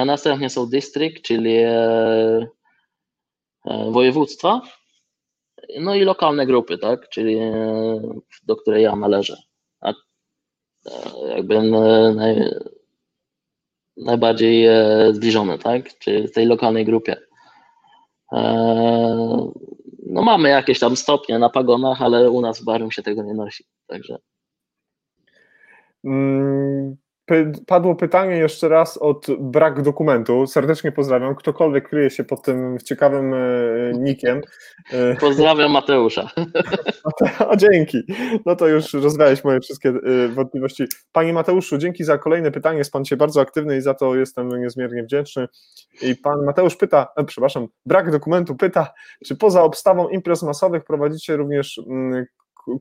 [0.06, 1.58] Następnie są district, czyli
[3.66, 4.62] województwa,
[5.80, 7.40] no i lokalne grupy, tak, czyli
[8.44, 9.38] do której ja należę.
[9.82, 9.94] A
[11.28, 11.62] jakby
[13.98, 15.98] najbardziej e, zbliżone, tak?
[15.98, 17.18] Czy w tej lokalnej grupie.
[20.20, 23.34] No mamy jakieś tam stopnie na pagonach, ale u nas w Barum się tego nie
[23.34, 24.18] nosi, także.
[26.04, 26.98] Mm,
[27.68, 30.48] Padło pytanie jeszcze raz od brak dokumentu.
[30.48, 31.36] Serdecznie pozdrawiam.
[31.36, 33.38] Ktokolwiek kryje się pod tym ciekawym e,
[33.94, 34.42] nikiem.
[34.92, 36.30] E, pozdrawiam Mateusza.
[37.48, 38.04] O, dzięki.
[38.46, 40.84] No to już rozwiałeś moje wszystkie e, wątpliwości.
[41.12, 42.78] Panie Mateuszu, dzięki za kolejne pytanie.
[42.78, 45.48] Jest Pan się bardzo aktywny i za to jestem niezmiernie wdzięczny.
[46.02, 48.94] I Pan Mateusz pyta, przepraszam, brak dokumentu pyta,
[49.26, 52.26] czy poza obstawą imprez masowych prowadzicie również mm,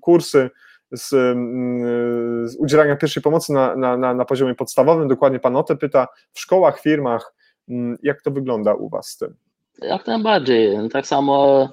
[0.00, 0.50] kursy
[0.92, 5.08] z, mm, z udzielania pierwszej pomocy na, na, na, na poziomie podstawowym.
[5.08, 6.06] Dokładnie pan o te pyta.
[6.32, 7.34] W szkołach, firmach,
[7.68, 9.34] mm, jak to wygląda u was z tym?
[9.82, 10.78] Jak najbardziej.
[10.92, 11.68] Tak samo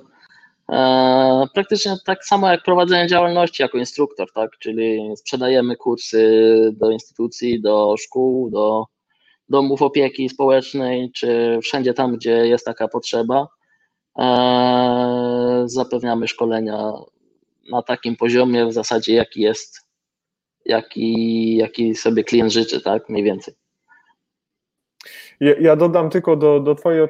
[0.71, 4.51] e, praktycznie tak samo jak prowadzenie działalności jako instruktor, tak?
[4.59, 8.85] Czyli sprzedajemy kursy do instytucji, do szkół, do
[9.49, 13.47] domów opieki społecznej, czy wszędzie tam, gdzie jest taka potrzeba.
[15.65, 16.93] Zapewniamy szkolenia
[17.69, 19.81] na takim poziomie w zasadzie, jaki jest,
[20.65, 23.53] jaki, jaki sobie klient życzy, tak, mniej więcej.
[25.39, 27.07] Ja, dodam tylko do, do Twojej y,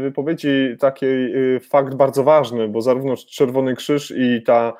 [0.00, 4.72] wypowiedzi taki y, fakt bardzo ważny, bo zarówno Czerwony Krzyż i ta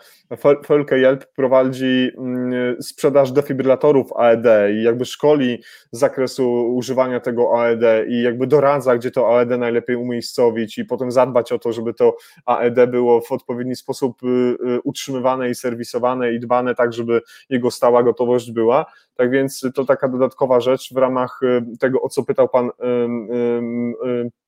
[0.69, 5.62] Völke Jelp prowadzi mm, sprzedaż defibrylatorów AED i jakby szkoli
[5.93, 11.11] z zakresu używania tego AED i jakby doradza, gdzie to AED najlepiej umiejscowić i potem
[11.11, 12.16] zadbać o to, żeby to
[12.47, 17.20] AED było w odpowiedni sposób y, utrzymywane i serwisowane i dbane tak, żeby
[17.51, 18.86] jego stała gotowość była.
[19.16, 21.40] Tak więc to taka dodatkowa rzecz w ramach
[21.81, 22.70] tego, o co pytał Pan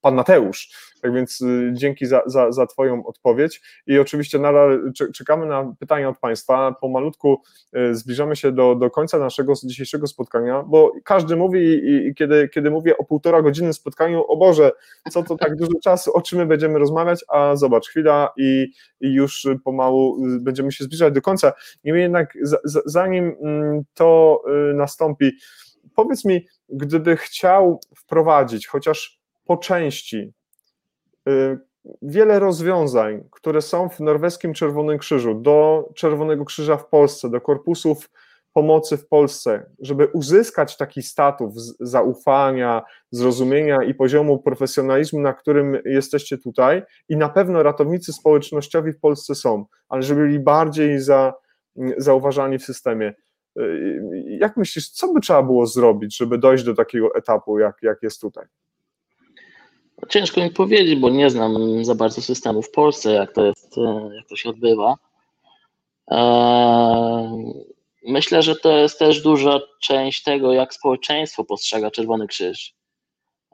[0.06, 0.70] pan Mateusz.
[1.02, 6.08] Tak więc y, dzięki za, za, za Twoją odpowiedź i oczywiście nadal czekamy na pytania
[6.08, 6.74] od Państwa.
[6.80, 7.42] Pomalutku
[7.76, 12.48] y, zbliżamy się do, do końca naszego dzisiejszego spotkania, bo każdy mówi i, i kiedy,
[12.48, 14.72] kiedy mówię o półtora godziny spotkaniu, o Boże,
[15.10, 19.12] co to tak dużo czasu, o czym my będziemy rozmawiać, a zobacz, chwila i, i
[19.12, 21.52] już pomału y, będziemy się zbliżać do końca.
[21.84, 22.38] Niemniej jednak
[22.84, 24.42] zanim mm, to
[24.74, 25.32] nastąpi,
[25.94, 30.32] powiedz mi, gdyby chciał wprowadzić chociaż po części
[31.28, 31.58] y,
[32.02, 38.10] wiele rozwiązań, które są w norweskim Czerwonym Krzyżu, do Czerwonego Krzyża w Polsce, do korpusów
[38.56, 46.38] pomocy w Polsce, żeby uzyskać taki status zaufania, zrozumienia i poziomu profesjonalizmu, na którym jesteście
[46.38, 51.34] tutaj, i na pewno ratownicy społecznościowi w Polsce są, ale żeby byli bardziej za,
[51.96, 53.14] zauważani w systemie.
[53.60, 58.02] Y, jak myślisz, co by trzeba było zrobić, żeby dojść do takiego etapu, jak, jak
[58.02, 58.44] jest tutaj?
[60.08, 64.10] Ciężko mi powiedzieć, bo nie znam za bardzo systemu w Polsce, jak to jest, e,
[64.16, 64.94] jak to się odbywa.
[66.10, 66.18] E,
[68.06, 72.74] myślę, że to jest też duża część tego, jak społeczeństwo postrzega Czerwony Krzyż.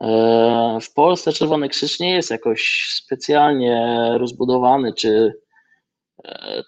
[0.01, 5.35] E, w Polsce Czerwony Krzyż nie jest jakoś specjalnie rozbudowany, czy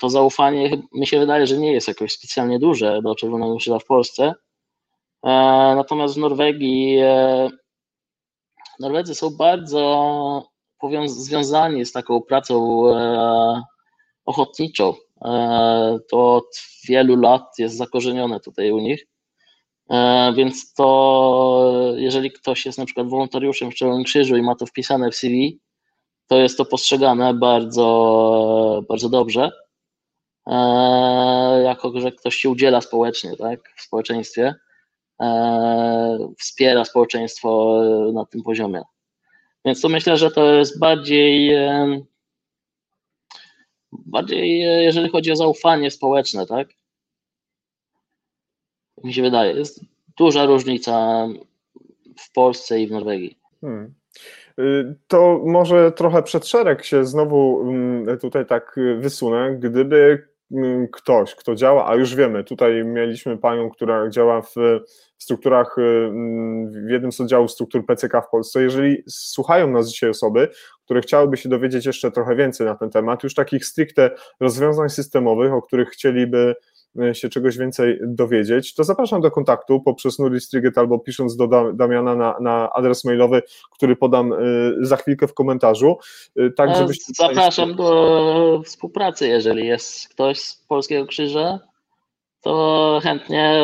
[0.00, 3.84] to zaufanie mi się wydaje, że nie jest jakoś specjalnie duże do Czerwonego Krzyża w
[3.84, 4.34] Polsce.
[5.76, 6.98] Natomiast w Norwegii
[8.80, 10.54] Norwedzy są bardzo
[11.06, 13.62] związani z taką pracą e,
[14.24, 14.94] ochotniczą.
[15.24, 16.46] E, to od
[16.88, 19.06] wielu lat jest zakorzenione tutaj u nich.
[19.90, 24.66] E, więc to, jeżeli ktoś jest na przykład wolontariuszem w Czerwonym Krzyżu i ma to
[24.66, 25.60] wpisane w CV,
[26.26, 29.50] to jest to postrzegane bardzo, bardzo dobrze.
[31.64, 34.54] Jako, że ktoś się udziela społecznie, tak, w społeczeństwie.
[35.22, 37.80] E, wspiera społeczeństwo
[38.12, 38.82] na tym poziomie.
[39.64, 42.00] Więc to myślę, że to jest bardziej, e,
[43.92, 46.68] bardziej jeżeli chodzi o zaufanie społeczne, tak?
[49.04, 49.80] Mi się wydaje, jest
[50.16, 51.26] duża różnica
[52.18, 53.38] w Polsce i w Norwegii.
[53.60, 53.94] Hmm.
[55.08, 59.56] To może trochę przed szereg się znowu mm, tutaj tak wysunę.
[59.58, 64.54] Gdyby mm, ktoś, kto działa, a już wiemy, tutaj mieliśmy panią, która działa w
[65.18, 66.10] strukturach, y,
[66.86, 68.62] w jednym z oddziałów struktur PCK w Polsce.
[68.62, 70.48] Jeżeli słuchają nas dzisiaj osoby,
[70.84, 74.10] które chciałyby się dowiedzieć jeszcze trochę więcej na ten temat, już takich stricte
[74.40, 76.54] rozwiązań systemowych, o których chcieliby
[77.12, 82.36] się czegoś więcej dowiedzieć, to zapraszam do kontaktu poprzez Nuristriget albo pisząc do Damiana na,
[82.40, 85.96] na adres mailowy, który podam y, za chwilkę w komentarzu.
[86.56, 91.60] Tak, e, żebyście Zapraszam do współpracy, jeżeli jest ktoś z Polskiego Krzyża,
[92.40, 93.60] to chętnie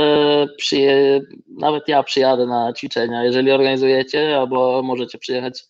[0.57, 1.21] przyje,
[1.59, 5.65] nawet ja przyjadę na ćwiczenia, jeżeli organizujecie, albo możecie przyjechać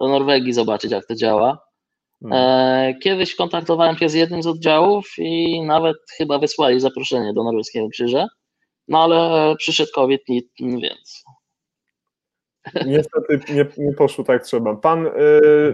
[0.00, 1.65] do Norwegii zobaczyć, jak to działa.
[2.22, 2.38] Hmm.
[2.38, 7.88] E, kiedyś kontaktowałem się z jednym z oddziałów i nawet chyba wysłali zaproszenie do Norweskiego
[7.88, 8.26] Krzyża,
[8.88, 10.22] no ale przyszedł COVID,
[10.60, 11.24] więc.
[12.86, 14.76] Niestety nie, nie poszło tak trzeba.
[14.76, 15.10] Pan, y,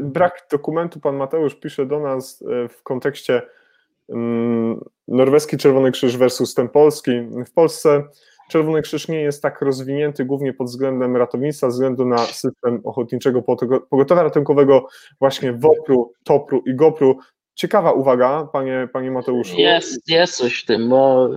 [0.00, 3.42] brak dokumentu, pan Mateusz pisze do nas y, w kontekście
[4.08, 7.10] Mm, norweski Czerwony Krzyż versus ten polski.
[7.46, 8.04] W Polsce
[8.48, 13.42] Czerwony Krzyż nie jest tak rozwinięty głównie pod względem ratownictwa, ze względu na system ochotniczego
[13.90, 14.86] pogotowia ratunkowego
[15.20, 17.18] właśnie WOPR-u, TOPR-u i GOPR-u.
[17.54, 19.56] Ciekawa uwaga, panie, panie Mateuszu.
[19.56, 21.30] Jest, jest coś w tym, bo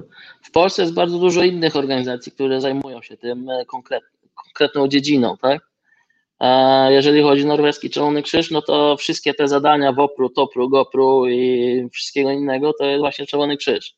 [0.44, 4.04] w Polsce jest bardzo dużo innych organizacji, które zajmują się tym e, konkret,
[4.36, 5.62] konkretną dziedziną, tak?
[6.90, 11.90] Jeżeli chodzi o norweski Czerwony Krzyż, no to wszystkie te zadania WOPR-u, TOPR-u, GOPR-u i
[11.94, 13.96] wszystkiego innego to jest właśnie Czerwony Krzyż.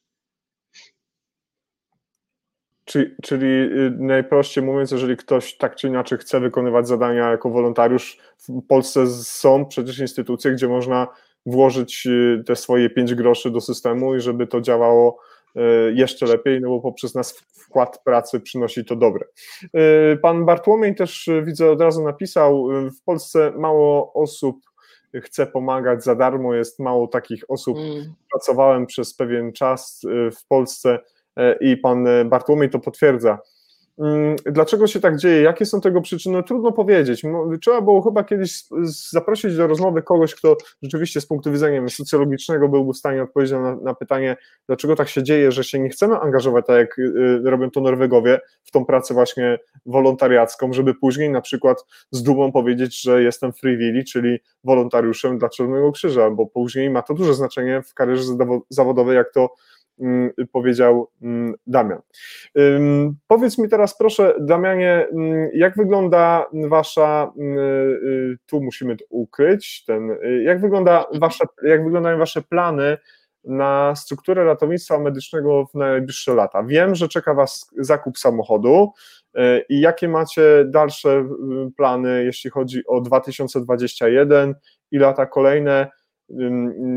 [2.87, 8.17] Czyli, czyli y, najprościej mówiąc, jeżeli ktoś tak czy inaczej chce wykonywać zadania jako wolontariusz,
[8.49, 11.07] w Polsce są przecież instytucje, gdzie można
[11.45, 15.19] włożyć y, te swoje pięć groszy do systemu i żeby to działało
[15.57, 19.25] E, jeszcze lepiej, no bo poprzez nas wkład pracy przynosi to dobre.
[19.73, 22.67] E, pan Bartłomiej też widzę od razu napisał,
[22.99, 24.57] w Polsce mało osób
[25.15, 27.77] chce pomagać za darmo, jest mało takich osób.
[27.77, 28.13] Mm.
[28.31, 30.01] Pracowałem przez pewien czas
[30.39, 30.99] w Polsce
[31.61, 33.39] i pan Bartłomiej to potwierdza
[33.99, 35.41] Mm, dlaczego się tak dzieje?
[35.41, 36.43] Jakie są tego przyczyny?
[36.43, 37.21] Trudno powiedzieć.
[37.61, 38.63] Trzeba było chyba kiedyś
[39.11, 43.75] zaprosić do rozmowy kogoś, kto rzeczywiście z punktu widzenia socjologicznego byłby w stanie odpowiedzieć na,
[43.75, 44.37] na pytanie,
[44.67, 47.81] dlaczego tak się dzieje, że się nie chcemy angażować, tak jak y, y, robią to
[47.81, 53.53] Norwegowie, w tą pracę właśnie wolontariacką, żeby później na przykład z dumą powiedzieć, że jestem
[53.53, 58.23] free willy, czyli wolontariuszem dla Czerwonego Krzyża, bo później ma to duże znaczenie w karierze
[58.69, 59.49] zawodowej, jak to
[60.51, 62.01] powiedział mm, Damian.
[63.27, 70.11] Powiedz mi teraz proszę, Damianie, mm, jak wygląda wasza, y, tu musimy to ukryć, ten,
[70.11, 72.97] y, jak, wygląda wasze, jak wyglądają wasze plany
[73.43, 76.63] na strukturę ratownictwa medycznego w najbliższe lata?
[76.63, 78.91] Wiem, że czeka was zakup samochodu
[79.37, 81.29] y, i jakie macie dalsze
[81.77, 84.55] plany, jeśli chodzi o 2021
[84.91, 85.87] i lata kolejne,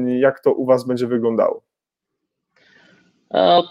[0.07, 1.70] jak to u was będzie wyglądało?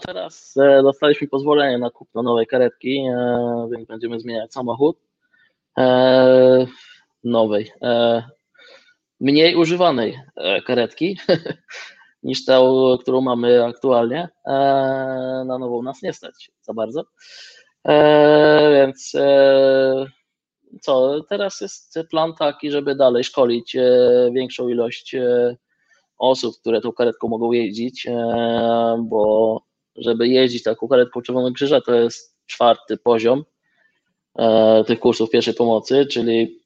[0.06, 4.98] Teraz e, dostaliśmy pozwolenie na kupno nowej karetki, e, więc będziemy zmieniać samochód.
[5.78, 6.66] E,
[7.24, 7.72] nowej,
[9.20, 10.20] mniej używanej
[10.66, 11.18] karetki
[12.22, 12.60] niż ta,
[13.00, 14.28] którą mamy aktualnie.
[15.46, 17.04] Na nową nas nie stać za bardzo.
[18.72, 19.12] Więc
[20.80, 23.76] co, teraz jest plan taki, żeby dalej szkolić
[24.32, 25.16] większą ilość
[26.20, 29.62] osób, które tą karetką mogą jeździć, e, bo
[29.96, 33.44] żeby jeździć taką karetką Czerwonego Krzyża to jest czwarty poziom
[34.38, 36.60] e, tych kursów pierwszej pomocy, czyli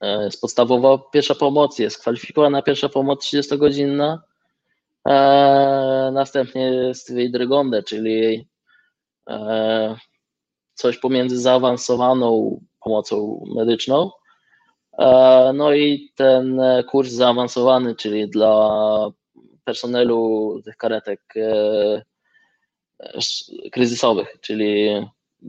[0.00, 4.18] e, jest podstawowa pierwsza pomoc, jest kwalifikowana pierwsza pomoc 30-godzinna,
[6.12, 8.48] następnie jest Weidregonde, czyli
[10.74, 14.10] coś pomiędzy zaawansowaną pomocą medyczną,
[15.54, 19.10] no i ten e, kurs zaawansowany, czyli dla
[19.64, 22.02] personelu tych karetek e,
[23.72, 24.88] kryzysowych, czyli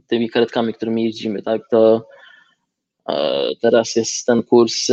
[0.07, 2.07] tymi karetkami, którymi jeździmy, tak, to
[3.61, 4.88] teraz jest ten kurs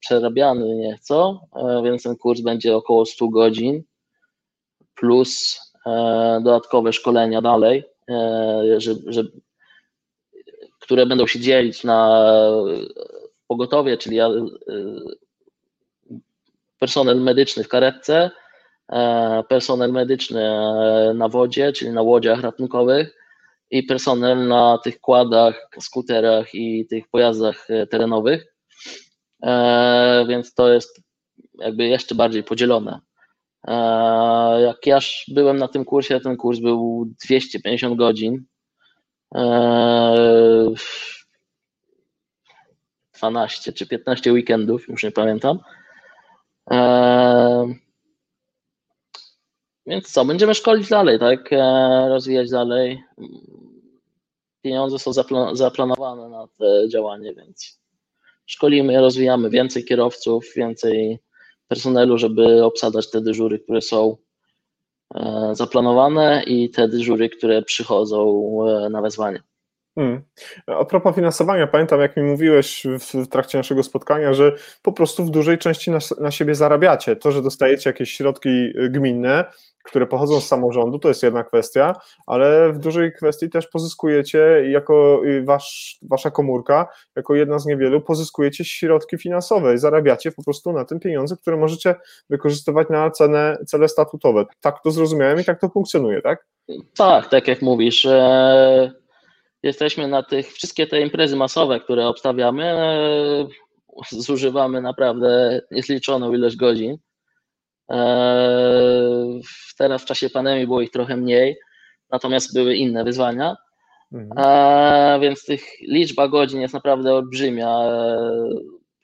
[0.00, 1.40] przerabiany nieco,
[1.84, 3.82] więc ten kurs będzie około 100 godzin
[4.94, 5.60] plus
[6.44, 7.84] dodatkowe szkolenia dalej,
[8.78, 9.22] że, że,
[10.80, 12.30] które będą się dzielić na
[13.48, 14.30] pogotowie, czyli e,
[16.78, 18.30] personel medyczny w karetce,
[18.92, 23.16] e, personel medyczny e, na wodzie, czyli na łodziach ratunkowych
[23.70, 28.54] i personel na tych kładach, skuterach i tych pojazdach terenowych.
[30.28, 31.00] Więc to jest
[31.58, 33.00] jakby jeszcze bardziej podzielone.
[34.60, 34.98] Jak ja
[35.28, 38.44] byłem na tym kursie, ten kurs był 250 godzin.
[43.18, 45.58] 12 czy 15 weekendów, już nie pamiętam.
[46.70, 47.74] Eee,
[49.86, 51.52] więc co, będziemy szkolić dalej, tak?
[51.52, 53.02] Eee, rozwijać dalej.
[54.62, 55.12] Pieniądze są
[55.52, 57.80] zaplanowane na te działanie, więc
[58.46, 61.18] szkolimy, rozwijamy więcej kierowców, więcej
[61.68, 64.16] personelu, żeby obsadzać te dyżury, które są
[65.14, 68.50] eee, zaplanowane i te dyżury, które przychodzą
[68.90, 69.42] na wezwanie.
[69.98, 70.22] Hmm.
[70.66, 74.52] A propos finansowania, pamiętam jak mi mówiłeś w, trakcie naszego spotkania, że
[74.82, 77.16] po prostu w dużej części na, na siebie zarabiacie.
[77.16, 79.44] To, że dostajecie jakieś środki y, gminne,
[79.84, 81.94] które pochodzą z samorządu, to jest jedna kwestia,
[82.26, 88.00] ale w dużej kwestii też pozyskujecie jako y, wasz, wasza komórka, jako jedna z niewielu,
[88.00, 91.94] pozyskujecie środki finansowe i zarabiacie po prostu na tym pieniądze, które możecie
[92.30, 94.44] wykorzystywać na cenę, cele statutowe.
[94.60, 96.46] Tak to zrozumiałem i tak to funkcjonuje, tak?
[96.96, 98.06] Tak, tak jak mówisz.
[99.66, 103.46] Jesteśmy na tych, wszystkie te imprezy masowe, które obstawiamy, e,
[104.10, 106.98] zużywamy naprawdę niezliczoną ilość godzin.
[107.90, 109.40] E,
[109.78, 111.56] teraz w czasie pandemii było ich trochę mniej,
[112.10, 113.56] natomiast były inne wyzwania.
[114.12, 114.32] Mhm.
[114.38, 117.78] E, więc tych liczba godzin jest naprawdę olbrzymia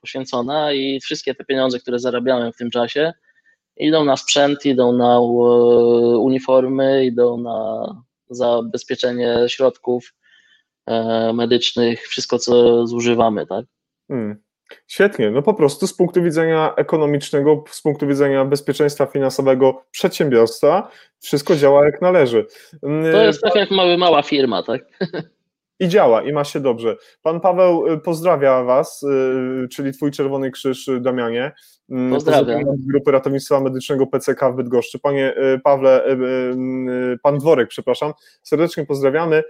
[0.01, 3.13] poświęcona i wszystkie te pieniądze, które zarabiamy w tym czasie,
[3.77, 5.21] idą na sprzęt, idą na
[6.19, 7.87] uniformy, idą na
[8.31, 10.22] zabezpieczenie środków E,
[11.35, 13.67] medycznych, wszystko co zużywamy, tak?
[14.09, 14.37] Hmm.
[14.87, 20.91] Świetnie, no po prostu z punktu widzenia ekonomicznego, z punktu widzenia bezpieczeństwa finansowego przedsiębiorstwa,
[21.21, 22.47] wszystko działa jak należy.
[23.13, 24.83] To jest tak jak mały, mała firma, tak?
[25.83, 26.97] i działa, i ma się dobrze.
[27.23, 29.05] Pan Paweł pozdrawia Was,
[29.71, 31.53] czyli Twój Czerwony Krzyż, Damianie.
[31.91, 32.63] Mm, Pozdrawiam.
[32.89, 34.99] Grupy Ratownictwa Medycznego PCK w Bydgoszczy.
[34.99, 35.35] Panie
[35.65, 36.05] Pawle,
[37.23, 39.43] Pan Dworek, przepraszam, serdecznie pozdrawiamy.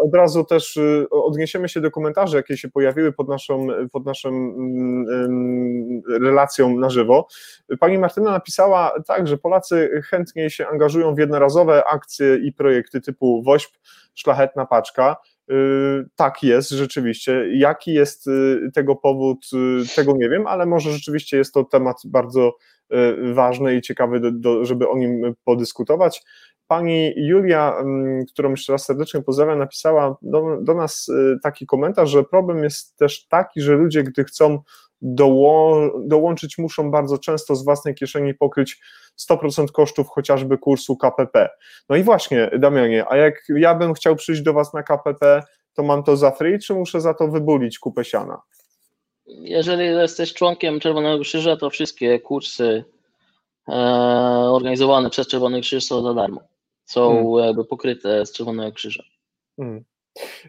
[0.00, 0.78] Od razu też
[1.10, 7.26] odniesiemy się do komentarzy, jakie się pojawiły pod naszą, pod naszą mm, relacją na żywo.
[7.80, 13.42] Pani Martyna napisała tak, że Polacy chętnie się angażują w jednorazowe akcje i projekty typu
[13.42, 13.72] WOŚP,
[14.14, 15.16] Szlachetna Paczka.
[15.50, 17.48] Y, tak jest, rzeczywiście.
[17.52, 21.96] Jaki jest y, tego powód, y, tego nie wiem, ale może rzeczywiście jest to temat
[22.04, 22.56] bardzo
[23.34, 26.22] ważny i ciekawy, do, do, żeby o nim podyskutować.
[26.66, 31.10] Pani Julia, mm, którą jeszcze raz serdecznie pozdrawiam, napisała do, do nas
[31.42, 34.58] taki komentarz, że problem jest też taki, że ludzie, gdy chcą
[35.04, 38.80] doło, dołączyć, muszą bardzo często z własnej kieszeni pokryć
[39.30, 41.48] 100% kosztów chociażby kursu KPP.
[41.88, 45.42] No i właśnie, Damianie, a jak ja bym chciał przyjść do Was na KPP,
[45.74, 48.42] to mam to za free, czy muszę za to wybulić kupę siana?
[49.26, 52.84] Jeżeli jesteś członkiem Czerwonego Krzyża, to wszystkie kursy
[53.68, 53.74] e,
[54.50, 56.53] organizowane przez Czerwony Krzyż są za darmo.
[56.84, 57.46] Są hmm.
[57.46, 59.02] jakby pokryte z Czerwonego Krzyża.
[59.56, 59.84] Hmm.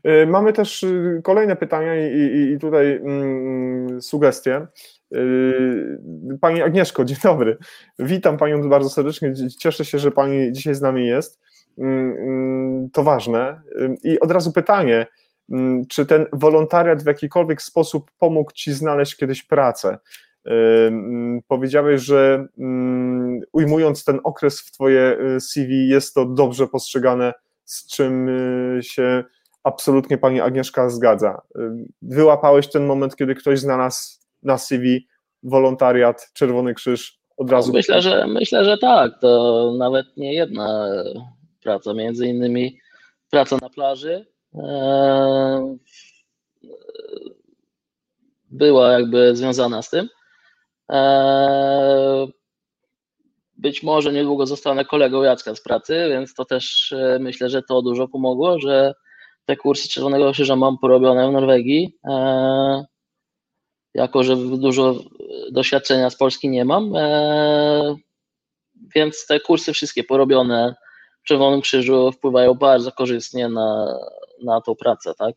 [0.04, 4.68] E, mamy też y, kolejne pytania i, i, i tutaj mm, sugestie.
[5.12, 6.00] Yy,
[6.42, 7.58] pani Agnieszko, dzień dobry.
[8.00, 9.34] Witam Panią bardzo serdecznie.
[9.60, 11.40] Cieszę się, że Pani dzisiaj z nami jest.
[11.78, 13.62] Mm, mm, to ważne.
[14.04, 15.08] I od razu pytanie,
[15.52, 19.98] mm, czy ten wolontariat w jakikolwiek sposób pomógł Ci znaleźć kiedyś pracę?
[21.48, 22.48] Powiedziałeś, że
[23.54, 27.34] ujmując ten okres w Twoje CV, jest to dobrze postrzegane,
[27.64, 28.30] z czym
[28.82, 29.24] się
[29.64, 31.42] absolutnie Pani Agnieszka zgadza.
[32.02, 35.08] Wyłapałeś ten moment, kiedy ktoś znalazł na CV
[35.44, 37.74] wolontariat, Czerwony Krzyż od razu?
[37.74, 39.20] Myślę, że myślę, że tak.
[39.22, 40.88] To nawet nie jedna
[41.64, 42.80] praca, między innymi
[43.30, 44.26] praca na plaży.
[44.56, 45.76] E,
[48.52, 50.10] była jakby związana z tym.
[53.66, 57.62] E, być może niedługo zostanę kolegą Jacka z pracy, więc to też e, myślę, że
[57.64, 58.94] to dużo pomogło, że
[59.46, 61.98] te kursy Czerwonego Krzyża mam porobione w Norwegii
[63.94, 64.96] jako że dużo
[65.52, 67.96] doświadczenia z Polski nie mam, e,
[68.96, 70.76] więc te kursy wszystkie porobione
[71.24, 74.00] w Czerwonym Krzyżu wpływają bardzo korzystnie na,
[74.44, 75.36] na tą pracę, tak?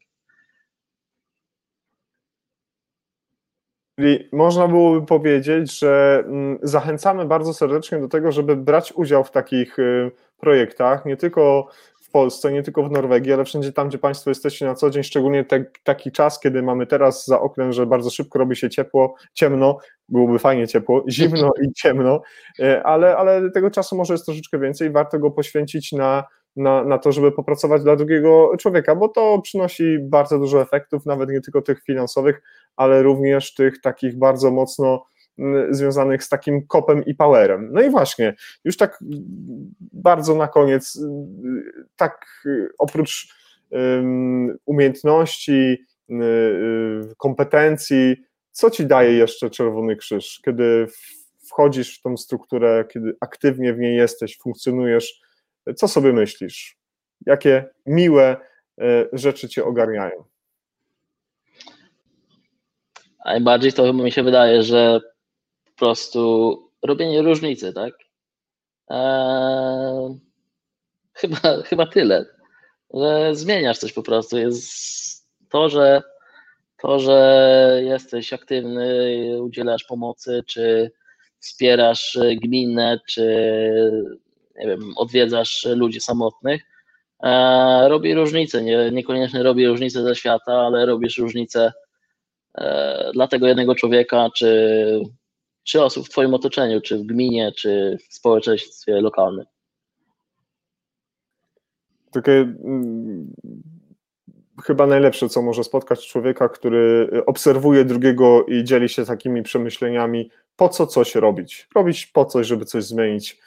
[3.98, 9.30] Czyli można byłoby powiedzieć, że mm, zachęcamy bardzo serdecznie do tego, żeby brać udział w
[9.30, 10.10] takich y,
[10.40, 11.68] projektach, nie tylko
[12.00, 15.02] w Polsce, nie tylko w Norwegii, ale wszędzie tam, gdzie Państwo jesteście na co dzień,
[15.02, 19.14] szczególnie te, taki czas, kiedy mamy teraz za oknem, że bardzo szybko robi się ciepło,
[19.34, 22.22] ciemno, byłoby fajnie ciepło, zimno i ciemno,
[22.60, 26.24] e, ale, ale tego czasu może jest troszeczkę więcej, warto go poświęcić na,
[26.58, 31.30] na, na to, żeby popracować dla drugiego człowieka, bo to przynosi bardzo dużo efektów, nawet
[31.30, 32.42] nie tylko tych finansowych,
[32.76, 35.04] ale również tych takich bardzo mocno
[35.70, 37.68] związanych z takim kopem i powerem.
[37.72, 38.98] No i właśnie, już tak
[39.92, 41.00] bardzo na koniec,
[41.96, 42.44] tak
[42.78, 43.34] oprócz
[44.66, 45.84] umiejętności,
[47.16, 48.16] kompetencji,
[48.52, 50.86] co ci daje jeszcze Czerwony Krzyż, kiedy
[51.48, 55.20] wchodzisz w tą strukturę, kiedy aktywnie w niej jesteś, funkcjonujesz,
[55.74, 56.78] co sobie myślisz?
[57.26, 58.36] Jakie miłe
[58.80, 60.24] e, rzeczy cię ogarniają?
[63.24, 65.00] Najbardziej to mi się wydaje, że
[65.78, 67.94] prostu robienie różnicy, tak?
[68.90, 70.18] Eee,
[71.14, 72.26] chyba, chyba tyle,
[72.94, 74.38] że zmieniasz coś po prostu.
[74.38, 76.02] Jest to, że
[76.82, 80.90] to, że jesteś aktywny, udzielasz pomocy, czy
[81.38, 83.24] wspierasz gminę, czy
[84.60, 86.62] nie wiem, odwiedzasz ludzi samotnych,
[87.22, 88.62] e, robi różnicę.
[88.62, 91.72] Nie, niekoniecznie robi różnicę ze świata, ale robisz różnicę
[92.54, 95.00] e, dla tego jednego człowieka, czy
[95.68, 99.44] czy osób w Twoim otoczeniu, czy w gminie, czy w społeczeństwie lokalnym?
[102.10, 103.34] Takie mm,
[104.64, 110.68] chyba najlepsze, co może spotkać człowieka, który obserwuje drugiego i dzieli się takimi przemyśleniami, po
[110.68, 111.68] co coś robić.
[111.74, 113.40] Robić po coś, żeby coś zmienić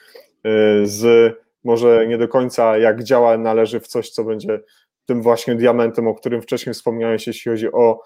[0.83, 4.59] z może nie do końca jak działa, należy w coś, co będzie
[5.05, 7.99] tym właśnie diamentem, o którym wcześniej wspomniałeś, jeśli chodzi o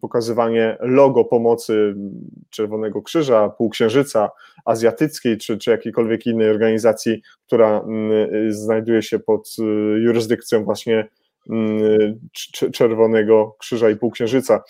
[0.00, 1.94] pokazywanie logo pomocy
[2.50, 4.30] Czerwonego Krzyża, Półksiężyca
[4.64, 7.84] Azjatyckiej, czy, czy jakiejkolwiek innej organizacji, która
[8.48, 9.62] znajduje się pod y,
[10.00, 11.08] jurysdykcją właśnie
[12.72, 14.62] Czerwonego Krzyża i Półksiężyca.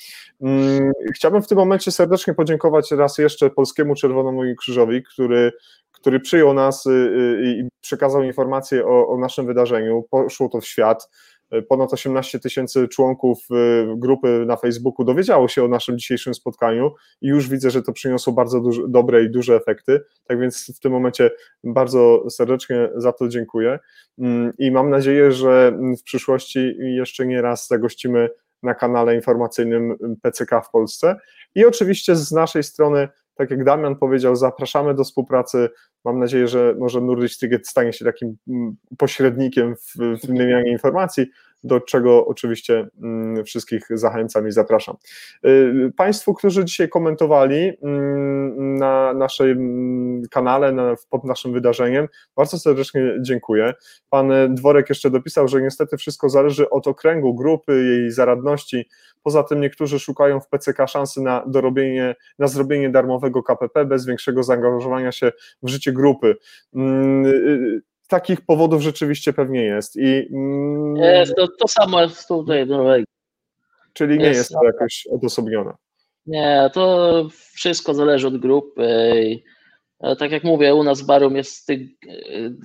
[1.14, 5.52] Chciałbym w tym momencie serdecznie podziękować raz jeszcze Polskiemu Czerwonemu Krzyżowi, który
[6.04, 10.04] który przyjął nas y, y, i przekazał informacje o, o naszym wydarzeniu.
[10.10, 11.08] Poszło to w świat.
[11.68, 13.38] ponad 18 tysięcy członków
[13.96, 18.32] grupy na Facebooku dowiedziało się o naszym dzisiejszym spotkaniu i już widzę, że to przyniosło
[18.32, 20.00] bardzo duże, dobre i duże efekty.
[20.28, 21.30] Tak więc w tym momencie
[21.64, 23.78] bardzo serdecznie za to dziękuję
[24.18, 28.28] mm, i mam nadzieję, że w przyszłości jeszcze nie raz zagościmy
[28.62, 31.16] na kanale informacyjnym PCK w Polsce.
[31.54, 35.70] I oczywiście z naszej strony, tak jak Damian powiedział, zapraszamy do współpracy.
[36.04, 41.26] Mam nadzieję, że może Nordic Ticket stanie się takim mm, pośrednikiem w, w wymianie informacji,
[41.64, 44.96] do czego oczywiście mm, wszystkich zachęcam i zapraszam.
[45.46, 53.74] Y, państwu, którzy dzisiaj komentowali mm, na naszym kanale, pod naszym wydarzeniem, bardzo serdecznie dziękuję.
[54.10, 58.88] Pan Dworek jeszcze dopisał, że niestety wszystko zależy od okręgu grupy, jej zaradności.
[59.22, 64.42] Poza tym niektórzy szukają w PCK szansy na dorobienie, na zrobienie darmowego KPP bez większego
[64.42, 65.32] zaangażowania się
[65.62, 66.36] w życie grupy
[66.74, 67.82] mm, y,
[68.14, 69.96] takich powodów rzeczywiście pewnie jest.
[69.96, 73.06] I, mm, jest to, to samo jest tutaj w Norwegii.
[73.92, 75.72] Czyli nie jest, jest to jakoś odosobnione.
[76.26, 78.82] Nie, to wszystko zależy od grupy.
[80.18, 81.80] Tak jak mówię, u nas w Barum jest tych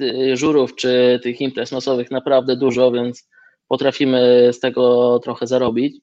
[0.01, 3.29] y, żurów czy tych imprez masowych naprawdę dużo, więc
[3.67, 6.01] potrafimy z tego trochę zarobić,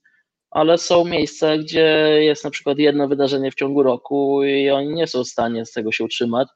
[0.51, 5.07] ale są miejsca, gdzie jest na przykład jedno wydarzenie w ciągu roku i oni nie
[5.07, 6.49] są w stanie z tego się utrzymać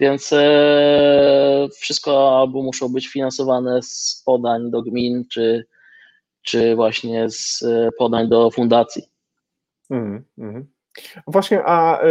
[0.00, 5.66] więc e, wszystko albo muszą być finansowane z podań do gmin, czy,
[6.42, 9.02] czy właśnie z e, podań do fundacji.
[9.90, 10.75] Mm, mm.
[11.26, 12.08] Właśnie, a y,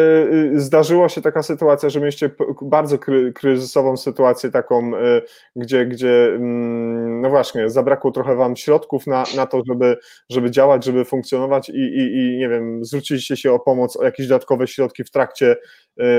[0.55, 2.29] y, zdarzyła się taka sytuacja, że mieliście
[2.61, 5.21] bardzo kry, kryzysową sytuację taką, y,
[5.55, 9.97] gdzie, gdzie mm, no właśnie, zabrakło trochę wam środków na, na to, żeby,
[10.29, 14.27] żeby działać, żeby funkcjonować i, i, i nie wiem, zwróciliście się o pomoc, o jakieś
[14.27, 15.55] dodatkowe środki w trakcie,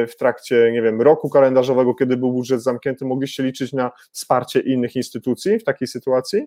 [0.08, 4.96] w trakcie, nie wiem, roku kalendarzowego, kiedy był budżet zamknięty, mogliście liczyć na wsparcie innych
[4.96, 6.46] instytucji w takiej sytuacji?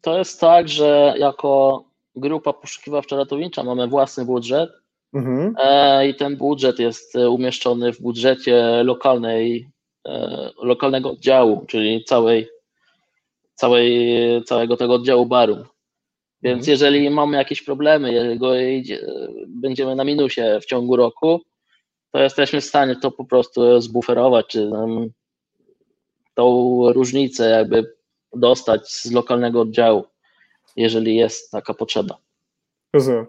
[0.00, 1.84] To jest tak, że jako
[2.20, 4.70] grupa poszukiwawcza ratownicza, mamy własny budżet
[5.14, 5.54] mhm.
[5.58, 9.68] e, i ten budżet jest e, umieszczony w budżecie lokalnej,
[10.06, 12.48] e, lokalnego oddziału, czyli całej,
[13.54, 15.56] całej, całego tego oddziału baru.
[16.42, 16.70] Więc mhm.
[16.70, 18.84] jeżeli mamy jakieś problemy, jeżeli
[19.46, 21.40] będziemy na minusie w ciągu roku,
[22.12, 24.70] to jesteśmy w stanie to po prostu zbuferować, czy
[26.34, 27.94] tą różnicę jakby
[28.34, 30.04] dostać z lokalnego oddziału
[30.78, 32.18] jeżeli jest taka potrzeba.
[32.94, 33.26] Rozumiem.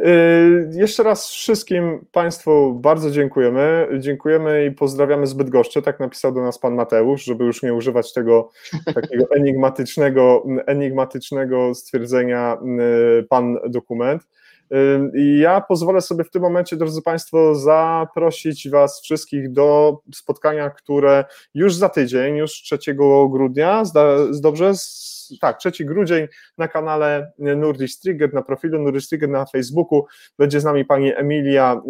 [0.00, 3.88] Y, jeszcze raz wszystkim Państwu bardzo dziękujemy.
[3.98, 5.82] Dziękujemy i pozdrawiamy zbyt goszcze.
[5.82, 8.50] Tak napisał do nas Pan Mateusz, żeby już nie używać tego
[8.94, 12.58] takiego enigmatycznego, enigmatycznego stwierdzenia
[13.20, 14.22] y, Pan dokument.
[15.14, 21.24] Ja pozwolę sobie w tym momencie, drodzy Państwo, zaprosić Was wszystkich do spotkania, które
[21.54, 22.78] już za tydzień, już 3
[23.30, 23.82] grudnia,
[24.40, 24.72] dobrze,
[25.40, 26.28] tak, 3 grudzień
[26.58, 30.04] na kanale Nordic Trigger, na profilu Nordic Trigger na Facebooku.
[30.38, 31.82] Będzie z nami pani Emilia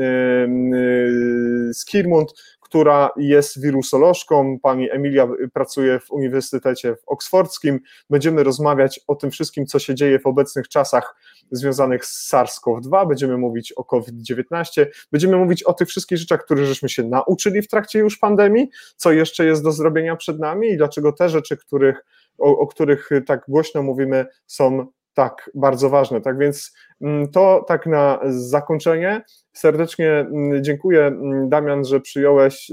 [1.72, 4.58] Skirmund, która jest wirusolożką.
[4.62, 7.80] Pani Emilia pracuje w Uniwersytecie Oksfordzkim.
[8.10, 11.16] Będziemy rozmawiać o tym wszystkim, co się dzieje w obecnych czasach
[11.50, 13.08] związanych z SARS-CoV-2.
[13.08, 14.86] Będziemy mówić o COVID-19.
[15.12, 19.12] Będziemy mówić o tych wszystkich rzeczach, które żeśmy się nauczyli w trakcie już pandemii, co
[19.12, 22.04] jeszcze jest do zrobienia przed nami i dlaczego te rzeczy, których,
[22.38, 26.20] o, o których tak głośno mówimy, są tak bardzo ważne.
[26.20, 29.22] Tak więc mm, to tak na zakończenie.
[29.52, 32.70] Serdecznie mm, dziękuję, mm, Damian, że przyjąłeś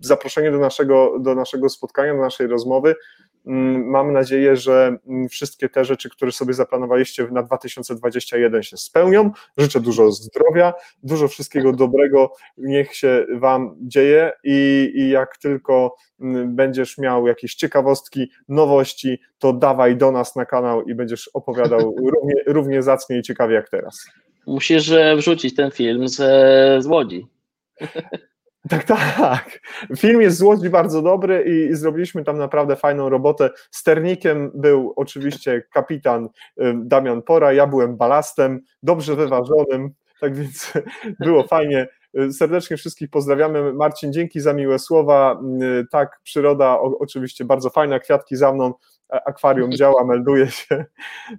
[0.00, 2.94] zaproszenie do naszego, do naszego spotkania, do naszej rozmowy.
[3.48, 9.30] Mm, mam nadzieję, że mm, wszystkie te rzeczy, które sobie zaplanowaliście na 2021 się spełnią.
[9.58, 16.56] Życzę dużo zdrowia, dużo wszystkiego dobrego, niech się Wam dzieje i, i jak tylko mm,
[16.56, 22.34] będziesz miał jakieś ciekawostki, nowości, to dawaj do nas na kanał i będziesz opowiadał równie,
[22.46, 24.06] równie zacnie i ciekawie jak teraz.
[24.46, 26.16] Musisz wrzucić ten film z,
[26.82, 27.26] z Łodzi.
[28.68, 29.60] Tak, tak.
[29.96, 33.50] Film jest z Łodzi bardzo dobry i, i, zrobiliśmy tam naprawdę fajną robotę.
[33.70, 36.28] Sternikiem był oczywiście kapitan
[36.74, 39.90] Damian Pora, ja byłem balastem, dobrze wyważonym,
[40.20, 40.72] tak więc
[41.24, 41.88] było fajnie.
[42.32, 43.72] Serdecznie wszystkich pozdrawiamy.
[43.72, 45.40] Marcin, dzięki za miłe słowa.
[45.90, 48.72] Tak, przyroda oczywiście bardzo fajna, kwiatki za mną,
[49.08, 50.84] akwarium działa, melduje się.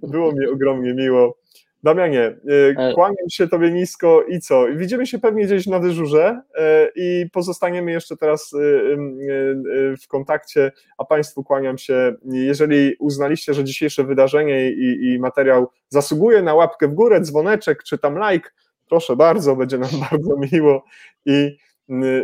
[0.02, 1.39] Było mi ogromnie miło.
[1.82, 2.94] Damianie, y, e.
[2.94, 4.66] kłaniam się Tobie nisko i co?
[4.76, 10.72] Widzimy się pewnie gdzieś na dyżurze e, i pozostaniemy jeszcze teraz y, y, w kontakcie,
[10.98, 12.14] a Państwu kłaniam się.
[12.24, 17.98] Jeżeli uznaliście, że dzisiejsze wydarzenie i, i materiał zasługuje na łapkę w górę, dzwoneczek czy
[17.98, 18.50] tam like,
[18.88, 20.84] proszę bardzo, będzie nam bardzo miło
[21.26, 21.56] i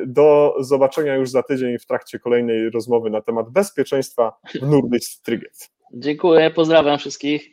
[0.07, 5.71] Do zobaczenia już za tydzień w trakcie kolejnej rozmowy na temat bezpieczeństwa w Nordic Triget.
[5.93, 7.51] Dziękuję, pozdrawiam wszystkich.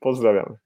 [0.00, 0.56] Pozdrawiamy.